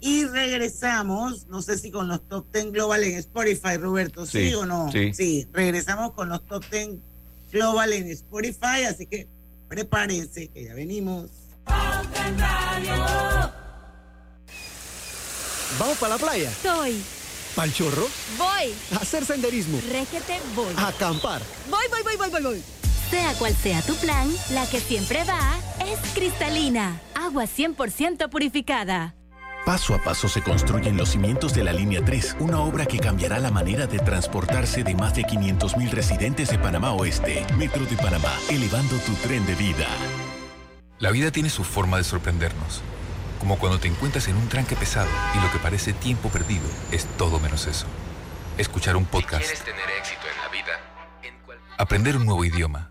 y 0.01 0.25
regresamos. 0.25 1.47
No 1.49 1.62
sé 1.62 1.79
si 1.79 1.91
con 1.91 2.09
los 2.09 2.21
top 2.29 2.47
10 2.53 2.73
global 2.73 3.05
en 3.05 3.17
Spotify, 3.19 3.77
Roberto, 3.79 4.27
¿sí, 4.27 4.49
Sí, 4.51 4.55
o 4.55 4.67
no? 4.67 4.91
sí. 4.93 5.47
regresamos 5.53 6.12
con 6.12 6.29
los 6.29 6.45
top 6.47 6.65
10 6.71 6.91
global 7.53 7.93
en 7.93 8.11
Spotify. 8.11 8.85
Así 8.89 9.07
que 9.07 9.29
prepárense, 9.69 10.49
que 10.49 10.65
ya 10.65 10.75
venimos. 10.75 11.31
¿Vamos 15.79 15.99
para 15.99 16.15
la 16.15 16.19
playa? 16.19 16.51
Soy. 16.62 17.03
¿Pal 17.55 17.73
chorro? 17.73 18.07
Voy. 18.37 18.75
¿A 18.93 18.97
hacer 18.97 19.25
senderismo? 19.25 19.81
Régete, 19.91 20.41
voy. 20.55 20.75
¿A 20.77 20.89
acampar? 20.89 21.41
Voy, 21.71 21.85
voy, 21.91 22.03
voy, 22.03 22.17
voy, 22.17 22.31
voy, 22.31 22.43
voy. 22.43 22.62
Sea 23.11 23.35
cual 23.35 23.55
sea 23.55 23.83
tu 23.83 23.95
plan, 23.97 24.29
la 24.51 24.66
que 24.66 24.81
siempre 24.81 25.23
va 25.25 25.40
es 25.87 25.99
cristalina. 26.12 27.01
Agua 27.14 27.45
100% 27.45 28.29
purificada. 28.29 29.14
Paso 29.64 29.95
a 29.97 29.99
paso 29.99 30.29
se 30.29 30.42
construyen 30.42 30.97
los 30.97 31.09
cimientos 31.09 31.53
de 31.53 31.64
la 31.64 31.73
Línea 31.73 32.05
3, 32.05 32.37
una 32.38 32.61
obra 32.61 32.87
que 32.87 33.01
cambiará 33.01 33.40
la 33.40 33.51
manera 33.51 33.88
de 33.88 33.99
transportarse 33.99 34.85
de 34.85 34.95
más 34.95 35.14
de 35.16 35.23
500.000 35.23 35.90
residentes 35.90 36.51
de 36.51 36.59
Panamá 36.59 36.92
Oeste. 36.92 37.45
Metro 37.57 37.85
de 37.85 37.97
Panamá, 37.97 38.33
elevando 38.49 38.97
tu 38.99 39.12
tren 39.14 39.45
de 39.45 39.57
vida. 39.57 39.88
La 41.01 41.11
vida 41.11 41.33
tiene 41.33 41.51
su 41.51 41.64
forma 41.64 41.97
de 41.99 42.05
sorprendernos. 42.05 42.81
Como 43.40 43.59
cuando 43.59 43.81
te 43.81 43.88
encuentras 43.88 44.29
en 44.29 44.37
un 44.37 44.49
tranque 44.49 44.77
pesado 44.77 45.11
y 45.35 45.40
lo 45.40 45.51
que 45.51 45.59
parece 45.59 45.92
tiempo 45.92 46.29
perdido 46.29 46.69
es 46.92 47.07
todo 47.19 47.40
menos 47.40 47.66
eso. 47.66 47.87
Escuchar 48.59 48.97
un 48.97 49.05
podcast, 49.05 49.64
tener 49.64 49.90
éxito 49.99 50.23
en 50.33 50.42
la 50.42 50.49
vida, 50.49 50.81
aprender 51.77 52.16
un 52.16 52.25
nuevo 52.25 52.45
idioma, 52.45 52.90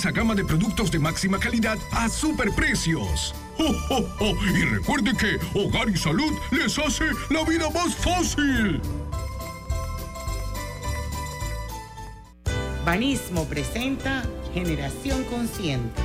gama 0.09 0.33
de 0.33 0.43
productos 0.43 0.89
de 0.89 0.97
máxima 0.97 1.37
calidad 1.37 1.77
a 1.91 2.09
superprecios. 2.09 3.35
¡Oh, 3.59 3.75
oh, 3.91 4.05
oh! 4.21 4.35
Y 4.47 4.63
recuerde 4.63 5.11
que 5.15 5.37
Hogar 5.59 5.89
y 5.89 5.97
Salud 5.97 6.33
les 6.49 6.79
hace 6.79 7.03
la 7.29 7.43
vida 7.43 7.69
más 7.69 7.93
fácil. 7.95 8.81
Banismo 12.83 13.45
presenta 13.45 14.23
Generación 14.55 15.23
Consciente. 15.25 16.01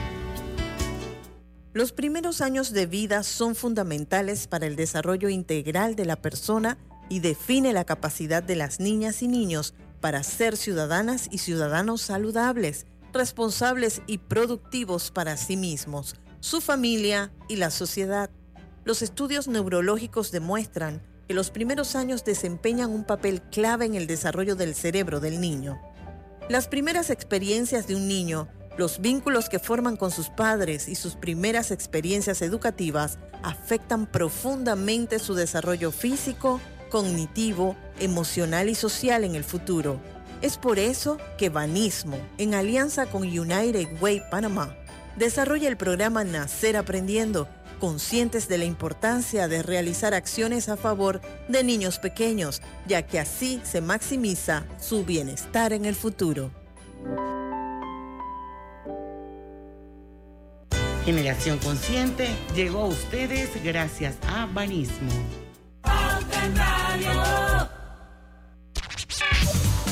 Los 1.73 1.93
primeros 1.93 2.41
años 2.41 2.73
de 2.73 2.87
vida 2.87 3.23
son 3.23 3.55
fundamentales 3.55 4.47
para 4.47 4.67
el 4.67 4.77
desarrollo 4.77 5.29
integral 5.29 5.95
de 5.95 6.05
la 6.05 6.17
persona 6.17 6.77
y 7.09 7.21
define 7.21 7.73
la 7.73 7.85
capacidad 7.85 8.43
de 8.43 8.57
las 8.57 8.81
niñas 8.81 9.23
y 9.23 9.29
niños 9.29 9.75
para 10.01 10.23
ser 10.23 10.57
ciudadanas 10.57 11.29
y 11.31 11.39
ciudadanos 11.39 12.01
saludables, 12.03 12.87
responsables 13.16 14.02
y 14.07 14.18
productivos 14.18 15.11
para 15.11 15.37
sí 15.37 15.57
mismos, 15.57 16.16
su 16.40 16.61
familia 16.61 17.33
y 17.48 17.57
la 17.57 17.70
sociedad. 17.70 18.31
Los 18.85 19.02
estudios 19.02 19.48
neurológicos 19.48 20.31
demuestran 20.31 21.02
que 21.26 21.35
los 21.35 21.50
primeros 21.50 21.96
años 21.96 22.24
desempeñan 22.24 22.90
un 22.90 23.05
papel 23.05 23.42
clave 23.42 23.85
en 23.87 23.94
el 23.94 24.07
desarrollo 24.07 24.55
del 24.55 24.74
cerebro 24.74 25.18
del 25.18 25.40
niño. 25.40 25.81
Las 26.48 26.68
primeras 26.68 27.11
experiencias 27.11 27.87
de 27.87 27.96
un 27.96 28.07
niño 28.07 28.48
Los 28.79 29.00
vínculos 29.00 29.48
que 29.48 29.59
forman 29.59 29.96
con 29.96 30.11
sus 30.11 30.29
padres 30.29 30.87
y 30.87 30.96
sus 30.96 31.14
primeras 31.16 31.70
experiencias 31.70 32.42
educativas 32.42 33.18
afectan 33.42 34.07
profundamente 34.07 35.18
su 35.18 35.35
desarrollo 35.35 35.90
físico, 35.90 36.61
cognitivo, 36.90 37.74
emocional 37.98 38.68
y 38.68 38.74
social 38.74 39.24
en 39.24 39.35
el 39.35 39.44
futuro. 39.44 39.98
Es 40.42 40.59
por 40.59 40.79
eso 40.79 41.18
que 41.38 41.49
Banismo, 41.49 42.18
en 42.38 42.55
alianza 42.55 43.07
con 43.07 43.22
United 43.22 44.01
Way 44.01 44.22
Panamá, 44.31 44.77
desarrolla 45.16 45.68
el 45.68 45.77
programa 45.77 46.25
Nacer 46.25 46.77
Aprendiendo, 46.77 47.49
conscientes 47.81 48.46
de 48.49 48.59
la 48.59 48.64
importancia 48.64 49.49
de 49.49 49.62
realizar 49.62 50.14
acciones 50.14 50.68
a 50.68 50.77
favor 50.77 51.20
de 51.49 51.64
niños 51.64 51.99
pequeños, 51.99 52.61
ya 52.87 53.03
que 53.03 53.18
así 53.18 53.61
se 53.64 53.81
maximiza 53.81 54.64
su 54.79 55.05
bienestar 55.05 55.72
en 55.72 55.85
el 55.87 55.94
futuro. 55.94 56.51
Generación 61.05 61.59
Consciente 61.59 62.29
llegó 62.55 62.81
a 62.81 62.87
ustedes 62.87 63.62
gracias 63.62 64.16
a 64.27 64.46
Banismo. 64.46 65.12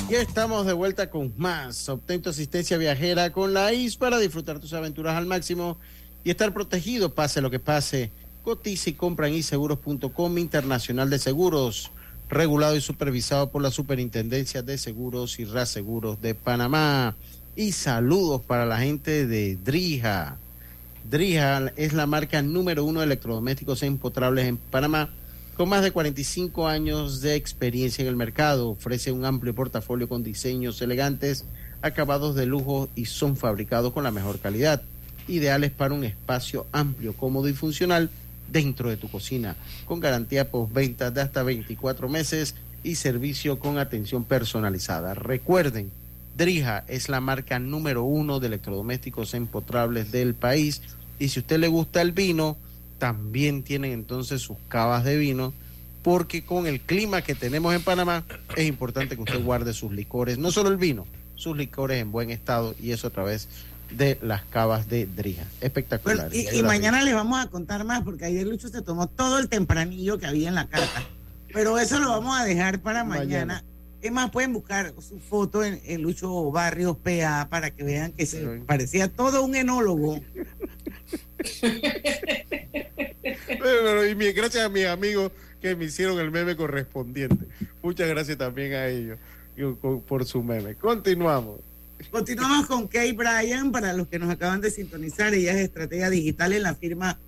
Ya 0.09 0.21
estamos 0.21 0.67
de 0.67 0.75
vuelta 0.75 1.09
con 1.09 1.33
más. 1.39 1.89
Obtén 1.89 2.21
tu 2.21 2.29
asistencia 2.29 2.77
viajera 2.77 3.33
con 3.33 3.55
la 3.55 3.73
IS 3.73 3.97
para 3.97 4.19
disfrutar 4.19 4.61
tus 4.61 4.75
aventuras 4.75 5.17
al 5.17 5.25
máximo 5.25 5.79
y 6.23 6.31
estar 6.31 6.53
protegido 6.53 7.15
pase 7.15 7.41
lo 7.41 7.51
que 7.51 7.59
pase. 7.59 8.13
Cotiza 8.43 8.91
y 8.91 8.93
compra 8.93 9.29
en 9.29 9.35
iseguros.com 9.35 10.39
Internacional 10.39 11.09
de 11.09 11.19
Seguros, 11.19 11.91
regulado 12.29 12.77
y 12.77 12.83
supervisado 12.83 13.51
por 13.51 13.63
la 13.63 13.71
Superintendencia 13.71 14.61
de 14.61 14.77
Seguros 14.77 15.41
y 15.41 15.47
Reaseguros 15.47 16.21
de 16.21 16.35
Panamá. 16.35 17.17
Y 17.57 17.73
saludos 17.73 18.43
para 18.43 18.67
la 18.67 18.79
gente 18.79 19.27
de 19.27 19.57
Drija. 19.57 20.37
Drija 21.11 21.73
es 21.77 21.95
la 21.95 22.07
marca 22.07 22.43
número 22.43 22.85
uno 22.85 23.01
de 23.01 23.07
electrodomésticos 23.07 23.83
empotrables 23.83 24.47
en 24.47 24.59
Panamá, 24.59 25.09
con 25.57 25.69
más 25.69 25.83
de 25.83 25.93
45 25.93 26.67
años 26.67 27.21
de 27.21 27.37
experiencia 27.37 28.03
en 28.03 28.09
el 28.09 28.17
mercado. 28.17 28.71
Ofrece 28.71 29.13
un 29.13 29.25
amplio 29.25 29.55
portafolio 29.55 30.09
con 30.09 30.25
diseños 30.25 30.83
elegantes, 30.83 31.45
acabados 31.83 32.35
de 32.35 32.47
lujo 32.47 32.89
y 32.95 33.07
son 33.07 33.37
fabricados 33.37 33.93
con 33.93 34.05
la 34.05 34.11
mejor 34.11 34.39
calidad 34.41 34.83
ideales 35.29 35.71
para 35.71 35.95
un 35.95 36.05
espacio 36.05 36.67
amplio, 36.73 37.15
cómodo 37.15 37.49
y 37.49 37.55
funcional 37.55 38.11
dentro 38.51 38.91
de 38.91 38.97
tu 38.97 39.11
cocina, 39.11 39.57
con 39.87 40.01
garantía 40.01 40.51
postventa 40.51 41.11
de 41.11 41.23
hasta 41.23 41.43
24 41.43 42.09
meses 42.09 42.55
y 42.83 42.97
servicio 42.97 43.59
con 43.59 43.79
atención 43.79 44.25
personalizada. 44.25 45.15
Recuerden, 45.15 45.91
Drija 46.37 46.85
es 46.89 47.09
la 47.09 47.21
marca 47.21 47.59
número 47.59 48.05
uno 48.05 48.41
de 48.41 48.49
electrodomésticos 48.49 49.35
empotrables 49.35 50.13
del 50.13 50.35
país 50.35 50.83
y 51.19 51.29
si 51.29 51.41
usted 51.41 51.59
le 51.59 51.69
gusta 51.69 52.03
el 52.03 52.13
vino, 52.13 52.57
también 53.05 53.63
tienen 53.65 53.93
entonces 53.93 54.41
sus 54.41 54.57
cavas 54.67 55.05
de 55.05 55.19
vino 55.19 55.53
porque 56.03 56.43
con 56.43 56.67
el 56.67 56.81
clima 56.81 57.21
que 57.21 57.35
tenemos 57.35 57.75
en 57.75 57.83
Panamá 57.83 58.25
es 58.57 58.67
importante 58.67 59.15
que 59.15 59.21
usted 59.21 59.45
guarde 59.45 59.75
sus 59.75 59.93
licores, 59.93 60.39
no 60.39 60.51
solo 60.51 60.71
el 60.71 60.79
vino, 60.79 61.07
sus 61.35 61.55
licores 61.55 62.01
en 62.01 62.11
buen 62.11 62.31
estado 62.31 62.75
y 62.81 62.93
eso 62.93 63.09
a 63.09 63.11
través 63.11 63.51
de 63.91 64.19
las 64.23 64.43
cavas 64.45 64.89
de 64.89 65.05
Drija. 65.05 65.45
Espectacular. 65.61 66.31
Y 66.35 66.63
mañana 66.63 67.03
les 67.03 67.13
vamos 67.13 67.45
a 67.45 67.51
contar 67.51 67.85
más 67.85 68.05
porque 68.05 68.25
ayer 68.25 68.47
Lucho 68.47 68.69
se 68.69 68.81
tomó 68.81 69.07
todo 69.07 69.39
el 69.39 69.51
tempranillo 69.51 70.17
que 70.17 70.25
había 70.25 70.49
en 70.49 70.55
la 70.55 70.67
carta. 70.67 71.03
Pero 71.53 71.79
eso 71.79 71.99
lo 71.99 72.09
vamos 72.09 72.41
a 72.41 72.45
dejar 72.45 72.81
para 72.81 73.05
mañana. 73.05 73.25
Mañana. 73.27 73.65
Es 74.01 74.13
más, 74.13 74.31
pueden 74.31 74.55
buscar 74.55 74.95
su 75.07 75.19
foto 75.19 75.63
en, 75.63 75.79
en 75.85 76.01
Lucho 76.01 76.51
Barrios 76.51 76.97
PA 76.97 77.49
para 77.51 77.71
que 77.71 77.85
vean 77.85 78.13
que 78.13 78.25
se 78.25 78.63
parecía 78.67 79.09
todo 79.09 79.45
un 79.45 79.55
enólogo. 79.55 80.23
Pero, 83.59 84.07
y 84.07 84.15
mi- 84.15 84.33
gracias 84.33 84.65
a 84.65 84.69
mis 84.69 84.87
amigos 84.87 85.33
que 85.61 85.75
me 85.77 85.87
hicieron 85.87 86.19
el 86.19 86.31
meme 86.31 86.57
correspondiente. 86.57 87.47
Muchas 87.83 88.09
gracias 88.09 88.37
también 88.39 88.75
a 88.75 88.87
ellos 88.89 89.19
por 90.07 90.25
su 90.25 90.43
meme. 90.43 90.75
Continuamos. 90.75 91.61
Continuamos 92.11 92.67
con 92.67 92.87
Kay 92.89 93.13
Bryan, 93.13 93.73
para 93.73 93.93
los 93.93 94.09
que 94.09 94.19
nos 94.19 94.29
acaban 94.31 94.61
de 94.61 94.71
sintonizar, 94.71 95.33
ella 95.33 95.53
es 95.53 95.59
estratega 95.61 96.11
digital 96.11 96.53
en 96.53 96.63
la 96.65 96.75
firma 96.75 97.19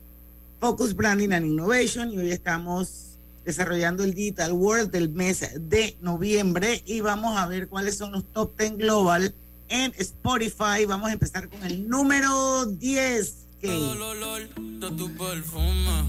Focus 0.60 0.94
Branding 0.94 1.30
and 1.32 1.46
Innovation 1.46 2.12
y 2.12 2.18
hoy 2.18 2.30
estamos 2.30 3.16
desarrollando 3.44 4.02
el 4.04 4.12
Digital 4.12 4.52
World 4.52 4.90
del 4.90 5.08
mes 5.10 5.48
de 5.56 5.96
noviembre 6.00 6.82
y 6.84 7.00
vamos 7.00 7.38
a 7.38 7.46
ver 7.46 7.68
cuáles 7.68 7.96
son 7.96 8.12
los 8.12 8.24
top 8.32 8.58
10 8.58 8.76
global 8.78 9.32
en 9.68 9.92
Spotify. 9.98 10.84
Vamos 10.86 11.08
a 11.10 11.12
empezar 11.12 11.48
con 11.48 11.62
el 11.64 11.88
número 11.88 12.66
10. 12.66 13.45
Kay. 13.60 14.48
de 14.80 14.90
tu 14.90 15.10
perfume. 15.16 16.04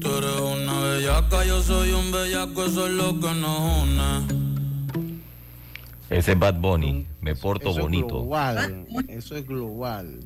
Tú 0.00 0.08
eres 0.18 0.40
una 0.40 0.80
bellaca, 0.80 1.44
yo 1.44 1.62
soy 1.62 1.92
un 1.92 2.12
bellaco, 2.12 2.64
eso 2.66 2.86
es 2.86 2.92
lo 2.92 3.18
que 3.18 3.32
nos 3.34 3.82
une. 3.82 4.44
Ese 6.10 6.32
es 6.32 6.38
Bad 6.38 6.54
Bunny. 6.60 7.06
Me 7.22 7.34
porto 7.34 7.70
Eso 7.70 7.78
es 7.78 7.84
bonito. 7.84 8.06
global. 8.08 8.86
Eso 9.08 9.36
es 9.36 9.46
global. 9.46 10.20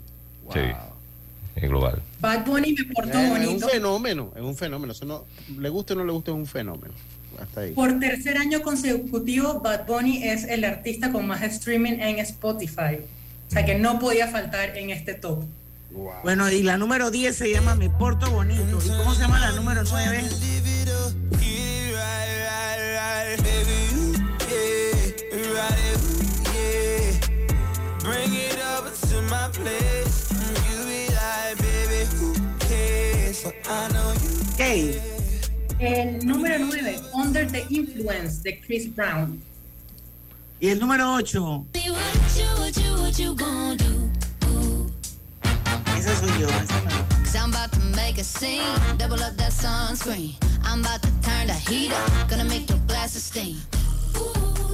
Sí, 0.53 0.61
es 1.57 1.69
global. 1.69 2.03
Bad 2.21 2.45
Bunny 2.47 2.75
me 2.75 2.85
portó 2.93 3.17
Eh, 3.19 3.23
Es 3.25 3.31
bonito. 3.31 3.51
un 3.67 3.71
fenómeno, 3.71 4.33
es 4.35 4.43
un 4.43 4.57
fenómeno. 4.57 4.93
Eso 4.93 5.05
no, 5.05 5.25
le 5.59 5.69
guste 5.69 5.93
o 5.93 5.97
no 5.97 6.05
le 6.05 6.13
guste, 6.13 6.31
es 6.33 6.37
un 6.37 6.47
fenómeno. 6.47 6.95
Hasta 7.41 7.61
ahí. 7.61 7.73
Por 7.73 8.01
tercer 8.01 8.37
año 8.37 8.61
consecutivo, 8.63 9.61
Bad 9.61 9.87
Bunny 9.87 10.25
es 10.25 10.45
el 10.45 10.65
artista 10.65 11.13
con 11.13 11.27
más 11.29 11.43
streaming 11.43 12.01
en 12.01 12.19
Spotify. 12.19 12.99
O 13.47 13.51
sea 13.51 13.65
que 13.65 13.79
no 13.79 13.99
podía 14.01 14.27
faltar 14.29 14.77
en 14.77 14.91
este 14.91 15.15
top. 15.15 15.45
Bueno, 15.91 16.51
y 16.51 16.63
la 16.63 16.77
número 16.77 17.11
10 17.11 17.35
se 17.35 17.51
llama 17.51 17.75
Me 17.75 17.89
Porto 17.89 18.31
Bonito. 18.31 18.79
¿Y 18.85 18.89
cómo 18.89 19.15
se 19.15 19.23
llama 19.23 19.41
la 19.41 19.53
número 19.53 19.83
9? 19.85 20.29
Bring 28.01 28.33
it 28.33 28.59
over 28.79 28.91
to 28.91 29.23
my 29.23 29.49
place. 29.53 30.31
You 30.71 30.85
be 30.87 31.09
like, 31.13 31.59
baby, 31.59 32.07
who 32.17 32.33
cares? 32.59 33.45
I 33.47 33.89
know 33.93 34.13
you. 34.15 34.57
Kay. 34.57 35.01
El 35.79 36.27
número 36.27 36.59
9, 36.59 37.01
Under 37.15 37.47
the 37.47 37.65
Influence 37.71 38.43
de 38.43 38.61
Chris 38.61 38.95
Brown. 38.95 39.41
Y 40.61 40.69
el 40.69 40.81
número 40.81 41.15
8. 41.15 41.67
Esa 45.99 46.15
soy 46.15 46.41
yo. 46.41 46.47
esa 46.47 46.81
no. 46.83 46.91
Cause 47.25 47.35
I'm 47.35 47.51
about 47.51 47.73
to 47.73 47.81
make 47.97 48.19
a 48.19 48.25
scene, 48.25 48.63
double 48.99 49.21
up 49.21 49.37
that 49.37 49.51
sunscreen. 49.51 50.37
I'm 50.63 50.79
about 50.79 51.03
to 51.03 51.11
turn 51.23 51.49
the 51.49 51.55
heat 51.55 51.91
up, 51.91 52.31
gonna 52.31 52.45
make 52.45 52.71
your 52.71 52.79
glasses 52.87 53.25
steam. 53.25 53.57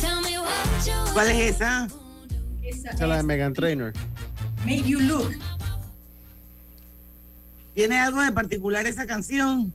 Tell 0.00 0.20
me 0.20 0.36
what 0.36 0.86
you 0.86 0.92
¿Cuál 1.14 1.30
es 1.30 1.54
esa? 1.54 1.88
Esa 2.62 2.90
es 2.90 3.00
la 3.00 3.16
de 3.16 3.22
Megan 3.22 3.54
Trainer. 3.54 3.94
Make 4.66 4.82
You 4.84 5.00
Look. 5.00 5.32
¿Tiene 7.74 7.98
algo 7.98 8.20
de 8.20 8.30
particular 8.30 8.86
esa 8.86 9.06
canción? 9.06 9.72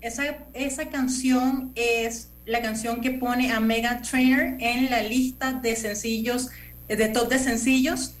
Esa, 0.00 0.38
esa 0.52 0.88
canción 0.88 1.72
es 1.74 2.28
la 2.46 2.62
canción 2.62 3.00
que 3.00 3.10
pone 3.10 3.50
a 3.50 3.58
Megan 3.58 4.02
Trainor 4.02 4.56
en 4.60 4.88
la 4.88 5.02
lista 5.02 5.52
de 5.52 5.74
sencillos, 5.74 6.50
de 6.86 7.08
top 7.08 7.28
de 7.28 7.40
sencillos. 7.40 8.14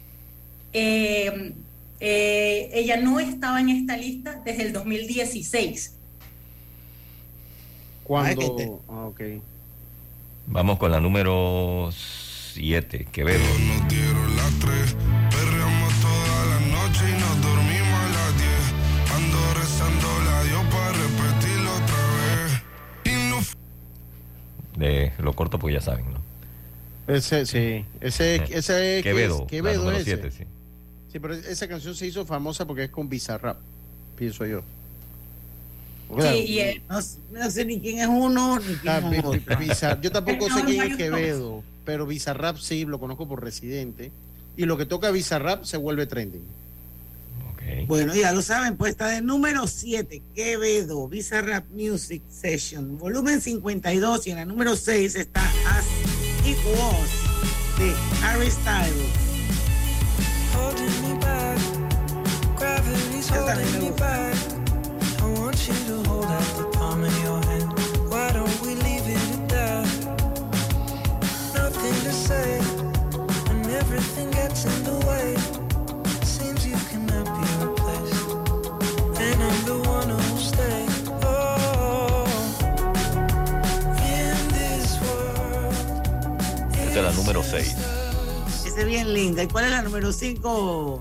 Eh, 0.72 1.54
eh, 2.06 2.70
ella 2.74 2.98
no 2.98 3.18
estaba 3.18 3.60
en 3.60 3.70
esta 3.70 3.96
lista 3.96 4.42
desde 4.44 4.62
el 4.64 4.72
2016. 4.74 5.96
Cuando. 8.02 8.82
Ah, 8.88 9.06
ok. 9.06 9.20
Vamos 10.46 10.78
con 10.78 10.92
la 10.92 11.00
número 11.00 11.90
7, 12.52 13.06
Quevedo. 13.10 13.38
Perreamos 15.30 15.92
toda 16.00 16.44
la 16.46 16.60
noche 16.60 17.04
y 17.08 17.20
nos 17.20 17.42
dormimos 17.42 17.98
a 17.98 18.08
las 18.10 18.36
10. 18.36 19.14
Ando 19.14 19.54
rezando 19.54 20.08
la 20.26 20.44
Dios 20.44 20.62
para 20.70 20.92
repetirlo 20.92 21.70
otra 21.72 22.02
vez. 22.18 22.62
Y 23.04 23.30
no 23.30 23.40
De, 24.78 25.12
lo 25.18 25.32
corto 25.32 25.58
porque 25.58 25.74
ya 25.74 25.80
saben, 25.80 26.04
¿no? 26.12 26.22
Ese, 27.06 27.46
sí. 27.46 27.84
Ese, 28.00 28.36
Eh, 28.36 28.44
ese 28.50 28.98
es. 28.98 29.02
Quevedo, 29.02 29.42
es- 29.42 29.48
Quevedo 29.50 29.72
la 29.76 29.78
número 29.84 29.96
ese. 29.98 30.04
siete, 30.04 30.30
sí. 30.30 30.44
Sí, 31.14 31.20
pero 31.20 31.32
esa 31.34 31.68
canción 31.68 31.94
se 31.94 32.08
hizo 32.08 32.26
famosa 32.26 32.66
porque 32.66 32.82
es 32.82 32.90
con 32.90 33.08
Bizarrap, 33.08 33.56
pienso 34.16 34.44
yo. 34.46 34.62
Sí, 36.20 36.38
y 36.38 36.58
él- 36.58 36.82
No, 36.88 36.98
no 37.38 37.50
sé 37.52 37.64
ni 37.64 37.78
quién 37.80 38.00
es 38.00 38.08
uno 38.08 38.58
ni 38.58 38.74
quién 38.74 38.92
Ah, 38.92 39.10
es 39.14 39.24
otro. 39.24 39.30
Bi- 39.56 39.66
Bizar- 39.68 40.00
yo 40.00 40.10
tampoco 40.10 40.48
sé 40.52 40.64
quién 40.64 40.82
es 40.90 40.96
Quevedo, 40.96 41.62
pero 41.84 42.04
Bizarrap 42.04 42.56
sí, 42.58 42.84
lo 42.84 42.98
conozco 42.98 43.28
por 43.28 43.44
residente. 43.44 44.10
Y 44.56 44.64
lo 44.64 44.76
que 44.76 44.86
toca 44.86 45.12
Bizarrap 45.12 45.62
se 45.64 45.76
vuelve 45.76 46.06
trending. 46.06 46.42
Bueno, 47.86 48.12
ya 48.12 48.32
lo 48.32 48.42
saben, 48.42 48.76
pues 48.76 48.90
está 48.90 49.06
de 49.06 49.22
número 49.22 49.68
7, 49.68 50.20
Quevedo, 50.34 51.06
Bizarrap 51.08 51.64
Music 51.70 52.22
Session, 52.28 52.98
volumen 52.98 53.40
52, 53.40 54.26
y 54.26 54.30
en 54.32 54.36
la 54.38 54.44
número 54.46 54.74
6 54.74 55.14
está 55.14 55.42
As 55.68 55.86
It 56.44 56.58
Was, 56.76 57.78
de 57.78 57.94
Harry 58.26 58.50
Styles. 58.50 59.22
Holding 63.28 63.80
me 63.80 63.90
back. 63.90 63.90
Gravity's 63.90 63.90
holding 63.90 63.90
me 63.90 63.90
back. 63.90 64.36
I 65.22 65.24
want 65.40 65.58
you 65.68 65.74
to 65.74 66.08
hold 66.08 66.26
out 66.26 66.48
the 66.56 66.64
palm 66.76 67.04
of 67.04 67.22
your 67.22 67.40
hand. 67.44 67.72
Why 68.10 68.32
don't 68.32 68.60
we 68.62 68.74
leave 68.74 69.06
it 69.08 69.16
at 69.36 69.48
that? 69.48 69.86
Nothing 71.54 71.96
to 72.04 72.12
say, 72.12 72.60
and 73.50 73.66
everything 73.70 74.30
gets 74.30 74.64
in 74.64 74.84
the 74.84 74.96
way. 75.06 75.36
Seems 76.24 76.66
you 76.66 76.76
cannot 76.90 77.26
be 77.38 77.44
replaced, 77.64 78.28
and 79.20 79.42
I'm 79.42 79.64
the 79.64 79.78
one 79.88 80.08
who'll 80.10 80.38
stay. 80.38 80.86
In 84.04 84.36
this 84.52 85.00
world. 85.00 85.74
Esta 86.74 86.98
es 86.98 87.04
la 87.04 87.12
número 87.12 87.42
6. 87.42 87.76
Esa 88.66 88.80
es 88.80 88.86
bien 88.86 89.12
linda. 89.14 89.42
¿Y 89.42 89.48
cuál 89.48 89.64
es 89.64 89.70
la 89.70 89.82
número 89.82 90.12
5? 90.12 91.00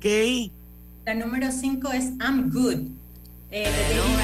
Kay. 0.00 0.52
La 1.06 1.14
número 1.14 1.50
5 1.50 1.92
es 1.92 2.04
I'm 2.20 2.50
Good. 2.50 2.80
eh, 3.50 3.64
de 3.64 3.94
David. 3.94 4.20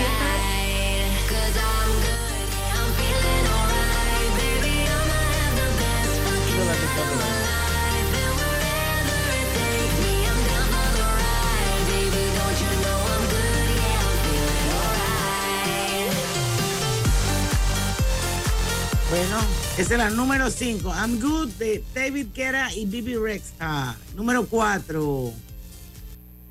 Bueno, 19.09 19.39
esa 19.79 19.93
es 19.95 19.99
la 19.99 20.11
número 20.11 20.51
5. 20.51 20.93
I'm 20.93 21.21
Good 21.21 21.49
de 21.59 21.83
David 21.95 22.27
Guetta 22.35 22.75
y 22.75 22.87
Bibi 22.87 23.15
Rexha. 23.17 23.97
Número 24.15 24.47
4. 24.47 25.33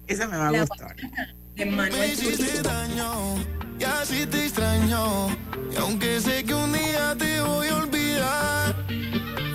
Esa 0.08 0.28
me 0.28 0.38
va 0.38 0.48
a 0.50 0.52
La 0.52 0.60
gustar. 0.66 0.96
de 1.56 1.66
Manuel 1.66 2.00
Me 2.00 2.08
hiciste 2.14 2.46
Turizo. 2.46 2.64
daño 2.64 3.36
y 3.80 3.84
así 3.84 4.26
te 4.26 4.46
extraño. 4.46 5.30
Y 5.72 5.76
aunque 5.78 6.20
sé 6.22 6.44
que 6.44 6.54
un 6.54 6.72
día 6.74 7.16
te 7.18 7.42
voy 7.42 7.68
a 7.68 7.76
olvidar, 7.78 8.76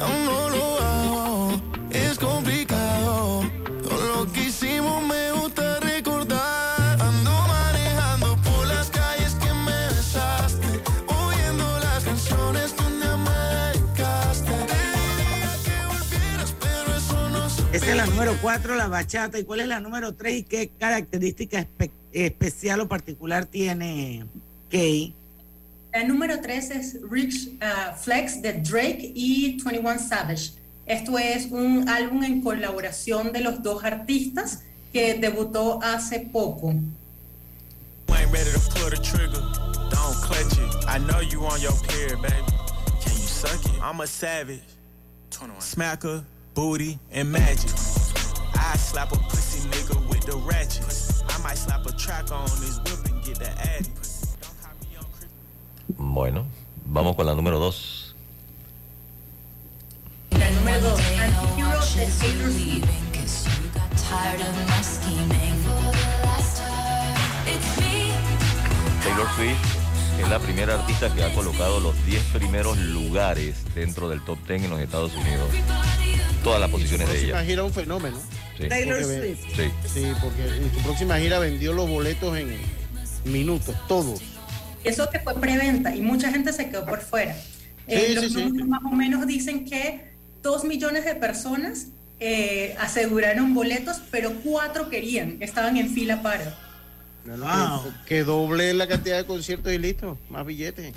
aún 0.01 0.24
no 0.24 0.48
lo 0.51 0.80
hago. 0.80 1.62
Es 1.90 2.18
complicado. 2.18 2.80
Es 17.91 17.97
la 17.97 18.07
número 18.07 18.36
4, 18.41 18.74
la 18.76 18.88
bachata. 18.88 19.38
¿Y 19.38 19.45
cuál 19.45 19.61
es 19.61 19.68
la 19.68 19.80
número 19.80 20.14
3 20.14 20.38
y 20.38 20.43
qué 20.45 20.70
característica 20.78 21.59
espe- 21.61 21.91
especial 22.12 22.80
o 22.80 22.88
particular 22.88 23.47
tiene 23.47 24.24
Kay? 24.70 25.14
La 25.93 26.05
número 26.05 26.41
3 26.41 26.70
es 26.70 26.97
Rich 27.11 27.49
uh, 27.61 27.97
Flex 27.99 28.43
de 28.43 28.55
Drake 28.55 29.12
y 29.14 29.59
21 29.64 29.99
Savage. 29.99 30.53
Esto 30.86 31.18
es 31.18 31.47
un 31.51 31.88
álbum 31.88 32.22
en 32.24 32.41
colaboración 32.43 33.32
de 33.32 33.41
los 33.41 33.62
dos 33.62 33.82
artistas 33.84 34.62
que 34.93 35.14
debutó 35.14 35.80
hace 35.82 36.20
poco. 36.20 36.70
ain't 38.09 38.30
ready 38.32 38.51
to 38.51 38.59
pull 38.70 38.91
the 38.91 38.97
trigger. 39.03 39.41
Don't 39.91 40.16
clutch 40.22 40.59
it. 40.59 40.84
I 40.88 40.99
know 40.99 41.20
you 41.20 41.45
on 41.47 41.61
your 41.61 41.72
period, 41.86 42.20
baby. 42.22 42.34
Can 43.03 43.12
you 43.12 43.26
suck 43.28 43.64
it? 43.66 43.80
I'm 43.82 44.01
a 44.01 44.07
savage. 44.07 44.62
Smacker, 45.61 46.22
booty, 46.55 46.98
and 47.12 47.30
magic. 47.30 47.70
I 48.55 48.76
slap 48.76 49.12
a 49.12 49.16
pussy 49.16 49.68
nigga 49.68 49.96
with 50.09 50.24
the 50.26 50.36
ratchet. 50.36 50.84
I 51.28 51.42
might 51.42 51.59
slap 51.59 51.86
a 51.86 51.92
track 51.92 52.30
on 52.32 52.48
his 52.62 52.78
whip 52.80 53.05
and 53.07 53.24
get 53.24 53.38
the 53.38 53.51
addy. 53.51 53.90
Bueno, 55.96 56.46
vamos 56.86 57.16
con 57.16 57.26
la 57.26 57.34
número 57.34 57.59
dos. 57.59 58.14
La 60.30 60.51
número 60.51 60.80
2, 60.80 61.01
Antihero 61.20 61.80
de 61.80 62.07
Taylor 62.18 62.51
Swift. 62.53 64.09
Tired 64.09 64.40
of 64.40 64.57
my 64.68 64.82
scheming. 64.82 65.40
Taylor 69.03 69.28
Swift 69.34 69.80
es 70.21 70.29
la 70.29 70.39
primera 70.39 70.75
artista 70.75 71.12
que 71.14 71.23
ha 71.23 71.33
colocado 71.35 71.81
los 71.81 71.95
10 72.07 72.23
primeros 72.35 72.79
lugares 72.79 73.57
dentro 73.75 74.09
del 74.09 74.23
top 74.25 74.39
10 74.47 74.64
en 74.64 74.71
los 74.71 74.81
Estados 74.81 75.12
Unidos. 75.14 75.49
Todas 76.45 76.61
las 76.61 76.71
posiciones 76.71 77.07
de 77.09 77.12
próxima 77.14 77.39
ella. 77.41 77.47
gira 77.49 77.64
un 77.64 77.73
fenómeno. 77.73 78.16
Sí. 78.59 78.68
Taylor 78.68 79.03
Swift. 79.05 79.41
Sí. 79.57 79.62
Sí, 79.93 80.12
porque 80.23 80.43
en 80.57 80.73
su 80.75 80.81
próxima 80.83 81.18
gira 81.18 81.39
vendió 81.39 81.73
los 81.73 81.89
boletos 81.89 82.37
en 82.37 82.57
minutos, 83.25 83.75
todos. 83.89 84.21
Eso 84.85 85.09
que 85.11 85.18
fue 85.21 85.35
preventa 85.35 85.95
y 85.95 86.01
mucha 86.01 86.31
gente 86.31 86.53
se 86.53 86.68
quedó 86.71 86.87
por 86.87 87.01
fuera. 87.01 87.37
Eh, 87.87 88.07
Sí, 88.09 88.14
los 88.14 88.25
sí, 88.33 88.45
números 88.45 88.68
más 88.68 88.81
o 88.85 88.91
menos 88.95 89.27
dicen 89.27 89.64
que 89.64 90.12
dos 90.43 90.64
millones 90.64 91.05
de 91.05 91.14
personas 91.14 91.89
eh, 92.18 92.75
aseguraron 92.79 93.55
boletos, 93.55 94.01
pero 94.11 94.33
cuatro 94.45 94.89
querían, 94.91 95.37
estaban 95.41 95.77
en 95.77 95.91
fila 95.91 96.23
para. 96.23 96.59
Wow. 97.27 97.85
Que, 97.85 97.91
que 98.07 98.25
doble 98.25 98.73
la 98.75 98.87
cantidad 98.89 99.16
de 99.18 99.25
conciertos 99.27 99.73
y 99.73 99.79
listo, 99.79 100.18
más 100.29 100.45
billetes. 100.47 100.93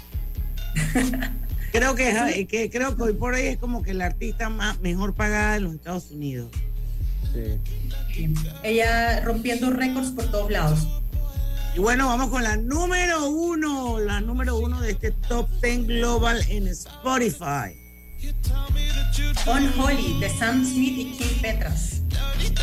Creo 1.72 1.96
que, 1.96 2.10
es- 2.10 2.48
que 2.48 2.70
creo 2.70 2.96
que 2.96 3.02
hoy 3.02 3.14
por 3.14 3.34
hoy 3.34 3.42
es 3.48 3.58
como 3.58 3.82
que 3.82 3.96
la 3.96 4.06
artista 4.06 4.48
más 4.50 4.80
mejor 4.82 5.16
pagada 5.16 5.56
de 5.56 5.62
los 5.62 5.74
Estados 5.74 6.12
Unidos. 6.12 6.52
Ella 8.64 9.22
rompiendo 9.22 9.72
récords 9.72 10.12
por 10.12 10.30
todos 10.30 10.52
lados. 10.52 10.88
Y 11.76 11.80
bueno, 11.80 12.06
vamos 12.06 12.30
con 12.30 12.44
la 12.44 12.58
número 12.58 13.28
uno, 13.28 14.00
la 14.00 14.22
número 14.22 14.56
uno 14.58 14.80
de 14.82 14.92
este 14.92 15.10
top 15.28 15.50
10 15.64 15.88
global 15.88 16.46
en 16.50 16.68
Spotify. 16.68 17.76
On 19.48 19.74
Holly 19.80 20.20
de 20.20 20.30
Sam 20.30 20.64
Smith 20.64 20.96
y 20.96 21.18
Kim 21.18 21.42
Petras. 21.42 22.02
Dirty. 22.10 22.54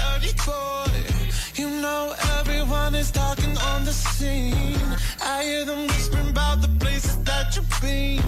You 1.60 1.68
know 1.68 2.14
everyone 2.38 2.94
is 2.94 3.10
talking 3.10 3.54
on 3.58 3.84
the 3.84 3.92
scene. 3.92 4.80
I 5.20 5.42
hear 5.44 5.66
them 5.66 5.86
whispering 5.88 6.30
about 6.30 6.62
the 6.62 6.68
places 6.82 7.22
that 7.24 7.54
you've 7.54 7.68
been 7.82 8.22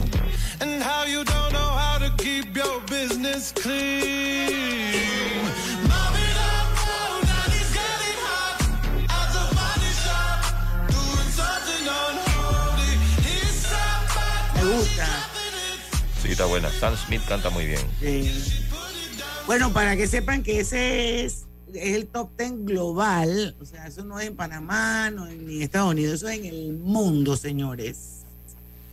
and 0.61 0.83
how 0.83 1.05
you 1.05 1.24
don't 1.24 1.51
know 1.51 1.70
how 1.85 1.97
to 1.97 2.12
keep 2.22 2.55
your 2.55 2.80
business 2.91 3.51
clean. 3.53 5.49
Mom 5.89 6.12
it 6.12 6.37
up, 6.53 6.76
oh, 6.76 7.22
now 7.24 7.45
he's 7.55 7.72
getting 7.72 8.18
hot 8.28 8.61
at 9.16 9.28
the 9.33 9.45
body 9.57 9.93
shop, 10.05 10.39
doing 10.93 11.30
something 11.33 11.85
unholy. 11.89 12.93
He's 13.24 13.64
so 13.64 13.80
Me 14.57 14.62
gusta. 14.76 15.09
Sí, 16.20 16.33
está 16.33 16.45
buena. 16.45 16.68
Sam 16.68 16.95
Smith 16.99 17.22
canta 17.26 17.49
muy 17.49 17.64
bien. 17.64 17.80
Sí. 17.99 18.68
Bueno, 19.47 19.72
para 19.72 19.97
que 19.97 20.07
sepan 20.07 20.43
que 20.43 20.61
ese 20.61 21.24
es, 21.24 21.47
es 21.75 21.95
el 21.97 22.07
top 22.07 22.31
10 22.39 22.64
global, 22.64 23.57
o 23.61 23.64
sea, 23.64 23.87
eso 23.87 24.05
no 24.05 24.18
es 24.20 24.29
en 24.29 24.37
Panamá, 24.37 25.11
no 25.11 25.27
es 25.27 25.37
ni 25.39 25.57
en 25.57 25.62
Estados 25.62 25.91
Unidos, 25.93 26.14
eso 26.14 26.29
es 26.29 26.39
en 26.39 26.47
el 26.47 26.75
mundo, 26.75 27.37
señores. 27.37 28.23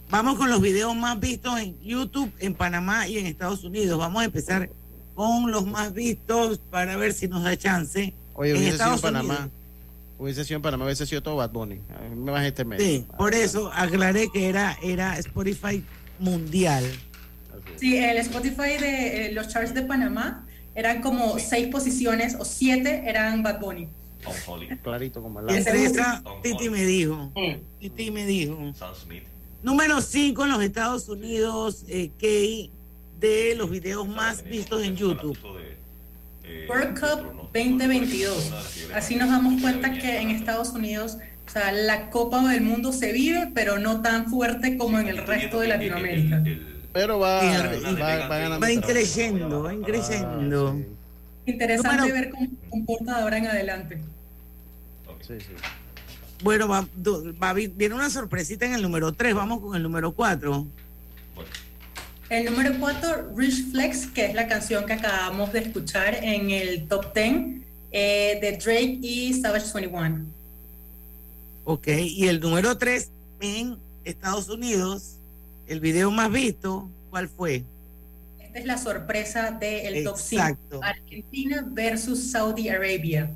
Vamos 0.10 0.38
con 0.38 0.50
los 0.50 0.60
videos 0.62 0.96
más 0.96 1.20
vistos 1.20 1.60
en 1.60 1.80
YouTube, 1.82 2.32
en 2.40 2.56
Panamá 2.56 3.08
y 3.08 3.20
en 3.20 3.28
Estados 3.28 3.64
Unidos. 3.64 4.00
Vamos 4.00 4.24
a 4.24 4.26
empezar 4.26 4.70
con 5.14 5.52
los 5.52 5.68
más 5.68 5.94
vistos 5.94 6.60
para 6.72 6.98
ver 6.98 7.14
si 7.14 7.28
nos 7.28 7.44
da 7.44 7.56
chance. 7.56 8.14
Oye, 8.34 8.52
en 8.52 8.58
hubiese 8.58 8.78
sido 8.78 8.88
en 8.88 8.94
Estados 8.96 9.02
Panamá. 9.02 9.34
Unidos. 9.36 9.52
Hubiese 10.18 10.44
sido 10.46 10.56
en 10.58 10.62
Panamá, 10.64 10.86
hubiese 10.86 11.06
sido 11.06 11.22
todo 11.22 11.36
Bad 11.36 11.52
Bunny. 11.52 11.80
A 11.96 12.10
mí 12.10 12.16
me 12.16 12.32
bajé 12.32 12.48
este 12.48 12.66
mes. 12.66 12.82
Sí, 12.82 13.06
por 13.18 13.34
eso 13.36 13.72
aclaré 13.74 14.30
que 14.32 14.50
era, 14.50 14.78
era 14.82 15.18
Spotify 15.20 15.84
mundial. 16.18 16.84
Sí, 17.78 17.96
el 17.98 18.18
Spotify 18.18 18.78
de 18.80 19.28
eh, 19.28 19.32
los 19.32 19.48
charts 19.48 19.74
de 19.74 19.84
Panamá 19.84 20.46
eran 20.80 21.02
como 21.02 21.38
seis 21.40 21.68
posiciones 21.68 22.36
o 22.40 22.46
siete 22.46 23.04
eran 23.06 23.44
Bad 23.44 23.60
Bunny. 23.60 23.90
Clarito 24.82 25.22
como 25.22 25.42
el 25.42 25.50
entre 25.50 25.84
esa, 25.84 26.24
Titi 26.42 26.70
me 26.70 26.86
dijo. 26.86 27.32
Titi 27.80 28.12
me 28.12 28.26
dijo. 28.26 28.74
Número 29.62 30.00
5 30.00 30.44
en 30.46 30.50
los 30.52 30.64
Estados 30.64 31.10
Unidos, 31.10 31.84
eh, 31.90 32.12
Kay, 32.18 32.72
de 33.20 33.56
los 33.56 33.70
videos 33.70 34.08
más 34.08 34.44
vistos 34.44 34.82
en 34.84 34.96
YouTube. 34.96 35.38
World 36.70 36.98
Cup 36.98 37.50
2022. 37.54 38.54
Así 38.94 39.16
nos 39.16 39.30
damos 39.30 39.62
cuenta 39.62 39.92
que 39.92 40.20
en 40.20 40.30
Estados 40.30 40.70
Unidos, 40.70 41.18
o 41.46 41.52
sea, 41.52 41.74
la 41.74 42.10
Copa 42.10 42.42
del 42.52 42.62
Mundo 42.62 42.94
se 42.94 43.12
vive, 43.12 43.52
pero 43.54 43.80
no 43.80 44.02
tan 44.02 44.28
fuerte 44.28 44.78
como 44.78 44.98
en 44.98 45.10
el 45.10 45.18
resto 45.28 45.60
de 45.60 45.68
Latinoamérica. 45.68 46.42
Pero 46.94 47.20
va, 47.20 47.42
Fíjate, 47.42 47.80
va, 48.02 48.28
va 48.28 48.38
ganando. 48.38 48.60
Va 48.60 48.72
increyendo, 48.72 49.64
va 49.64 49.74
increyendo. 49.74 50.76
Interesante 51.46 51.98
Número- 51.98 52.14
ver 52.14 52.30
cómo 52.32 52.46
se 52.48 52.70
comporta 52.70 53.16
de 53.18 53.22
ahora 53.22 53.38
en 53.38 53.48
adelante. 53.48 54.02
Sí, 55.22 55.34
sí. 55.40 55.48
Bueno, 56.44 56.68
va, 56.68 56.88
va- 57.44 57.54
viene 57.54 57.94
una 57.94 58.10
sorpresita 58.10 58.66
en 58.66 58.74
el 58.74 58.82
número 58.82 59.12
3. 59.12 59.36
Vamos 59.36 59.60
con 59.62 59.76
el 59.76 59.84
número 59.84 60.14
4. 60.14 60.66
El 62.30 62.46
número 62.46 62.76
4, 62.80 63.34
Rich 63.36 63.72
Flex, 63.72 64.08
que 64.08 64.26
es 64.26 64.36
la 64.36 64.48
canción 64.48 64.86
que 64.86 64.94
acabamos 64.94 65.52
de 65.52 65.60
escuchar 65.60 66.16
en 66.24 66.52
el 66.52 66.88
top 66.88 67.14
10 67.14 67.62
eh, 67.92 68.38
de 68.42 68.52
Drake 68.64 69.00
y 69.02 69.34
Savage 69.34 69.66
21. 69.74 70.26
Ok, 71.66 71.88
y 71.88 72.28
el 72.28 72.40
número 72.40 72.78
3 72.78 73.10
en 73.42 73.78
Estados 74.06 74.48
Unidos, 74.50 75.18
el 75.70 75.80
video 75.80 76.12
más 76.12 76.32
visto, 76.32 76.90
¿cuál 77.10 77.30
fue? 77.30 77.64
Esta 78.40 78.60
es 78.60 78.66
la 78.66 78.78
sorpresa 78.78 79.52
del 79.52 80.04
top 80.04 80.18
5. 80.18 80.42
Exacto. 80.42 80.80
Argentina 80.84 81.64
versus 81.70 82.32
Saudi 82.32 82.70
Arabia. 82.70 83.32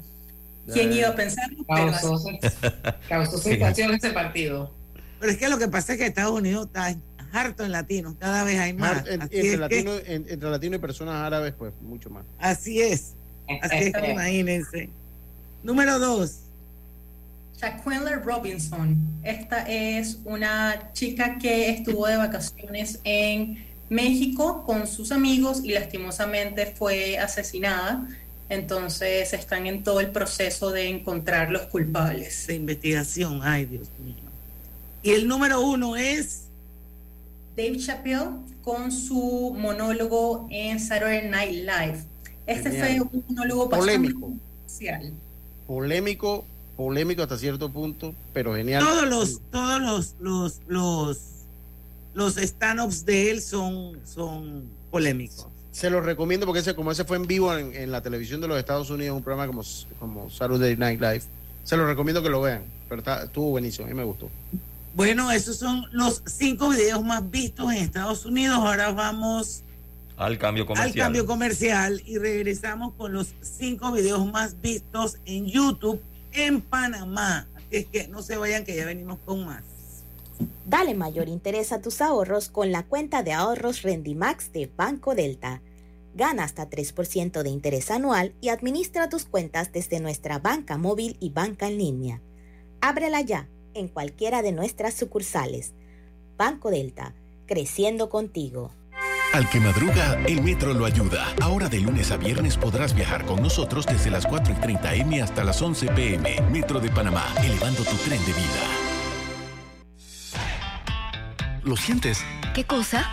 ¿Quién 0.72 0.94
iba 0.94 1.10
a 1.10 1.16
pensar? 1.16 1.50
Causó, 1.68 2.20
causó 3.10 3.38
sensación 3.38 3.94
ese 3.94 4.10
partido. 4.12 4.74
Pero 5.20 5.32
es 5.32 5.38
que 5.38 5.50
lo 5.50 5.58
que 5.58 5.68
pasa 5.68 5.94
es 5.94 6.00
que 6.00 6.06
Estados 6.08 6.38
Unidos 6.40 6.68
está 6.68 6.96
harto 7.34 7.64
en 7.66 7.72
latinos, 7.72 8.16
cada 8.20 8.44
vez 8.44 8.60
hay 8.60 8.74
más. 8.74 9.06
En- 9.08 9.22
entre, 9.24 9.42
que- 9.42 9.58
latino, 9.58 9.92
en- 10.06 10.26
entre 10.30 10.50
latino 10.50 10.76
y 10.76 10.80
personas 10.80 11.16
árabes, 11.16 11.54
pues 11.58 11.74
mucho 11.82 12.10
más. 12.10 12.26
Así 12.40 12.82
es. 12.82 13.14
Así 13.62 13.76
es 13.76 13.94
que 13.94 14.12
imagínense. 14.14 14.90
Número 15.64 16.00
dos. 16.00 16.40
Shaquille 17.64 18.16
Robinson. 18.24 18.98
Esta 19.24 19.64
es 19.70 20.20
una 20.26 20.92
chica 20.92 21.38
que 21.38 21.70
estuvo 21.70 22.08
de 22.08 22.18
vacaciones 22.18 23.00
en 23.06 23.64
México 23.90 24.64
con 24.66 24.86
sus 24.86 25.12
amigos 25.12 25.62
y 25.64 25.72
lastimosamente 25.72 26.66
fue 26.66 27.18
asesinada. 27.18 28.08
Entonces 28.50 29.32
están 29.34 29.66
en 29.66 29.84
todo 29.84 30.02
el 30.02 30.12
proceso 30.12 30.72
de 30.72 30.90
encontrar 30.90 31.52
los 31.52 31.64
culpables. 31.64 32.48
De 32.48 32.56
investigación, 32.56 33.40
ay 33.42 33.66
Dios 33.66 33.88
mío. 34.04 34.16
Y 35.02 35.12
el 35.12 35.28
número 35.28 35.62
uno 35.62 35.96
es 35.96 36.46
Dave 37.56 37.78
Chappelle 37.78 38.30
con 38.62 38.92
su 38.92 39.56
monólogo 39.58 40.48
en 40.50 40.80
Saturday 40.80 41.30
Night 41.30 41.52
Live. 41.52 42.04
Este 42.46 42.72
Genial. 42.72 43.08
fue 43.10 43.20
un 43.20 43.26
monólogo 43.30 43.70
Polémico. 43.70 44.34
Polémico, 45.66 46.46
polémico 46.78 47.22
hasta 47.24 47.38
cierto 47.38 47.70
punto, 47.70 48.14
pero 48.34 48.56
genial. 48.56 48.84
todos 48.84 49.08
los, 49.08 49.42
todos 49.52 49.82
los, 49.82 50.16
los, 50.20 50.62
los, 50.68 51.18
los 52.14 52.38
stand-ups 52.38 53.06
de 53.06 53.32
él 53.32 53.42
son, 53.42 54.00
son 54.06 54.64
polémicos. 54.92 55.48
Se 55.72 55.90
los 55.90 56.06
recomiendo 56.06 56.46
porque 56.46 56.60
ese, 56.60 56.76
como 56.76 56.92
ese 56.92 57.04
fue 57.04 57.18
en 57.18 57.26
vivo 57.26 57.56
en, 57.58 57.76
en 57.76 57.92
la 57.92 58.02
televisión 58.02 58.42
de 58.42 58.48
los 58.48 58.58
Estados 58.60 58.90
Unidos, 58.90 59.18
un 59.18 59.24
programa 59.24 59.48
como, 59.48 59.64
como 60.00 60.30
Saturday 60.30 60.78
Night 60.78 61.02
Live. 61.02 61.24
Se 61.64 61.76
los 61.78 61.88
recomiendo 61.88 62.22
que 62.22 62.30
lo 62.30 62.42
vean. 62.42 62.64
Pero 62.90 63.00
está- 63.00 63.24
estuvo 63.24 63.50
buenísimo, 63.52 63.86
a 63.88 63.90
mí 63.90 63.96
me 63.96 64.04
gustó. 64.04 64.30
Bueno, 64.96 65.32
esos 65.32 65.58
son 65.58 65.88
los 65.92 66.22
cinco 66.26 66.70
videos 66.70 67.04
más 67.04 67.28
vistos 67.32 67.72
en 67.72 67.78
Estados 67.80 68.26
Unidos. 68.26 68.58
Ahora 68.60 68.92
vamos 68.92 69.64
Al 70.18 70.38
cambio 70.38 70.64
al 70.64 70.68
comercial. 70.68 71.06
cambio 71.06 71.26
comercial 71.26 72.02
y 72.06 72.20
regresamos 72.20 72.94
con 72.96 73.12
los 73.14 73.30
cinco 73.42 73.92
videos 73.92 74.24
más 74.32 74.62
vistos 74.62 75.18
en 75.26 75.48
YouTube 75.48 76.00
en 76.34 76.62
Panamá. 76.62 77.48
Así 77.56 77.78
es 77.78 77.86
que 77.88 78.08
no 78.08 78.22
se 78.22 78.38
vayan 78.38 78.66
que 78.66 78.76
ya 78.76 78.86
venimos 78.86 79.20
con 79.20 79.46
más. 79.46 79.64
Dale 80.66 80.94
mayor 80.94 81.30
interés 81.30 81.72
a 81.72 81.82
tus 81.82 82.02
ahorros 82.02 82.50
con 82.50 82.72
la 82.72 82.84
cuenta 82.84 83.24
de 83.24 83.34
ahorros 83.34 83.82
Rendimax 83.82 84.52
de 84.52 84.70
Banco 84.76 85.16
Delta. 85.16 85.62
Gana 86.16 86.44
hasta 86.44 86.70
3% 86.70 87.42
de 87.42 87.50
interés 87.50 87.92
anual 87.92 88.34
y 88.42 88.50
administra 88.50 89.10
tus 89.10 89.26
cuentas 89.26 89.72
desde 89.72 90.00
nuestra 90.00 90.40
banca 90.40 90.78
móvil 90.78 91.18
y 91.20 91.30
banca 91.30 91.68
en 91.68 91.78
línea. 91.78 92.22
Ábrela 92.82 93.22
ya 93.22 93.48
en 93.74 93.88
cualquiera 93.88 94.42
de 94.42 94.52
nuestras 94.52 94.94
sucursales. 94.94 95.74
Banco 96.38 96.70
Delta, 96.70 97.14
creciendo 97.46 98.10
contigo. 98.10 98.72
Al 99.34 99.50
que 99.50 99.60
madruga, 99.60 100.20
el 100.28 100.44
metro 100.44 100.76
lo 100.76 100.86
ayuda. 100.86 101.34
Ahora 101.42 101.68
de 101.68 101.80
lunes 101.80 102.12
a 102.12 102.18
viernes 102.18 102.56
podrás 102.56 102.94
viajar 102.94 103.26
con 103.26 103.42
nosotros 103.42 103.84
desde 103.88 104.12
las 104.12 104.28
4 104.28 104.54
y 104.54 104.62
30 104.62 104.94
M 104.94 105.22
hasta 105.24 105.44
las 105.44 105.60
11 105.60 105.88
PM. 105.88 106.40
Metro 106.52 106.80
de 106.80 106.92
Panamá, 106.92 107.26
elevando 107.44 107.84
tu 107.84 107.96
tren 107.96 108.24
de 108.26 108.32
vida. 108.32 108.64
¿Lo 111.64 111.76
sientes? 111.76 112.24
¿Qué 112.54 112.66
cosa? 112.66 113.10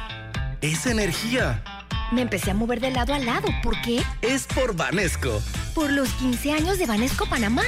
Es 0.61 0.85
energía. 0.85 1.65
Me 2.13 2.21
empecé 2.21 2.51
a 2.51 2.55
mover 2.55 2.81
de 2.81 2.91
lado 2.91 3.15
a 3.15 3.19
lado. 3.19 3.49
¿Por 3.63 3.81
qué? 3.81 4.03
Es 4.21 4.47
por 4.47 4.77
Vanesco. 4.77 5.41
Por 5.75 5.91
los 5.91 6.11
15 6.11 6.53
años 6.53 6.79
de 6.79 6.85
Vanesco 6.85 7.25
Panamá. 7.31 7.65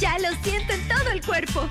Ya 0.00 0.18
lo 0.18 0.32
siento 0.42 0.72
en 0.72 0.88
todo 0.88 1.12
el 1.12 1.24
cuerpo. 1.24 1.70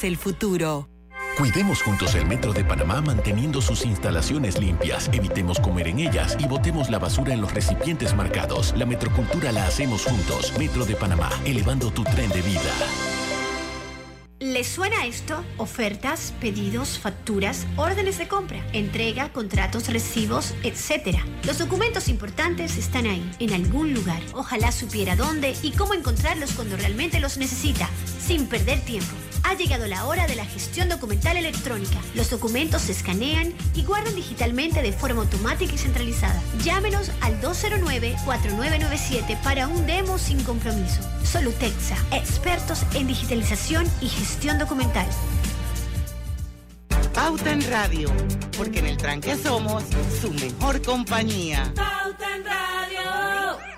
el 0.00 0.16
futuro. 0.16 0.88
Cuidemos 1.36 1.82
juntos 1.82 2.14
el 2.14 2.26
Metro 2.26 2.52
de 2.52 2.64
Panamá 2.64 3.00
manteniendo 3.00 3.60
sus 3.60 3.84
instalaciones 3.84 4.58
limpias, 4.58 5.08
evitemos 5.12 5.58
comer 5.60 5.88
en 5.88 6.00
ellas 6.00 6.36
y 6.38 6.46
botemos 6.46 6.90
la 6.90 6.98
basura 6.98 7.32
en 7.32 7.40
los 7.40 7.52
recipientes 7.54 8.14
marcados. 8.14 8.74
La 8.76 8.86
metrocultura 8.86 9.52
la 9.52 9.66
hacemos 9.66 10.04
juntos. 10.04 10.52
Metro 10.58 10.84
de 10.84 10.96
Panamá, 10.96 11.30
elevando 11.44 11.90
tu 11.90 12.04
tren 12.04 12.30
de 12.30 12.42
vida. 12.42 12.72
¿Les 14.42 14.66
suena 14.66 15.06
esto? 15.06 15.44
Ofertas, 15.56 16.34
pedidos, 16.40 16.98
facturas, 16.98 17.64
órdenes 17.76 18.18
de 18.18 18.26
compra, 18.26 18.58
entrega, 18.72 19.32
contratos, 19.32 19.88
recibos, 19.88 20.52
etc. 20.64 21.16
Los 21.44 21.58
documentos 21.58 22.08
importantes 22.08 22.76
están 22.76 23.06
ahí, 23.06 23.30
en 23.38 23.52
algún 23.52 23.94
lugar. 23.94 24.20
Ojalá 24.34 24.72
supiera 24.72 25.14
dónde 25.14 25.54
y 25.62 25.70
cómo 25.70 25.94
encontrarlos 25.94 26.54
cuando 26.54 26.76
realmente 26.76 27.20
los 27.20 27.38
necesita, 27.38 27.88
sin 28.26 28.46
perder 28.46 28.80
tiempo. 28.80 29.12
Ha 29.44 29.54
llegado 29.54 29.86
la 29.86 30.06
hora 30.06 30.26
de 30.26 30.36
la 30.36 30.44
gestión 30.44 30.88
documental 30.88 31.36
electrónica. 31.36 31.98
Los 32.14 32.30
documentos 32.30 32.82
se 32.82 32.92
escanean 32.92 33.52
y 33.74 33.82
guardan 33.82 34.14
digitalmente 34.14 34.82
de 34.82 34.92
forma 34.92 35.22
automática 35.22 35.74
y 35.74 35.78
centralizada. 35.78 36.40
Llámenos 36.62 37.10
al 37.20 37.40
209-4997 37.40 39.40
para 39.42 39.66
un 39.66 39.84
demo 39.86 40.18
sin 40.18 40.42
compromiso. 40.44 41.00
Solutexa, 41.24 41.96
expertos 42.12 42.84
en 42.94 43.08
digitalización 43.08 43.86
y 44.00 44.08
gestión 44.08 44.58
documental. 44.58 45.06
Pauta 47.12 47.52
en 47.52 47.68
Radio, 47.70 48.10
porque 48.56 48.78
en 48.78 48.86
el 48.86 48.96
tranque 48.96 49.36
somos 49.36 49.82
su 50.20 50.32
mejor 50.32 50.80
compañía. 50.82 51.72
Pauta 51.74 52.36
en 52.36 52.44
Radio. 52.44 53.71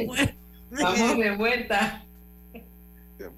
Acuerdo. 0.00 0.32
Vamos 0.70 1.18
de 1.18 1.36
vuelta. 1.36 2.04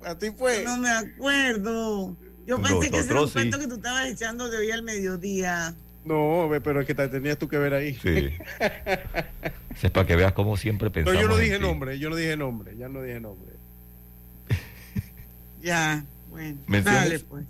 A 0.05 0.19
ti 0.19 0.31
fue. 0.31 0.63
Yo 0.63 0.71
no 0.71 0.79
me 0.79 0.91
acuerdo. 0.91 2.17
Yo 2.47 2.61
pensé 2.61 2.91
que 2.91 2.99
ese 2.99 3.11
era 3.11 3.23
un 3.23 3.29
sí. 3.29 3.35
cuento 3.35 3.59
que 3.59 3.67
tú 3.67 3.75
estabas 3.75 4.07
echando 4.07 4.49
de 4.49 4.59
hoy 4.59 4.71
al 4.71 4.83
mediodía. 4.83 5.75
No, 6.05 6.49
ve, 6.49 6.61
pero 6.61 6.81
es 6.81 6.87
que 6.87 6.95
te 6.95 7.09
tenías 7.09 7.39
tú 7.39 7.49
que 7.49 7.57
ver 7.59 7.75
ahí. 7.75 7.95
Sí. 7.95 8.31
Es 9.83 9.91
para 9.91 10.07
que 10.07 10.15
veas 10.15 10.33
cómo 10.33 10.57
siempre 10.57 10.89
Pero 10.89 11.07
pensamos. 11.07 11.23
yo 11.23 11.29
no 11.29 11.37
dije 11.37 11.59
nombre, 11.59 11.99
yo 11.99 12.09
no 12.09 12.15
dije 12.17 12.37
nombre, 12.37 12.77
ya 12.77 12.89
no 12.89 13.03
dije 13.03 13.21
nombre. 13.21 13.53
Ya, 15.61 16.05
bueno. 16.31 16.59
Dale, 16.69 17.19
pues. 17.21 17.47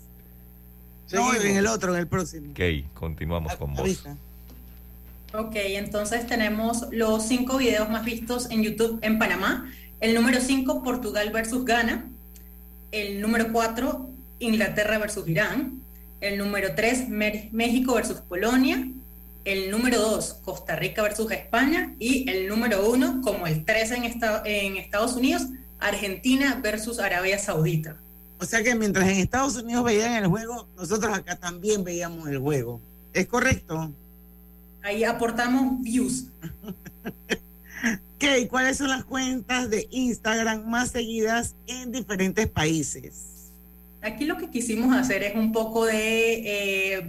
No, 1.12 1.34
en 1.34 1.56
el 1.56 1.66
otro, 1.66 1.92
en 1.94 2.00
el 2.00 2.06
próximo. 2.06 2.52
Ok, 2.52 2.92
continuamos 2.94 3.54
con 3.56 3.72
vos. 3.72 3.80
Avisa. 3.80 4.16
Ok, 5.36 5.56
entonces 5.56 6.28
tenemos 6.28 6.86
los 6.92 7.24
cinco 7.26 7.56
videos 7.56 7.90
más 7.90 8.04
vistos 8.04 8.48
en 8.52 8.62
YouTube 8.62 9.00
en 9.02 9.18
Panamá. 9.18 9.68
El 9.98 10.14
número 10.14 10.40
5, 10.40 10.84
Portugal 10.84 11.30
versus 11.30 11.64
Ghana. 11.64 12.08
El 12.92 13.20
número 13.20 13.50
4, 13.50 14.10
Inglaterra 14.38 14.98
versus 14.98 15.26
Irán. 15.26 15.80
El 16.20 16.38
número 16.38 16.76
3, 16.76 17.08
México 17.08 17.94
versus 17.94 18.18
Polonia. 18.18 18.86
el 19.44 19.72
número 19.72 19.98
2, 19.98 20.34
Costa 20.44 20.76
Rica 20.76 21.02
versus 21.02 21.30
España, 21.32 21.94
y 21.98 22.30
el 22.30 22.48
número 22.48 22.88
1, 22.88 23.20
como 23.20 23.48
el 23.48 23.64
13 23.64 23.96
en, 23.96 24.04
en 24.44 24.76
Estados 24.76 25.14
Unidos, 25.16 25.48
Argentina 25.80 26.60
versus 26.62 27.00
Arabia 27.00 27.40
Saudita. 27.40 27.96
O 28.38 28.44
sea 28.44 28.62
que 28.62 28.74
mientras 28.76 29.08
en 29.08 29.18
Estados 29.18 29.56
Unidos 29.56 29.84
veían 29.84 30.14
el 30.14 30.28
juego, 30.28 30.68
nosotros 30.76 31.12
acá 31.12 31.34
también 31.36 31.82
veíamos 31.82 32.28
el 32.28 32.38
juego. 32.38 32.80
¿Es 33.12 33.26
correcto? 33.26 33.92
Ahí 34.84 35.02
aportamos 35.02 35.80
views. 35.80 36.26
¿Qué? 38.18 38.46
¿Cuáles 38.48 38.76
son 38.76 38.88
las 38.88 39.04
cuentas 39.04 39.70
de 39.70 39.88
Instagram 39.90 40.68
más 40.68 40.90
seguidas 40.90 41.56
en 41.66 41.90
diferentes 41.90 42.46
países? 42.48 43.50
Aquí 44.02 44.26
lo 44.26 44.36
que 44.36 44.50
quisimos 44.50 44.94
hacer 44.94 45.22
es 45.22 45.34
un 45.34 45.52
poco 45.52 45.86
de 45.86 46.96
eh, 46.96 47.06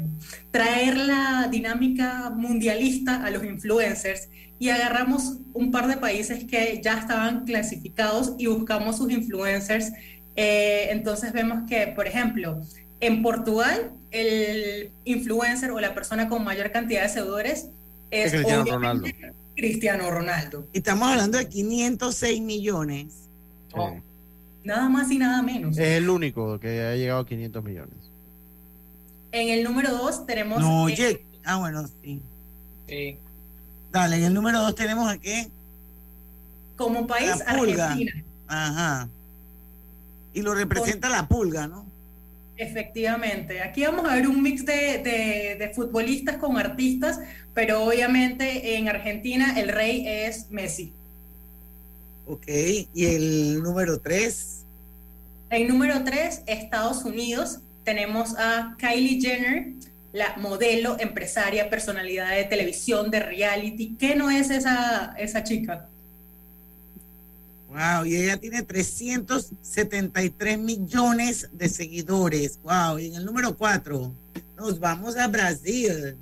traer 0.51 0.95
la 0.95 1.49
dinámica 1.51 2.29
mundialista 2.29 3.25
a 3.25 3.29
los 3.29 3.43
influencers 3.43 4.29
y 4.57 4.69
agarramos 4.69 5.39
un 5.53 5.71
par 5.71 5.89
de 5.89 5.97
países 5.97 6.45
que 6.45 6.79
ya 6.81 6.97
estaban 6.97 7.43
clasificados 7.43 8.35
y 8.37 8.47
buscamos 8.47 8.95
sus 8.95 9.11
influencers. 9.11 9.91
Eh, 10.37 10.87
entonces 10.91 11.33
vemos 11.33 11.69
que, 11.69 11.87
por 11.87 12.07
ejemplo, 12.07 12.61
en 13.07 13.21
Portugal, 13.21 13.91
el 14.11 14.91
influencer 15.03 15.71
o 15.71 15.79
la 15.79 15.93
persona 15.93 16.29
con 16.29 16.43
mayor 16.43 16.71
cantidad 16.71 17.03
de 17.03 17.09
seguidores 17.09 17.69
es, 18.11 18.31
Cristiano 18.31 18.65
Ronaldo. 18.65 19.07
Cristiano 19.55 20.11
Ronaldo. 20.11 20.67
Y 20.73 20.77
estamos 20.79 21.09
hablando 21.09 21.37
de 21.37 21.47
506 21.47 22.41
millones. 22.41 23.29
Oh. 23.73 23.95
Nada 24.63 24.89
más 24.89 25.11
y 25.11 25.17
nada 25.17 25.41
menos. 25.41 25.77
Es 25.77 25.97
el 25.97 26.09
único 26.09 26.59
que 26.59 26.81
ha 26.81 26.95
llegado 26.95 27.21
a 27.21 27.25
500 27.25 27.63
millones. 27.63 27.95
En 29.31 29.49
el 29.49 29.63
número 29.63 29.91
2 29.91 30.25
tenemos... 30.25 30.59
No, 30.59 30.83
oye. 30.83 31.25
Ah, 31.43 31.57
bueno, 31.57 31.87
sí. 32.01 32.21
Sí. 32.87 33.17
Dale, 33.91 34.17
en 34.17 34.23
el 34.23 34.33
número 34.33 34.61
2 34.61 34.75
tenemos 34.75 35.09
a 35.09 35.17
qué? 35.17 35.49
Como 36.75 37.05
país, 37.05 37.31
La 37.45 37.57
pulga. 37.57 37.91
Argentina. 37.91 38.23
Ajá. 38.47 39.09
Y 40.33 40.41
lo 40.41 40.53
representa 40.53 41.09
la 41.09 41.27
pulga, 41.27 41.67
¿no? 41.67 41.84
Efectivamente, 42.57 43.61
aquí 43.61 43.83
vamos 43.83 44.09
a 44.09 44.15
ver 44.15 44.27
un 44.27 44.41
mix 44.41 44.65
de, 44.65 44.99
de, 44.99 45.55
de, 45.59 45.71
futbolistas 45.73 46.37
con 46.37 46.57
artistas, 46.57 47.19
pero 47.53 47.83
obviamente 47.83 48.77
en 48.77 48.87
Argentina 48.87 49.59
el 49.59 49.69
rey 49.69 50.05
es 50.07 50.49
Messi. 50.49 50.93
Ok, 52.25 52.47
¿y 52.47 53.05
el 53.05 53.61
número 53.61 53.99
3? 53.99 54.63
En 55.49 55.67
número 55.67 56.03
3, 56.03 56.43
Estados 56.47 57.03
Unidos, 57.03 57.59
tenemos 57.83 58.35
a 58.37 58.75
Kylie 58.79 59.21
Jenner, 59.21 59.73
la 60.11 60.37
modelo, 60.37 60.95
empresaria, 60.99 61.69
personalidad 61.69 62.35
de 62.35 62.45
televisión, 62.45 63.11
de 63.11 63.19
reality. 63.19 63.95
¿Qué 63.99 64.15
no 64.15 64.31
es 64.31 64.49
esa, 64.49 65.13
esa 65.17 65.43
chica? 65.43 65.89
Wow, 67.75 68.05
y 68.05 68.15
ella 68.15 68.37
tiene 68.37 68.63
373 68.63 70.57
millones 70.57 71.49
de 71.51 71.67
seguidores. 71.67 72.57
Wow, 72.63 72.99
y 72.99 73.07
en 73.07 73.15
el 73.15 73.25
número 73.25 73.57
4, 73.57 74.13
nos 74.55 74.79
vamos 74.79 75.17
a 75.17 75.27
Brasil. 75.27 76.15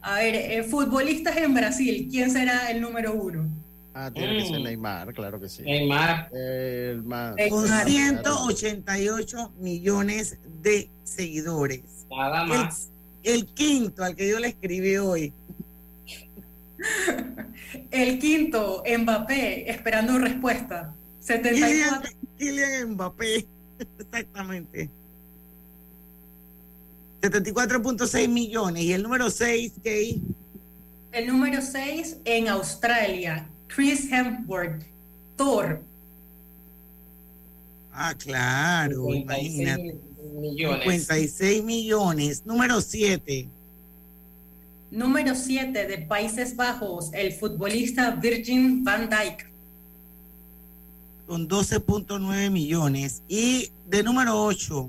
A 0.00 0.16
ver, 0.16 0.34
eh, 0.34 0.64
futbolistas 0.64 1.36
en 1.36 1.54
Brasil, 1.54 2.08
¿quién 2.10 2.32
será 2.32 2.72
el 2.72 2.80
número 2.80 3.14
uno? 3.14 3.48
Ah, 3.94 4.10
tiene 4.12 4.38
que 4.38 4.48
ser 4.48 4.60
Neymar, 4.60 5.14
claro 5.14 5.40
que 5.40 5.48
sí. 5.48 5.62
Neymar. 5.62 6.28
El 6.32 7.04
más. 7.04 7.36
Con 7.48 7.68
188 7.68 9.52
millones 9.60 10.38
de 10.60 10.90
seguidores. 11.04 11.82
Nada 12.10 12.44
más. 12.44 12.88
El, 13.22 13.36
el 13.36 13.46
quinto 13.46 14.02
al 14.02 14.16
que 14.16 14.28
yo 14.28 14.40
le 14.40 14.48
escribí 14.48 14.96
hoy. 14.96 15.32
El 17.90 18.18
quinto, 18.18 18.82
Mbappé, 18.86 19.70
esperando 19.70 20.18
respuesta. 20.18 20.94
74. 21.20 22.10
Kylian 22.38 22.92
Mbappé, 22.94 23.46
exactamente. 23.98 24.90
74.6 27.20 28.28
millones. 28.28 28.82
Y 28.84 28.92
el 28.92 29.02
número 29.02 29.30
6, 29.30 29.72
Kay. 29.82 30.22
El 31.12 31.26
número 31.26 31.60
6 31.60 32.18
en 32.24 32.48
Australia, 32.48 33.48
Chris 33.66 34.10
Hemsworth, 34.10 34.84
Thor. 35.36 35.82
Ah, 37.92 38.14
claro, 38.16 39.06
56 39.10 39.22
imagínate. 39.54 39.96
millones. 40.34 40.82
56 40.84 41.64
millones. 41.64 42.46
Número 42.46 42.80
7. 42.80 43.48
Número 44.90 45.34
7 45.34 45.86
de 45.86 45.98
Países 45.98 46.56
Bajos, 46.56 47.10
el 47.12 47.32
futbolista 47.32 48.12
Virgin 48.12 48.82
van 48.84 49.10
Dijk. 49.10 49.46
Con 51.26 51.46
12.9 51.46 52.50
millones. 52.50 53.22
Y 53.28 53.70
de 53.86 54.02
número 54.02 54.42
8. 54.42 54.88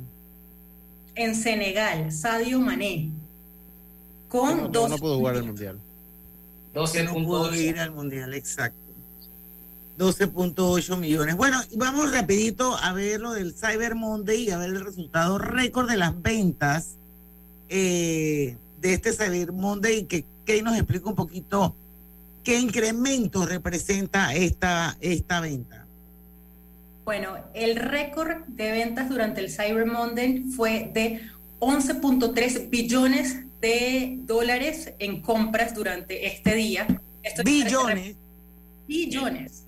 En 1.16 1.36
Senegal, 1.36 2.14
Sadio 2.14 2.62
Mané. 2.62 3.10
Con 4.30 4.58
No, 4.58 4.64
no, 4.64 4.70
dos 4.70 4.90
no 4.92 4.98
pudo 4.98 5.18
jugar 5.18 5.36
el 5.36 5.44
mundial. 5.44 5.80
que 6.94 7.04
no 7.04 7.14
pudo 7.14 7.54
ir 7.54 7.78
al 7.80 7.92
mundial, 7.92 8.34
exacto. 8.34 8.80
12.8 9.98 10.98
millones. 10.98 11.36
Bueno, 11.36 11.60
y 11.70 11.76
vamos 11.76 12.14
rapidito 12.14 12.78
a 12.78 12.94
ver 12.94 13.20
lo 13.20 13.34
del 13.34 13.54
Cyber 13.54 13.96
Monday 13.96 14.44
y 14.44 14.52
a 14.52 14.58
ver 14.58 14.70
el 14.70 14.86
resultado 14.86 15.38
récord 15.40 15.90
de 15.90 15.98
las 15.98 16.22
ventas 16.22 16.96
eh, 17.68 18.56
de 18.80 18.94
este 18.94 19.14
Cyber 19.14 19.52
Monday 19.52 20.08
y 20.10 20.26
que 20.46 20.64
nos 20.64 20.76
explica 20.76 21.10
un 21.10 21.16
poquito 21.16 21.76
qué 22.44 22.60
incremento 22.60 23.46
representa 23.46 24.34
esta, 24.34 24.98
esta 25.02 25.42
venta. 25.42 25.86
Bueno, 27.06 27.38
el 27.54 27.76
récord 27.76 28.46
de 28.48 28.72
ventas 28.72 29.10
durante 29.10 29.42
el 29.42 29.50
Cyber 29.50 29.86
Monday 29.86 30.44
fue 30.44 30.92
de 30.94 31.22
11.3 31.60 32.70
billones 32.70 33.38
de 33.60 34.18
dólares 34.22 34.94
en 35.00 35.22
compras 35.22 35.74
durante 35.74 36.28
este 36.28 36.56
día. 36.56 36.88
Esto 37.24 37.44
Billones. 37.44 38.16
Billones. 38.88 39.64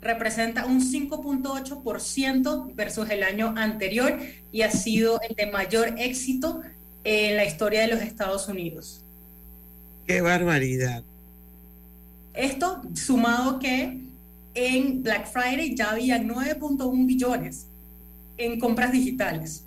Representa 0.00 0.66
un 0.66 0.80
5.8% 0.80 2.74
versus 2.74 3.08
el 3.10 3.22
año 3.22 3.54
anterior 3.56 4.18
y 4.50 4.62
ha 4.62 4.70
sido 4.70 5.20
el 5.20 5.36
de 5.36 5.46
mayor 5.46 5.94
éxito 5.98 6.62
en 7.04 7.36
la 7.36 7.44
historia 7.44 7.82
de 7.82 7.88
los 7.88 8.00
Estados 8.00 8.48
Unidos. 8.48 9.02
Qué 10.06 10.20
barbaridad. 10.20 11.02
Esto 12.34 12.82
sumado 12.94 13.58
que 13.58 14.00
en 14.54 15.02
Black 15.02 15.30
Friday 15.30 15.74
ya 15.74 15.90
había 15.90 16.18
9.1 16.18 17.06
billones 17.06 17.66
en 18.36 18.58
compras 18.58 18.92
digitales. 18.92 19.64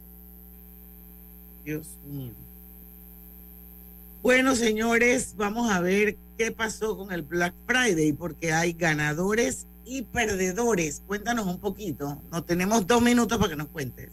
Dios 1.63 1.87
mío. 2.07 2.31
Bueno, 4.21 4.55
señores, 4.55 5.35
vamos 5.37 5.71
a 5.71 5.79
ver 5.81 6.17
qué 6.37 6.51
pasó 6.51 6.97
con 6.97 7.11
el 7.11 7.21
Black 7.21 7.53
Friday, 7.67 8.11
porque 8.13 8.51
hay 8.51 8.73
ganadores 8.73 9.67
y 9.85 10.01
perdedores. 10.01 11.03
Cuéntanos 11.05 11.45
un 11.45 11.59
poquito. 11.59 12.21
Nos 12.31 12.45
tenemos 12.45 12.87
dos 12.87 13.01
minutos 13.01 13.37
para 13.37 13.51
que 13.51 13.55
nos 13.55 13.67
cuentes. 13.67 14.09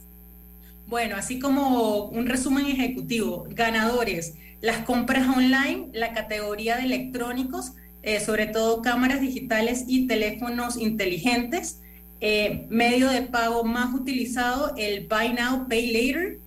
Bueno, 0.92 1.16
así 1.16 1.38
como 1.38 2.04
un 2.08 2.26
resumen 2.26 2.66
ejecutivo, 2.66 3.46
ganadores, 3.48 4.34
las 4.60 4.84
compras 4.84 5.26
online, 5.26 5.88
la 5.94 6.12
categoría 6.12 6.76
de 6.76 6.82
electrónicos, 6.82 7.72
eh, 8.02 8.20
sobre 8.20 8.46
todo 8.46 8.82
cámaras 8.82 9.22
digitales 9.22 9.84
y 9.86 10.06
teléfonos 10.06 10.76
inteligentes, 10.76 11.80
eh, 12.20 12.66
medio 12.68 13.08
de 13.08 13.22
pago 13.22 13.64
más 13.64 13.94
utilizado, 13.94 14.74
el 14.76 15.06
Buy 15.06 15.32
Now, 15.32 15.66
Pay 15.66 15.92
Later, 15.92 16.38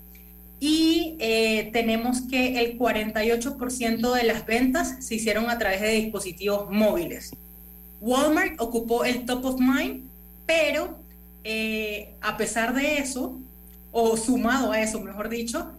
y 0.60 1.16
eh, 1.18 1.72
tenemos 1.74 2.22
que 2.30 2.60
el 2.60 2.78
48% 2.78 4.14
de 4.14 4.24
las 4.26 4.46
ventas 4.46 5.04
se 5.04 5.16
hicieron 5.16 5.50
a 5.50 5.58
través 5.58 5.82
de 5.82 5.90
dispositivos 5.90 6.70
móviles. 6.70 7.32
Walmart 8.00 8.62
ocupó 8.62 9.06
el 9.06 9.26
top 9.26 9.44
of 9.44 9.60
mind, 9.60 10.08
pero 10.46 11.00
a 12.22 12.38
pesar 12.38 12.74
de 12.76 12.98
eso, 13.00 13.40
o 13.98 14.18
sumado 14.18 14.74
a 14.74 14.82
eso, 14.82 15.00
mejor 15.00 15.30
dicho, 15.30 15.72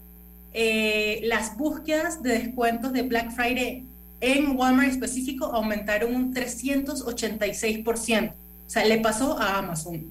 eh, 0.55 1.21
las 1.25 1.55
búsquedas 1.55 2.23
de 2.23 2.31
descuentos 2.31 2.95
de 2.95 3.03
Black 3.03 3.31
Friday 3.31 3.85
en 4.23 4.57
Walmart 4.57 4.89
específico 4.89 5.45
aumentaron 5.45 6.15
un 6.15 6.33
386%. 6.33 8.33
O 8.33 8.71
sea, 8.71 8.87
le 8.87 9.01
pasó 9.01 9.39
a 9.39 9.59
Amazon. 9.59 10.11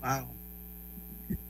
Wow. 0.00 0.28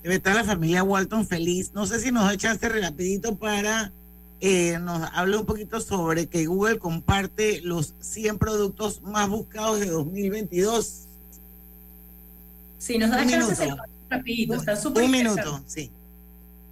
Debe 0.03 0.15
estar 0.15 0.35
la 0.35 0.45
familia 0.45 0.83
Walton 0.83 1.27
feliz. 1.27 1.73
No 1.75 1.85
sé 1.85 2.01
si 2.01 2.11
nos 2.11 2.33
echaste 2.33 2.71
rapidito 2.71 3.37
para 3.37 3.93
eh, 4.41 4.79
nos 4.81 5.11
hable 5.13 5.37
un 5.37 5.45
poquito 5.45 5.79
sobre 5.83 6.27
que 6.27 6.47
Google 6.47 6.79
comparte 6.79 7.61
los 7.61 7.95
100 8.01 8.39
productos 8.39 9.03
más 9.03 9.29
buscados 9.29 9.81
de 9.81 9.91
2022. 9.91 11.07
Si 12.79 12.97
nos 12.97 13.11
da 13.11 13.27
chance, 13.27 13.55
se 13.55 13.67
lo 13.67 13.77
rapidito. 14.13 14.55
Está 14.55 14.77
súper 14.77 15.05
Un 15.05 15.11
minuto, 15.11 15.63
sí. 15.67 15.91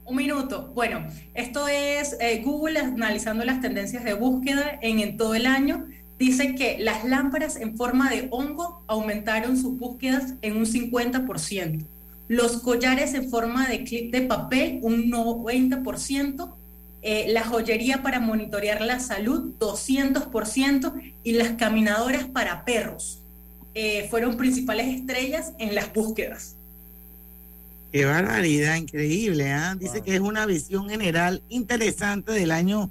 Un 0.05 0.17
minuto. 0.17 0.73
Bueno, 0.75 1.07
esto 1.35 1.69
es 1.69 2.17
eh, 2.21 2.43
Google 2.45 2.81
analizando 2.81 3.45
las 3.45 3.61
tendencias 3.61 4.05
de 4.05 4.15
búsqueda 4.15 4.79
en, 4.83 5.01
en 5.01 5.17
todo 5.17 5.35
el 5.35 5.47
año. 5.47 5.87
Dice 6.19 6.55
que 6.55 6.79
las 6.79 7.05
lámparas 7.05 7.57
en 7.57 7.77
forma 7.77 8.11
de 8.11 8.29
hongo 8.31 8.85
aumentaron 8.87 9.57
sus 9.57 9.79
búsquedas 9.79 10.35
en 10.43 10.57
un 10.57 10.67
50%. 10.67 11.87
Los 12.29 12.59
collares 12.59 13.15
en 13.15 13.31
forma 13.31 13.67
de 13.67 13.85
clip 13.85 14.13
de 14.13 14.23
papel, 14.23 14.81
un 14.83 15.11
90%. 15.11 16.55
Eh, 17.03 17.27
la 17.29 17.45
joyería 17.45 18.03
para 18.03 18.21
monitorear 18.21 18.83
la 18.83 19.01
salud, 19.01 19.55
200%. 19.59 20.93
Y 21.25 21.33
las 21.33 21.53
caminadoras 21.53 22.25
para 22.27 22.65
perros 22.65 23.23
eh, 23.75 24.07
fueron 24.11 24.37
principales 24.37 24.89
estrellas 24.89 25.55
en 25.59 25.75
las 25.75 25.93
búsquedas. 25.93 26.57
Qué 27.93 28.05
barbaridad, 28.05 28.77
increíble. 28.77 29.51
¿ah? 29.53 29.75
Dice 29.75 30.03
que 30.03 30.15
es 30.15 30.21
una 30.21 30.47
visión 30.47 30.89
general 30.89 31.43
interesante 31.49 32.33
del 32.33 32.53
año 32.53 32.91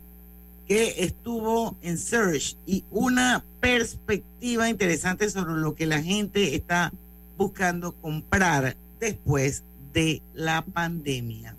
que 0.68 1.04
estuvo 1.04 1.78
en 1.82 1.98
Search 1.98 2.58
y 2.66 2.84
una 2.92 3.44
perspectiva 3.60 4.70
interesante 4.70 5.30
sobre 5.30 5.54
lo 5.54 5.74
que 5.74 5.88
la 5.88 6.02
gente 6.02 6.54
está 6.56 6.92
buscando 7.38 7.94
comprar 7.94 8.76
después 9.00 9.64
de 9.94 10.22
la 10.34 10.62
pandemia. 10.62 11.56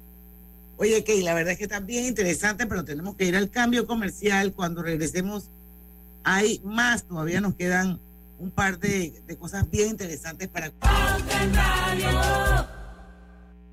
Oye, 0.77 1.03
Key, 1.03 1.23
la 1.23 1.35
verdad 1.35 1.53
es 1.53 1.59
que 1.59 1.65
está 1.65 1.81
bien 1.81 2.05
interesante, 2.05 2.67
pero 2.67 2.85
tenemos 2.85 3.17
que 3.17 3.25
ir 3.25 3.37
al 3.37 3.51
cambio 3.51 3.87
comercial. 3.87 4.53
Cuando 4.53 4.83
regresemos, 4.83 5.51
hay 6.23 6.61
más. 6.65 7.05
Todavía 7.05 7.41
nos 7.41 7.55
quedan 7.55 7.99
un 8.39 8.51
par 8.51 8.79
de, 8.79 9.13
de 9.27 9.37
cosas 9.37 9.69
bien 9.71 9.89
interesantes 9.89 10.49
para. 10.49 10.73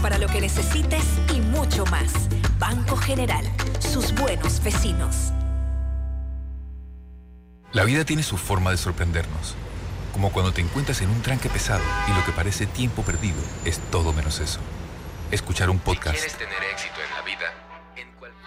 Para 0.00 0.18
lo 0.18 0.26
que 0.28 0.40
necesites 0.40 1.04
y 1.34 1.40
mucho 1.40 1.84
más. 1.86 2.12
Banco 2.58 2.96
General, 2.96 3.44
sus 3.78 4.14
buenos 4.14 4.62
vecinos. 4.62 5.32
La 7.72 7.84
vida 7.84 8.04
tiene 8.04 8.22
su 8.22 8.36
forma 8.36 8.70
de 8.70 8.76
sorprendernos. 8.76 9.54
Como 10.12 10.32
cuando 10.32 10.52
te 10.52 10.60
encuentras 10.60 11.00
en 11.02 11.10
un 11.10 11.22
tranque 11.22 11.48
pesado 11.48 11.84
y 12.08 12.12
lo 12.12 12.24
que 12.24 12.32
parece 12.32 12.66
tiempo 12.66 13.02
perdido 13.02 13.38
es 13.64 13.78
todo 13.90 14.12
menos 14.12 14.40
eso. 14.40 14.60
Escuchar 15.30 15.70
un 15.70 15.78
podcast. 15.78 16.36
tener 16.36 16.62
éxito 16.72 16.96
en 17.00 17.14
la 17.14 17.22
vida, 17.22 17.69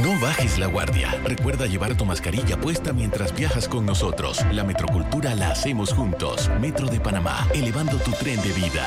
No 0.00 0.18
bajes 0.18 0.58
la 0.58 0.68
guardia. 0.68 1.20
Recuerda 1.22 1.66
llevar 1.66 1.94
tu 1.94 2.06
mascarilla 2.06 2.56
puesta 2.56 2.94
mientras 2.94 3.34
viajas 3.34 3.68
con 3.68 3.84
nosotros. 3.84 4.38
La 4.50 4.64
metrocultura 4.64 5.34
la 5.34 5.50
hacemos 5.50 5.92
juntos. 5.92 6.50
Metro 6.58 6.86
de 6.86 6.98
Panamá, 6.98 7.46
elevando 7.52 7.98
tu 7.98 8.10
tren 8.12 8.40
de 8.40 8.52
vida. 8.52 8.86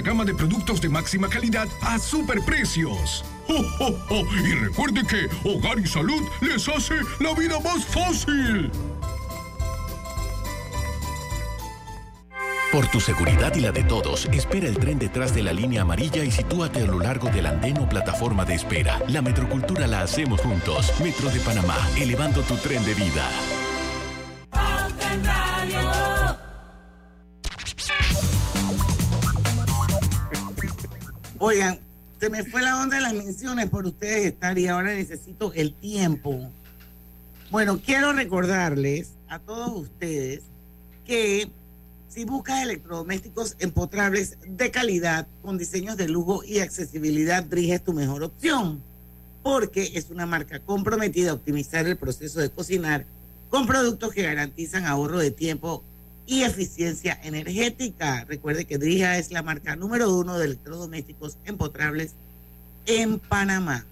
gama 0.00 0.24
de 0.24 0.34
productos 0.34 0.80
de 0.80 0.88
máxima 0.88 1.28
calidad 1.28 1.68
a 1.80 1.98
superprecios. 1.98 3.24
¡Oh, 3.48 3.64
oh, 3.80 3.94
oh! 4.10 4.24
Y 4.36 4.54
recuerde 4.54 5.02
que 5.06 5.28
Hogar 5.48 5.78
y 5.78 5.86
Salud 5.86 6.22
les 6.40 6.68
hace 6.68 6.94
la 7.20 7.34
vida 7.34 7.58
más 7.60 7.84
fácil. 7.84 8.70
Por 12.72 12.86
tu 12.86 13.00
seguridad 13.00 13.54
y 13.54 13.60
la 13.60 13.70
de 13.70 13.84
todos, 13.84 14.26
espera 14.32 14.66
el 14.66 14.78
tren 14.78 14.98
detrás 14.98 15.34
de 15.34 15.42
la 15.42 15.52
línea 15.52 15.82
amarilla 15.82 16.24
y 16.24 16.30
sitúate 16.30 16.80
a 16.80 16.86
lo 16.86 16.98
largo 16.98 17.28
del 17.28 17.44
andén 17.44 17.76
o 17.76 17.86
plataforma 17.86 18.46
de 18.46 18.54
espera. 18.54 18.98
La 19.08 19.20
metrocultura 19.20 19.86
la 19.86 20.00
hacemos 20.00 20.40
juntos. 20.40 20.90
Metro 21.02 21.28
de 21.28 21.40
Panamá, 21.40 21.76
elevando 21.98 22.40
tu 22.40 22.56
tren 22.56 22.82
de 22.86 22.94
vida. 22.94 23.28
Oigan, 31.44 31.76
se 32.20 32.30
me 32.30 32.44
fue 32.44 32.62
la 32.62 32.80
onda 32.80 32.98
de 32.98 33.02
las 33.02 33.14
menciones 33.14 33.68
por 33.68 33.84
ustedes 33.84 34.26
estar 34.26 34.56
y 34.56 34.68
ahora 34.68 34.94
necesito 34.94 35.52
el 35.54 35.74
tiempo. 35.74 36.52
Bueno, 37.50 37.80
quiero 37.84 38.12
recordarles 38.12 39.14
a 39.28 39.40
todos 39.40 39.72
ustedes 39.72 40.42
que 41.04 41.50
si 42.08 42.24
buscas 42.24 42.62
electrodomésticos 42.62 43.56
empotrables 43.58 44.38
de 44.46 44.70
calidad 44.70 45.26
con 45.42 45.58
diseños 45.58 45.96
de 45.96 46.06
lujo 46.06 46.44
y 46.44 46.60
accesibilidad, 46.60 47.42
Drija 47.42 47.74
es 47.74 47.82
tu 47.82 47.92
mejor 47.92 48.22
opción, 48.22 48.80
porque 49.42 49.90
es 49.94 50.10
una 50.10 50.26
marca 50.26 50.60
comprometida 50.60 51.32
a 51.32 51.34
optimizar 51.34 51.88
el 51.88 51.96
proceso 51.96 52.38
de 52.38 52.50
cocinar 52.50 53.04
con 53.48 53.66
productos 53.66 54.12
que 54.12 54.22
garantizan 54.22 54.84
ahorro 54.84 55.18
de 55.18 55.32
tiempo 55.32 55.82
y 56.26 56.42
eficiencia 56.42 57.18
energética. 57.22 58.24
Recuerde 58.24 58.64
que 58.64 58.78
Drija 58.78 59.18
es 59.18 59.30
la 59.30 59.42
marca 59.42 59.76
número 59.76 60.14
uno 60.14 60.38
de 60.38 60.46
electrodomésticos 60.46 61.36
empotrables 61.44 62.12
en 62.86 63.18
Panamá. 63.18 63.84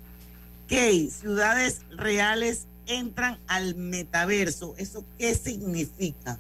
¿Qué? 0.68 1.08
Ciudades 1.10 1.80
reales 1.96 2.66
entran 2.86 3.38
al 3.46 3.74
metaverso. 3.74 4.74
¿Eso 4.78 5.04
qué 5.18 5.34
significa? 5.34 6.38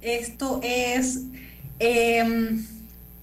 Esto 0.00 0.60
es 0.62 1.20
em, 1.78 2.66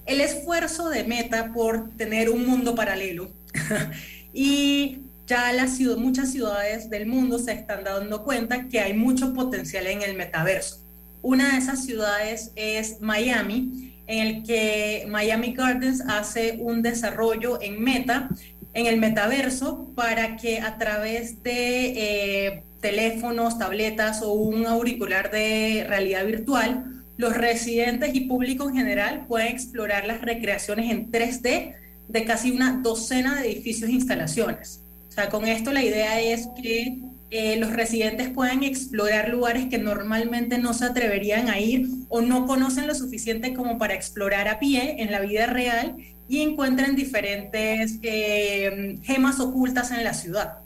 el 0.06 0.20
esfuerzo 0.20 0.88
de 0.88 1.04
Meta 1.04 1.52
por 1.52 1.90
tener 1.96 2.30
un 2.30 2.46
mundo 2.46 2.74
paralelo. 2.74 3.30
y 4.32 4.98
ya 5.26 5.52
las 5.52 5.76
ciudad, 5.76 5.96
muchas 5.96 6.32
ciudades 6.32 6.90
del 6.90 7.06
mundo 7.06 7.38
se 7.38 7.52
están 7.52 7.84
dando 7.84 8.24
cuenta 8.24 8.68
que 8.68 8.80
hay 8.80 8.92
mucho 8.92 9.32
potencial 9.32 9.86
en 9.86 10.02
el 10.02 10.14
metaverso. 10.16 10.83
Una 11.24 11.52
de 11.52 11.56
esas 11.56 11.86
ciudades 11.86 12.52
es 12.54 13.00
Miami, 13.00 13.94
en 14.06 14.26
el 14.26 14.42
que 14.42 15.06
Miami 15.08 15.54
Gardens 15.54 16.02
hace 16.06 16.58
un 16.60 16.82
desarrollo 16.82 17.58
en 17.62 17.82
Meta, 17.82 18.28
en 18.74 18.84
el 18.84 18.98
metaverso, 18.98 19.90
para 19.94 20.36
que 20.36 20.60
a 20.60 20.76
través 20.76 21.42
de 21.42 21.86
eh, 21.96 22.64
teléfonos, 22.82 23.58
tabletas 23.58 24.20
o 24.20 24.34
un 24.34 24.66
auricular 24.66 25.30
de 25.30 25.86
realidad 25.88 26.26
virtual, 26.26 27.02
los 27.16 27.34
residentes 27.34 28.14
y 28.14 28.26
público 28.26 28.68
en 28.68 28.76
general 28.76 29.24
pueden 29.26 29.48
explorar 29.48 30.06
las 30.06 30.20
recreaciones 30.20 30.90
en 30.90 31.10
3D 31.10 31.74
de 32.06 32.24
casi 32.26 32.50
una 32.50 32.80
docena 32.82 33.40
de 33.40 33.50
edificios 33.50 33.88
e 33.88 33.94
instalaciones. 33.94 34.82
O 35.08 35.12
sea, 35.12 35.30
con 35.30 35.46
esto 35.46 35.72
la 35.72 35.82
idea 35.82 36.20
es 36.20 36.48
que 36.62 36.98
eh, 37.30 37.56
los 37.56 37.72
residentes 37.72 38.28
puedan 38.28 38.62
explorar 38.62 39.28
lugares 39.28 39.66
que 39.66 39.78
normalmente 39.78 40.58
no 40.58 40.74
se 40.74 40.84
atreverían 40.84 41.48
a 41.48 41.58
ir 41.58 41.88
o 42.08 42.20
no 42.20 42.46
conocen 42.46 42.86
lo 42.86 42.94
suficiente 42.94 43.54
como 43.54 43.78
para 43.78 43.94
explorar 43.94 44.48
a 44.48 44.58
pie 44.58 45.02
en 45.02 45.10
la 45.10 45.20
vida 45.20 45.46
real 45.46 45.96
y 46.28 46.40
encuentren 46.40 46.96
diferentes 46.96 47.98
eh, 48.02 48.98
gemas 49.02 49.40
ocultas 49.40 49.90
en 49.90 50.04
la 50.04 50.14
ciudad. 50.14 50.58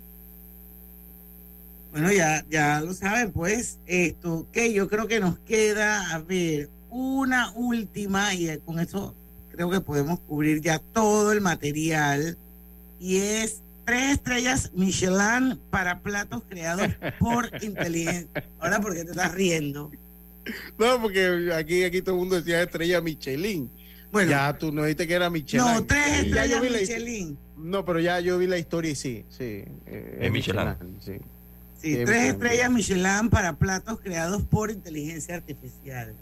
Bueno, 1.91 2.13
ya, 2.13 2.45
ya 2.51 2.81
lo 2.81 2.93
saben, 2.93 3.33
pues, 3.33 3.79
esto 3.87 4.47
que 4.53 4.73
yo 4.73 4.89
creo 4.89 5.09
que 5.09 5.21
nos 5.21 5.39
queda, 5.39 6.13
a 6.13 6.19
ver, 6.19 6.69
una 6.91 7.51
última, 7.53 8.35
y 8.35 8.57
con 8.59 8.79
eso 8.79 9.15
creo 9.51 9.71
que 9.71 9.81
podemos 9.81 10.21
cubrir 10.21 10.61
ya 10.61 10.79
todo 10.79 11.33
el 11.33 11.41
material, 11.41 12.37
y 13.01 13.17
es 13.17 13.63
tres 13.89 14.13
estrellas 14.13 14.71
Michelin 14.75 15.59
para 15.71 16.01
platos 16.01 16.43
creados 16.47 16.89
por 17.19 17.51
inteligencia. 17.63 18.45
Ahora, 18.59 18.81
¿por 18.83 18.95
qué 18.95 19.03
te 19.03 19.13
estás 19.13 19.33
riendo? 19.33 19.91
No, 20.77 21.01
porque 21.01 21.51
aquí, 21.55 21.85
aquí 21.85 22.03
todo 22.03 22.17
el 22.17 22.19
mundo 22.21 22.37
decía 22.37 22.63
estrella 22.63 23.01
Michelin. 23.01 23.71
Bueno, 24.13 24.31
ya 24.31 24.57
tú 24.59 24.73
no 24.73 24.83
dijiste 24.85 25.07
que 25.07 25.15
era 25.15 25.31
Michelin. 25.31 25.65
No, 25.67 25.85
tres 25.85 26.27
estrellas 26.27 26.61
Michelin. 26.61 27.39
no, 27.57 27.85
pero 27.87 28.01
ya 28.01 28.21
yo 28.21 28.37
vi 28.37 28.47
la 28.47 28.59
historia 28.59 28.91
y 28.91 28.95
sí, 28.95 29.25
sí. 29.31 29.65
Eh, 29.87 30.19
es 30.21 30.31
Michelin. 30.33 30.75
sí. 31.01 31.13
Sí, 31.81 31.97
tres 32.05 32.35
estrellas 32.35 32.71
Michelin 32.71 33.31
para 33.31 33.55
platos 33.55 34.01
creados 34.01 34.43
por 34.43 34.71
inteligencia 34.71 35.35
artificial. 35.37 36.15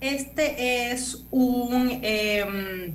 Este 0.00 0.90
es 0.90 1.24
un 1.30 2.00
em, 2.02 2.94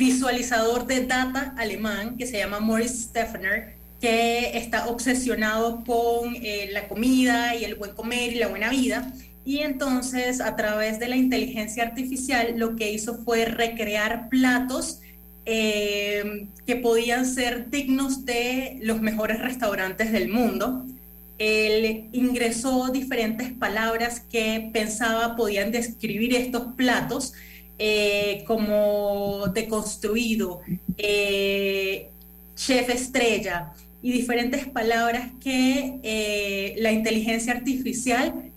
visualizador 0.00 0.86
de 0.86 1.04
data 1.04 1.54
alemán 1.58 2.16
que 2.16 2.26
se 2.26 2.38
llama 2.38 2.58
Morris 2.58 3.02
Steffner, 3.02 3.74
que 4.00 4.56
está 4.56 4.88
obsesionado 4.88 5.84
con 5.84 6.34
eh, 6.36 6.70
la 6.72 6.88
comida 6.88 7.54
y 7.54 7.64
el 7.64 7.74
buen 7.74 7.92
comer 7.92 8.32
y 8.32 8.38
la 8.38 8.48
buena 8.48 8.70
vida. 8.70 9.12
Y 9.44 9.58
entonces, 9.58 10.40
a 10.40 10.56
través 10.56 10.98
de 10.98 11.08
la 11.08 11.16
inteligencia 11.16 11.82
artificial, 11.82 12.54
lo 12.56 12.76
que 12.76 12.90
hizo 12.90 13.22
fue 13.24 13.44
recrear 13.44 14.30
platos 14.30 15.00
eh, 15.44 16.48
que 16.66 16.76
podían 16.76 17.26
ser 17.26 17.68
dignos 17.68 18.24
de 18.24 18.78
los 18.82 19.02
mejores 19.02 19.38
restaurantes 19.38 20.12
del 20.12 20.30
mundo. 20.30 20.86
Él 21.36 22.08
ingresó 22.12 22.88
diferentes 22.88 23.52
palabras 23.52 24.20
que 24.20 24.70
pensaba 24.72 25.36
podían 25.36 25.72
describir 25.72 26.34
estos 26.34 26.74
platos, 26.74 27.34
eh, 27.80 28.44
como 28.46 29.46
deconstruido, 29.48 30.60
eh, 30.98 32.10
chef 32.54 32.90
estrella 32.90 33.72
y 34.02 34.12
diferentes 34.12 34.68
palabras 34.68 35.30
que 35.42 36.74
la 36.78 36.92
inteligencia 36.92 37.54
artificial 37.54 38.52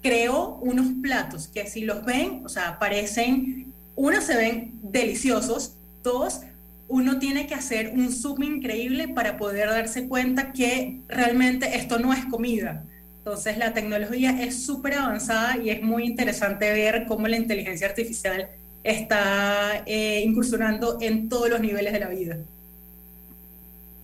creó 0.00 0.58
unos 0.62 0.86
platos 1.02 1.48
que 1.48 1.66
si 1.66 1.82
los 1.82 2.04
ven, 2.04 2.42
o 2.44 2.48
sea, 2.48 2.78
parecen, 2.78 3.72
uno 3.96 4.20
se 4.20 4.36
ven 4.36 4.72
deliciosos, 4.82 5.74
Dos, 6.02 6.40
uno 6.88 7.18
tiene 7.18 7.46
que 7.46 7.54
hacer 7.54 7.92
un 7.94 8.12
zoom 8.12 8.42
increíble 8.42 9.08
para 9.08 9.36
poder 9.36 9.68
darse 9.68 10.08
cuenta 10.08 10.52
que 10.52 11.00
realmente 11.08 11.76
esto 11.76 11.98
no 11.98 12.12
es 12.12 12.24
comida. 12.26 12.84
Entonces 13.18 13.58
la 13.58 13.74
tecnología 13.74 14.42
es 14.42 14.64
súper 14.64 14.94
avanzada 14.94 15.58
y 15.58 15.68
es 15.70 15.82
muy 15.82 16.04
interesante 16.04 16.72
ver 16.72 17.04
cómo 17.06 17.28
la 17.28 17.36
inteligencia 17.36 17.88
artificial 17.88 18.48
está 18.88 19.82
eh, 19.86 20.22
incursionando 20.24 20.98
en 21.00 21.28
todos 21.28 21.48
los 21.48 21.60
niveles 21.60 21.92
de 21.92 22.00
la 22.00 22.08
vida. 22.08 22.38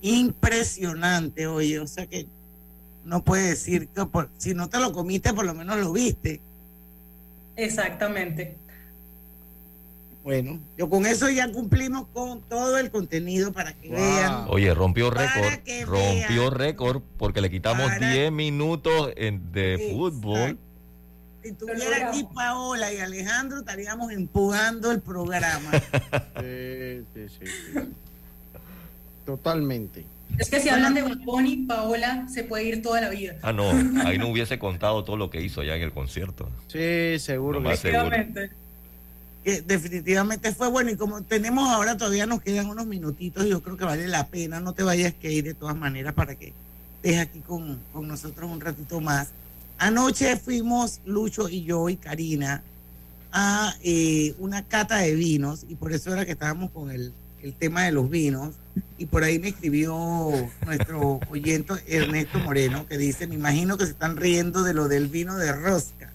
Impresionante, 0.01 1.47
oye, 1.47 1.79
o 1.79 1.87
sea 1.87 2.05
que 2.05 2.27
no 3.03 3.23
puede 3.23 3.49
decir 3.49 3.87
que 3.87 4.03
si 4.37 4.53
no 4.53 4.69
te 4.69 4.79
lo 4.79 4.91
comiste, 4.91 5.33
por 5.33 5.45
lo 5.45 5.53
menos 5.53 5.77
lo 5.77 5.93
viste. 5.93 6.41
Exactamente. 7.55 8.57
Bueno, 10.23 10.59
yo 10.75 10.89
con 10.89 11.05
eso 11.05 11.29
ya 11.29 11.51
cumplimos 11.51 12.07
con 12.07 12.41
todo 12.41 12.79
el 12.79 12.89
contenido 12.89 13.53
para 13.53 13.73
que 13.73 13.89
vean. 13.89 14.45
Oye, 14.49 14.73
rompió 14.73 15.11
récord, 15.11 15.53
rompió 15.85 16.49
récord 16.49 17.03
porque 17.17 17.41
le 17.41 17.51
quitamos 17.51 17.91
10 17.99 18.31
minutos 18.31 19.13
de 19.15 19.93
fútbol. 19.93 20.57
Si 21.45 21.51
tuviera 21.51 22.09
aquí 22.09 22.25
Paola 22.33 22.91
y 22.91 22.97
Alejandro, 22.97 23.59
estaríamos 23.59 24.11
empujando 24.11 24.91
el 24.91 24.99
programa. 24.99 25.71
sí, 26.41 27.05
sí, 27.13 27.27
sí. 27.29 27.79
Totalmente. 29.27 30.05
Es 30.39 30.49
que 30.49 30.59
si 30.59 30.69
hablan 30.69 30.95
de 30.95 31.03
Bad 31.03 31.19
Paola 31.67 32.27
se 32.27 32.43
puede 32.45 32.63
ir 32.63 32.81
toda 32.81 32.99
la 32.99 33.09
vida. 33.09 33.35
Ah, 33.43 33.53
no, 33.53 33.69
ahí 34.05 34.17
no 34.17 34.29
hubiese 34.29 34.57
contado 34.57 35.03
todo 35.03 35.17
lo 35.17 35.29
que 35.29 35.39
hizo 35.39 35.61
allá 35.61 35.75
en 35.75 35.83
el 35.83 35.91
concierto. 35.91 36.49
Sí, 36.67 37.19
seguro 37.19 37.61
que 37.61 37.77
seguro 37.77 38.09
definitivamente 39.45 40.51
fue 40.51 40.69
bueno 40.69 40.89
y 40.89 40.95
como 40.95 41.21
tenemos 41.21 41.69
ahora 41.69 41.95
todavía 41.95 42.25
nos 42.25 42.41
quedan 42.41 42.65
unos 42.65 42.87
minutitos, 42.87 43.45
yo 43.45 43.61
creo 43.61 43.77
que 43.77 43.85
vale 43.85 44.07
la 44.07 44.25
pena, 44.25 44.59
no 44.59 44.73
te 44.73 44.81
vayas 44.81 45.13
que 45.13 45.31
ir 45.31 45.43
de 45.43 45.53
todas 45.53 45.75
maneras 45.75 46.15
para 46.15 46.33
que 46.33 46.51
estés 47.03 47.19
aquí 47.19 47.41
con, 47.41 47.79
nosotros 47.93 48.49
un 48.49 48.59
ratito 48.59 48.99
más. 49.01 49.29
Anoche 49.77 50.37
fuimos 50.37 51.01
Lucho 51.05 51.49
y 51.49 51.63
yo 51.63 51.89
y 51.89 51.97
Karina 51.97 52.63
a 53.31 53.73
eh, 53.83 54.33
una 54.39 54.63
cata 54.63 54.97
de 54.97 55.13
vinos 55.13 55.65
y 55.67 55.75
por 55.75 55.91
eso 55.91 56.13
era 56.13 56.25
que 56.25 56.31
estábamos 56.31 56.71
con 56.71 56.89
el, 56.89 57.13
el 57.41 57.53
tema 57.53 57.83
de 57.83 57.91
los 57.91 58.09
vinos 58.09 58.55
y 58.97 59.05
por 59.05 59.23
ahí 59.23 59.39
me 59.39 59.49
escribió 59.49 60.31
nuestro 60.65 61.19
oyente 61.29 61.73
Ernesto 61.87 62.39
Moreno 62.39 62.85
que 62.87 62.97
dice, 62.97 63.27
me 63.27 63.35
imagino 63.35 63.77
que 63.77 63.85
se 63.85 63.91
están 63.91 64.17
riendo 64.17 64.63
de 64.63 64.73
lo 64.73 64.87
del 64.87 65.07
vino 65.07 65.35
de 65.35 65.51
rosca. 65.51 66.11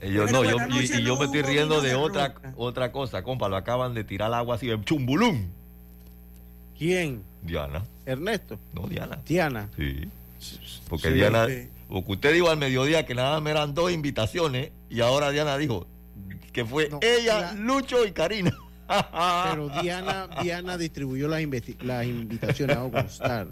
Yo, 0.00 0.26
no, 0.26 0.44
yo, 0.44 0.56
y, 0.80 1.04
yo 1.04 1.16
me 1.16 1.24
estoy 1.24 1.42
riendo 1.42 1.80
de 1.80 1.94
otra, 1.96 2.34
otra 2.56 2.92
cosa, 2.92 3.22
compa. 3.22 3.48
Lo 3.48 3.56
acaban 3.56 3.94
de 3.94 4.04
tirar 4.04 4.28
al 4.28 4.34
agua 4.34 4.54
así, 4.54 4.68
chumbulum. 4.84 5.46
¿Quién? 6.78 7.22
Diana. 7.42 7.84
Ernesto. 8.06 8.58
No, 8.72 8.86
Diana. 8.86 9.20
Diana. 9.26 9.68
Sí. 9.76 10.08
Porque 10.88 11.10
Diana, 11.10 11.46
porque 11.88 12.12
usted 12.12 12.32
dijo 12.32 12.50
al 12.50 12.58
mediodía 12.58 13.04
que 13.06 13.14
nada 13.14 13.40
me 13.40 13.50
eran 13.50 13.74
dos 13.74 13.92
invitaciones 13.92 14.70
y 14.88 15.00
ahora 15.00 15.30
Diana 15.30 15.58
dijo 15.58 15.86
que 16.52 16.64
fue 16.64 16.90
ella, 17.00 17.52
Lucho 17.54 18.04
y 18.04 18.12
Karina. 18.12 18.56
Pero 19.50 19.68
Diana, 19.82 20.28
Diana 20.42 20.78
distribuyó 20.78 21.28
las, 21.28 21.42
las 21.82 22.06
invitaciones 22.06 22.76
a 22.76 22.88
constar 22.88 23.48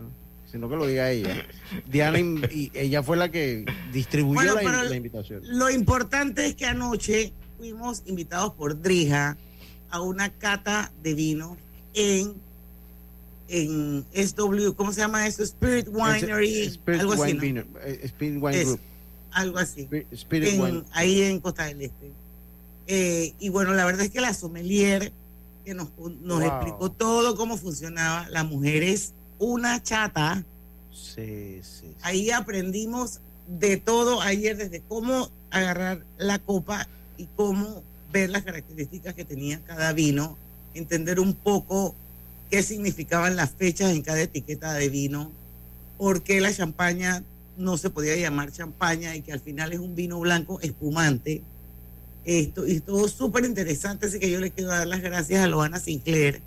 sino 0.50 0.68
que 0.68 0.76
lo 0.76 0.86
diga 0.86 1.10
ella. 1.10 1.44
Diana, 1.86 2.18
y 2.18 2.70
ella 2.72 3.02
fue 3.02 3.16
la 3.16 3.30
que 3.30 3.66
distribuyó 3.92 4.54
la, 4.54 4.96
invitación. 4.96 5.42
Lo 5.44 5.70
importante 5.70 6.46
es 6.46 6.54
que 6.54 6.64
anoche 6.64 7.32
fuimos 7.58 8.02
invitados 8.06 8.54
por 8.54 8.80
Drija 8.80 9.36
a 9.90 10.00
una 10.00 10.30
cata 10.30 10.92
de 11.02 11.14
vino 11.14 11.56
en 11.92 12.34
en 13.48 14.04
SW, 14.12 14.72
¿cómo 14.74 14.92
se 14.92 15.00
llama 15.00 15.26
eso? 15.26 15.42
Spirit 15.42 15.88
Winery, 15.88 16.78
algo 16.98 17.12
así. 17.12 17.38
Eh, 17.84 18.00
Spirit 18.04 18.42
Wine 18.42 18.64
Group. 18.64 18.80
Algo 19.32 19.58
así. 19.58 19.88
Spirit, 20.10 20.60
Ahí 20.92 21.22
en 21.22 21.40
Costa 21.40 21.66
del 21.66 21.82
Este. 21.82 22.12
Eh, 22.86 23.34
y 23.38 23.48
bueno, 23.48 23.74
la 23.74 23.84
verdad 23.84 24.04
es 24.04 24.10
que 24.10 24.20
la 24.20 24.32
sommelier 24.32 25.12
que 25.64 25.74
nos, 25.74 25.88
nos 26.20 26.42
explicó 26.42 26.90
todo 26.90 27.36
cómo 27.36 27.56
funcionaba, 27.56 28.28
las 28.30 28.44
mujeres 28.44 29.12
una 29.38 29.82
chata. 29.82 30.44
Sí, 30.92 31.60
sí, 31.62 31.94
Ahí 32.02 32.30
aprendimos 32.30 33.20
de 33.46 33.76
todo 33.76 34.20
ayer, 34.20 34.56
desde 34.56 34.80
cómo 34.80 35.30
agarrar 35.50 36.04
la 36.18 36.38
copa 36.38 36.88
y 37.16 37.26
cómo 37.36 37.82
ver 38.12 38.30
las 38.30 38.42
características 38.42 39.14
que 39.14 39.24
tenía 39.24 39.60
cada 39.64 39.92
vino, 39.92 40.36
entender 40.74 41.20
un 41.20 41.34
poco 41.34 41.94
qué 42.50 42.62
significaban 42.62 43.36
las 43.36 43.50
fechas 43.50 43.92
en 43.92 44.02
cada 44.02 44.22
etiqueta 44.22 44.74
de 44.74 44.88
vino, 44.88 45.30
por 45.98 46.22
qué 46.22 46.40
la 46.40 46.52
champaña 46.52 47.22
no 47.56 47.76
se 47.78 47.90
podía 47.90 48.16
llamar 48.16 48.52
champaña 48.52 49.16
y 49.16 49.22
que 49.22 49.32
al 49.32 49.40
final 49.40 49.72
es 49.72 49.78
un 49.78 49.94
vino 49.94 50.20
blanco 50.20 50.60
espumante. 50.60 51.42
Esto, 52.24 52.66
y 52.66 52.76
estuvo 52.76 53.06
súper 53.08 53.44
interesante, 53.44 54.06
así 54.06 54.18
que 54.18 54.30
yo 54.30 54.40
le 54.40 54.50
quiero 54.50 54.70
dar 54.70 54.86
las 54.86 55.00
gracias 55.00 55.42
a 55.42 55.46
Loana 55.46 55.78
Sinclair, 55.78 56.40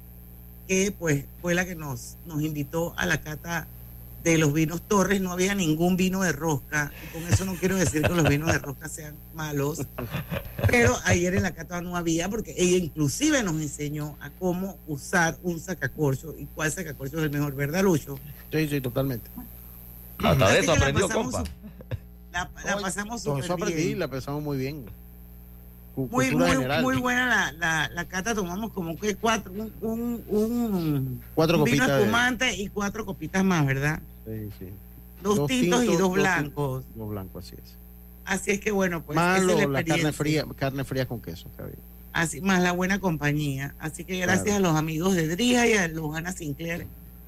que 0.67 0.91
pues 0.91 1.23
fue 1.41 1.55
la 1.55 1.65
que 1.65 1.75
nos, 1.75 2.17
nos 2.25 2.41
invitó 2.41 2.93
a 2.97 3.05
la 3.05 3.21
cata 3.21 3.67
de 4.23 4.37
los 4.37 4.53
vinos 4.53 4.81
Torres. 4.81 5.21
No 5.21 5.31
había 5.31 5.55
ningún 5.55 5.95
vino 5.97 6.21
de 6.21 6.31
rosca, 6.31 6.91
y 7.03 7.17
con 7.17 7.27
eso 7.31 7.45
no 7.45 7.55
quiero 7.55 7.75
decir 7.77 8.01
que 8.01 8.09
los 8.09 8.27
vinos 8.27 8.51
de 8.51 8.59
rosca 8.59 8.87
sean 8.89 9.15
malos, 9.33 9.81
pero 10.67 10.97
ayer 11.05 11.35
en 11.35 11.43
la 11.43 11.51
cata 11.51 11.81
no 11.81 11.95
había, 11.95 12.29
porque 12.29 12.53
ella 12.57 12.77
inclusive 12.77 13.41
nos 13.43 13.55
enseñó 13.61 14.15
a 14.21 14.29
cómo 14.31 14.77
usar 14.87 15.37
un 15.43 15.59
sacacorcho 15.59 16.35
y 16.37 16.45
cuál 16.45 16.71
sacacorcho 16.71 17.17
es 17.17 17.23
el 17.23 17.31
mejor, 17.31 17.55
¿verdad, 17.55 17.83
Lucho? 17.83 18.19
Sí, 18.51 18.67
sí, 18.67 18.81
totalmente. 18.81 19.29
Hasta 20.23 20.45
Así 20.45 20.53
de 20.55 20.59
eso 20.59 20.71
la 20.75 20.77
aprendió, 20.79 21.07
pasamos 21.07 21.35
compa. 21.35 21.51
La, 22.31 22.49
la 22.65 22.77
pasamos 22.81 23.21
súper 23.23 23.43
eso 23.45 23.53
aprendí, 23.53 23.83
bien. 23.85 23.99
la 23.99 24.07
pensamos 24.07 24.43
muy 24.43 24.57
bien. 24.57 24.85
Muy, 25.95 26.31
muy, 26.31 26.55
muy 26.81 26.95
buena 26.97 27.25
la, 27.27 27.51
la, 27.53 27.89
la 27.89 28.05
cata, 28.05 28.33
tomamos 28.33 28.71
como 28.71 28.97
que 28.97 29.15
cuatro, 29.15 29.51
un, 29.51 29.73
un, 29.81 30.23
un 30.29 31.21
Cuatro 31.35 31.55
vino 31.57 31.65
copitas 31.65 31.87
de- 31.89 31.99
espumante 31.99 32.55
y 32.55 32.67
cuatro 32.69 33.05
copitas 33.05 33.43
más, 33.43 33.65
¿verdad? 33.65 33.99
Sí, 34.29 34.49
sí. 34.59 34.65
Dos, 35.23 35.47
tintos, 35.47 35.83
y 35.83 35.95
dos 35.95 36.13
blancos. 36.13 36.85
Dos 36.95 37.09
blancos, 37.09 37.45
así 37.45 37.55
es. 37.55 37.75
Así 38.25 38.51
es 38.51 38.59
que 38.59 38.71
bueno, 38.71 39.01
pues 39.03 39.15
más 39.15 39.39
es 39.41 39.45
la 39.45 39.67
la 39.67 39.83
carne 39.83 40.11
fría, 40.11 40.45
carne 40.55 40.83
fría 40.83 41.07
con 41.07 41.19
queso, 41.19 41.49
bien. 41.57 41.75
Así, 42.13 42.41
más 42.41 42.61
la 42.61 42.71
buena 42.71 42.99
compañía. 42.99 43.73
Así 43.79 44.03
que 44.03 44.19
gracias 44.19 44.45
Claro. 44.45 44.67
a 44.67 44.69
los 44.69 44.77
amigos 44.77 45.15
de 45.15 45.27
Drija 45.27 45.67
y 45.67 45.73
a 45.73 45.87
Lujana 45.87 46.31
Sinclair 46.31 46.85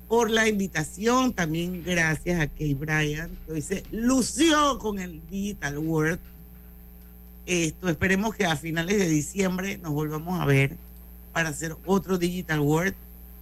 por 0.08 0.30
la 0.30 0.48
invitación. 0.48 1.34
También 1.34 1.84
gracias 1.84 2.40
a 2.40 2.48
Kay 2.48 2.76
Bryan, 2.76 3.30
que 3.46 3.54
hoy 3.54 3.62
se 3.62 3.84
lució 3.92 4.78
con 4.80 5.00
el 5.00 5.22
Digital 5.30 5.78
World. 5.80 6.20
Esto, 7.46 7.90
esperemos 7.90 8.36
que 8.36 8.46
a 8.46 8.56
finales 8.56 8.98
de 9.00 9.10
diciembre 9.10 9.78
nos 9.80 9.92
volvamos 9.94 10.40
a 10.40 10.46
ver 10.46 10.78
para 11.34 11.50
hacer 11.50 11.76
otro 11.86 12.18
Digital 12.18 12.60
World. 12.60 12.94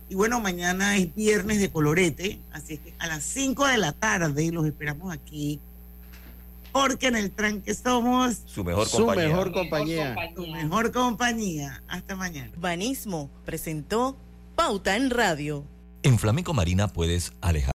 Y 0.10 0.16
bueno, 0.16 0.39
mañana 0.39 0.97
es 0.97 1.14
viernes 1.14 1.60
de 1.60 1.70
colorete, 1.70 2.39
así 2.51 2.74
es 2.76 2.80
que 2.80 2.93
a 2.99 3.07
las 3.07 3.24
5 3.24 3.68
de 3.68 3.78
la 3.78 3.91
tarde 3.91 4.51
los 4.51 4.66
esperamos 4.66 5.14
aquí, 5.14 5.60
porque 6.72 7.07
en 7.07 7.16
el 7.16 7.32
tranque 7.32 7.74
somos 7.76 8.41
Su 8.45 8.64
mejor 8.64 8.88
Su 8.88 8.97
compañía. 9.05 9.28
mejor 9.30 9.51
compañía. 9.53 10.16
tu 10.36 10.47
mejor 10.47 10.91
compañía. 10.91 11.84
Hasta 11.88 12.16
mañana. 12.16 12.51
Banismo 12.57 13.30
presentó 13.45 14.18
Pauta 14.55 14.95
en 14.95 15.10
Radio. 15.12 15.64
En 16.01 16.18
Flamenco 16.18 16.53
Marina 16.53 16.88
puedes 16.88 17.34
alejar 17.41 17.68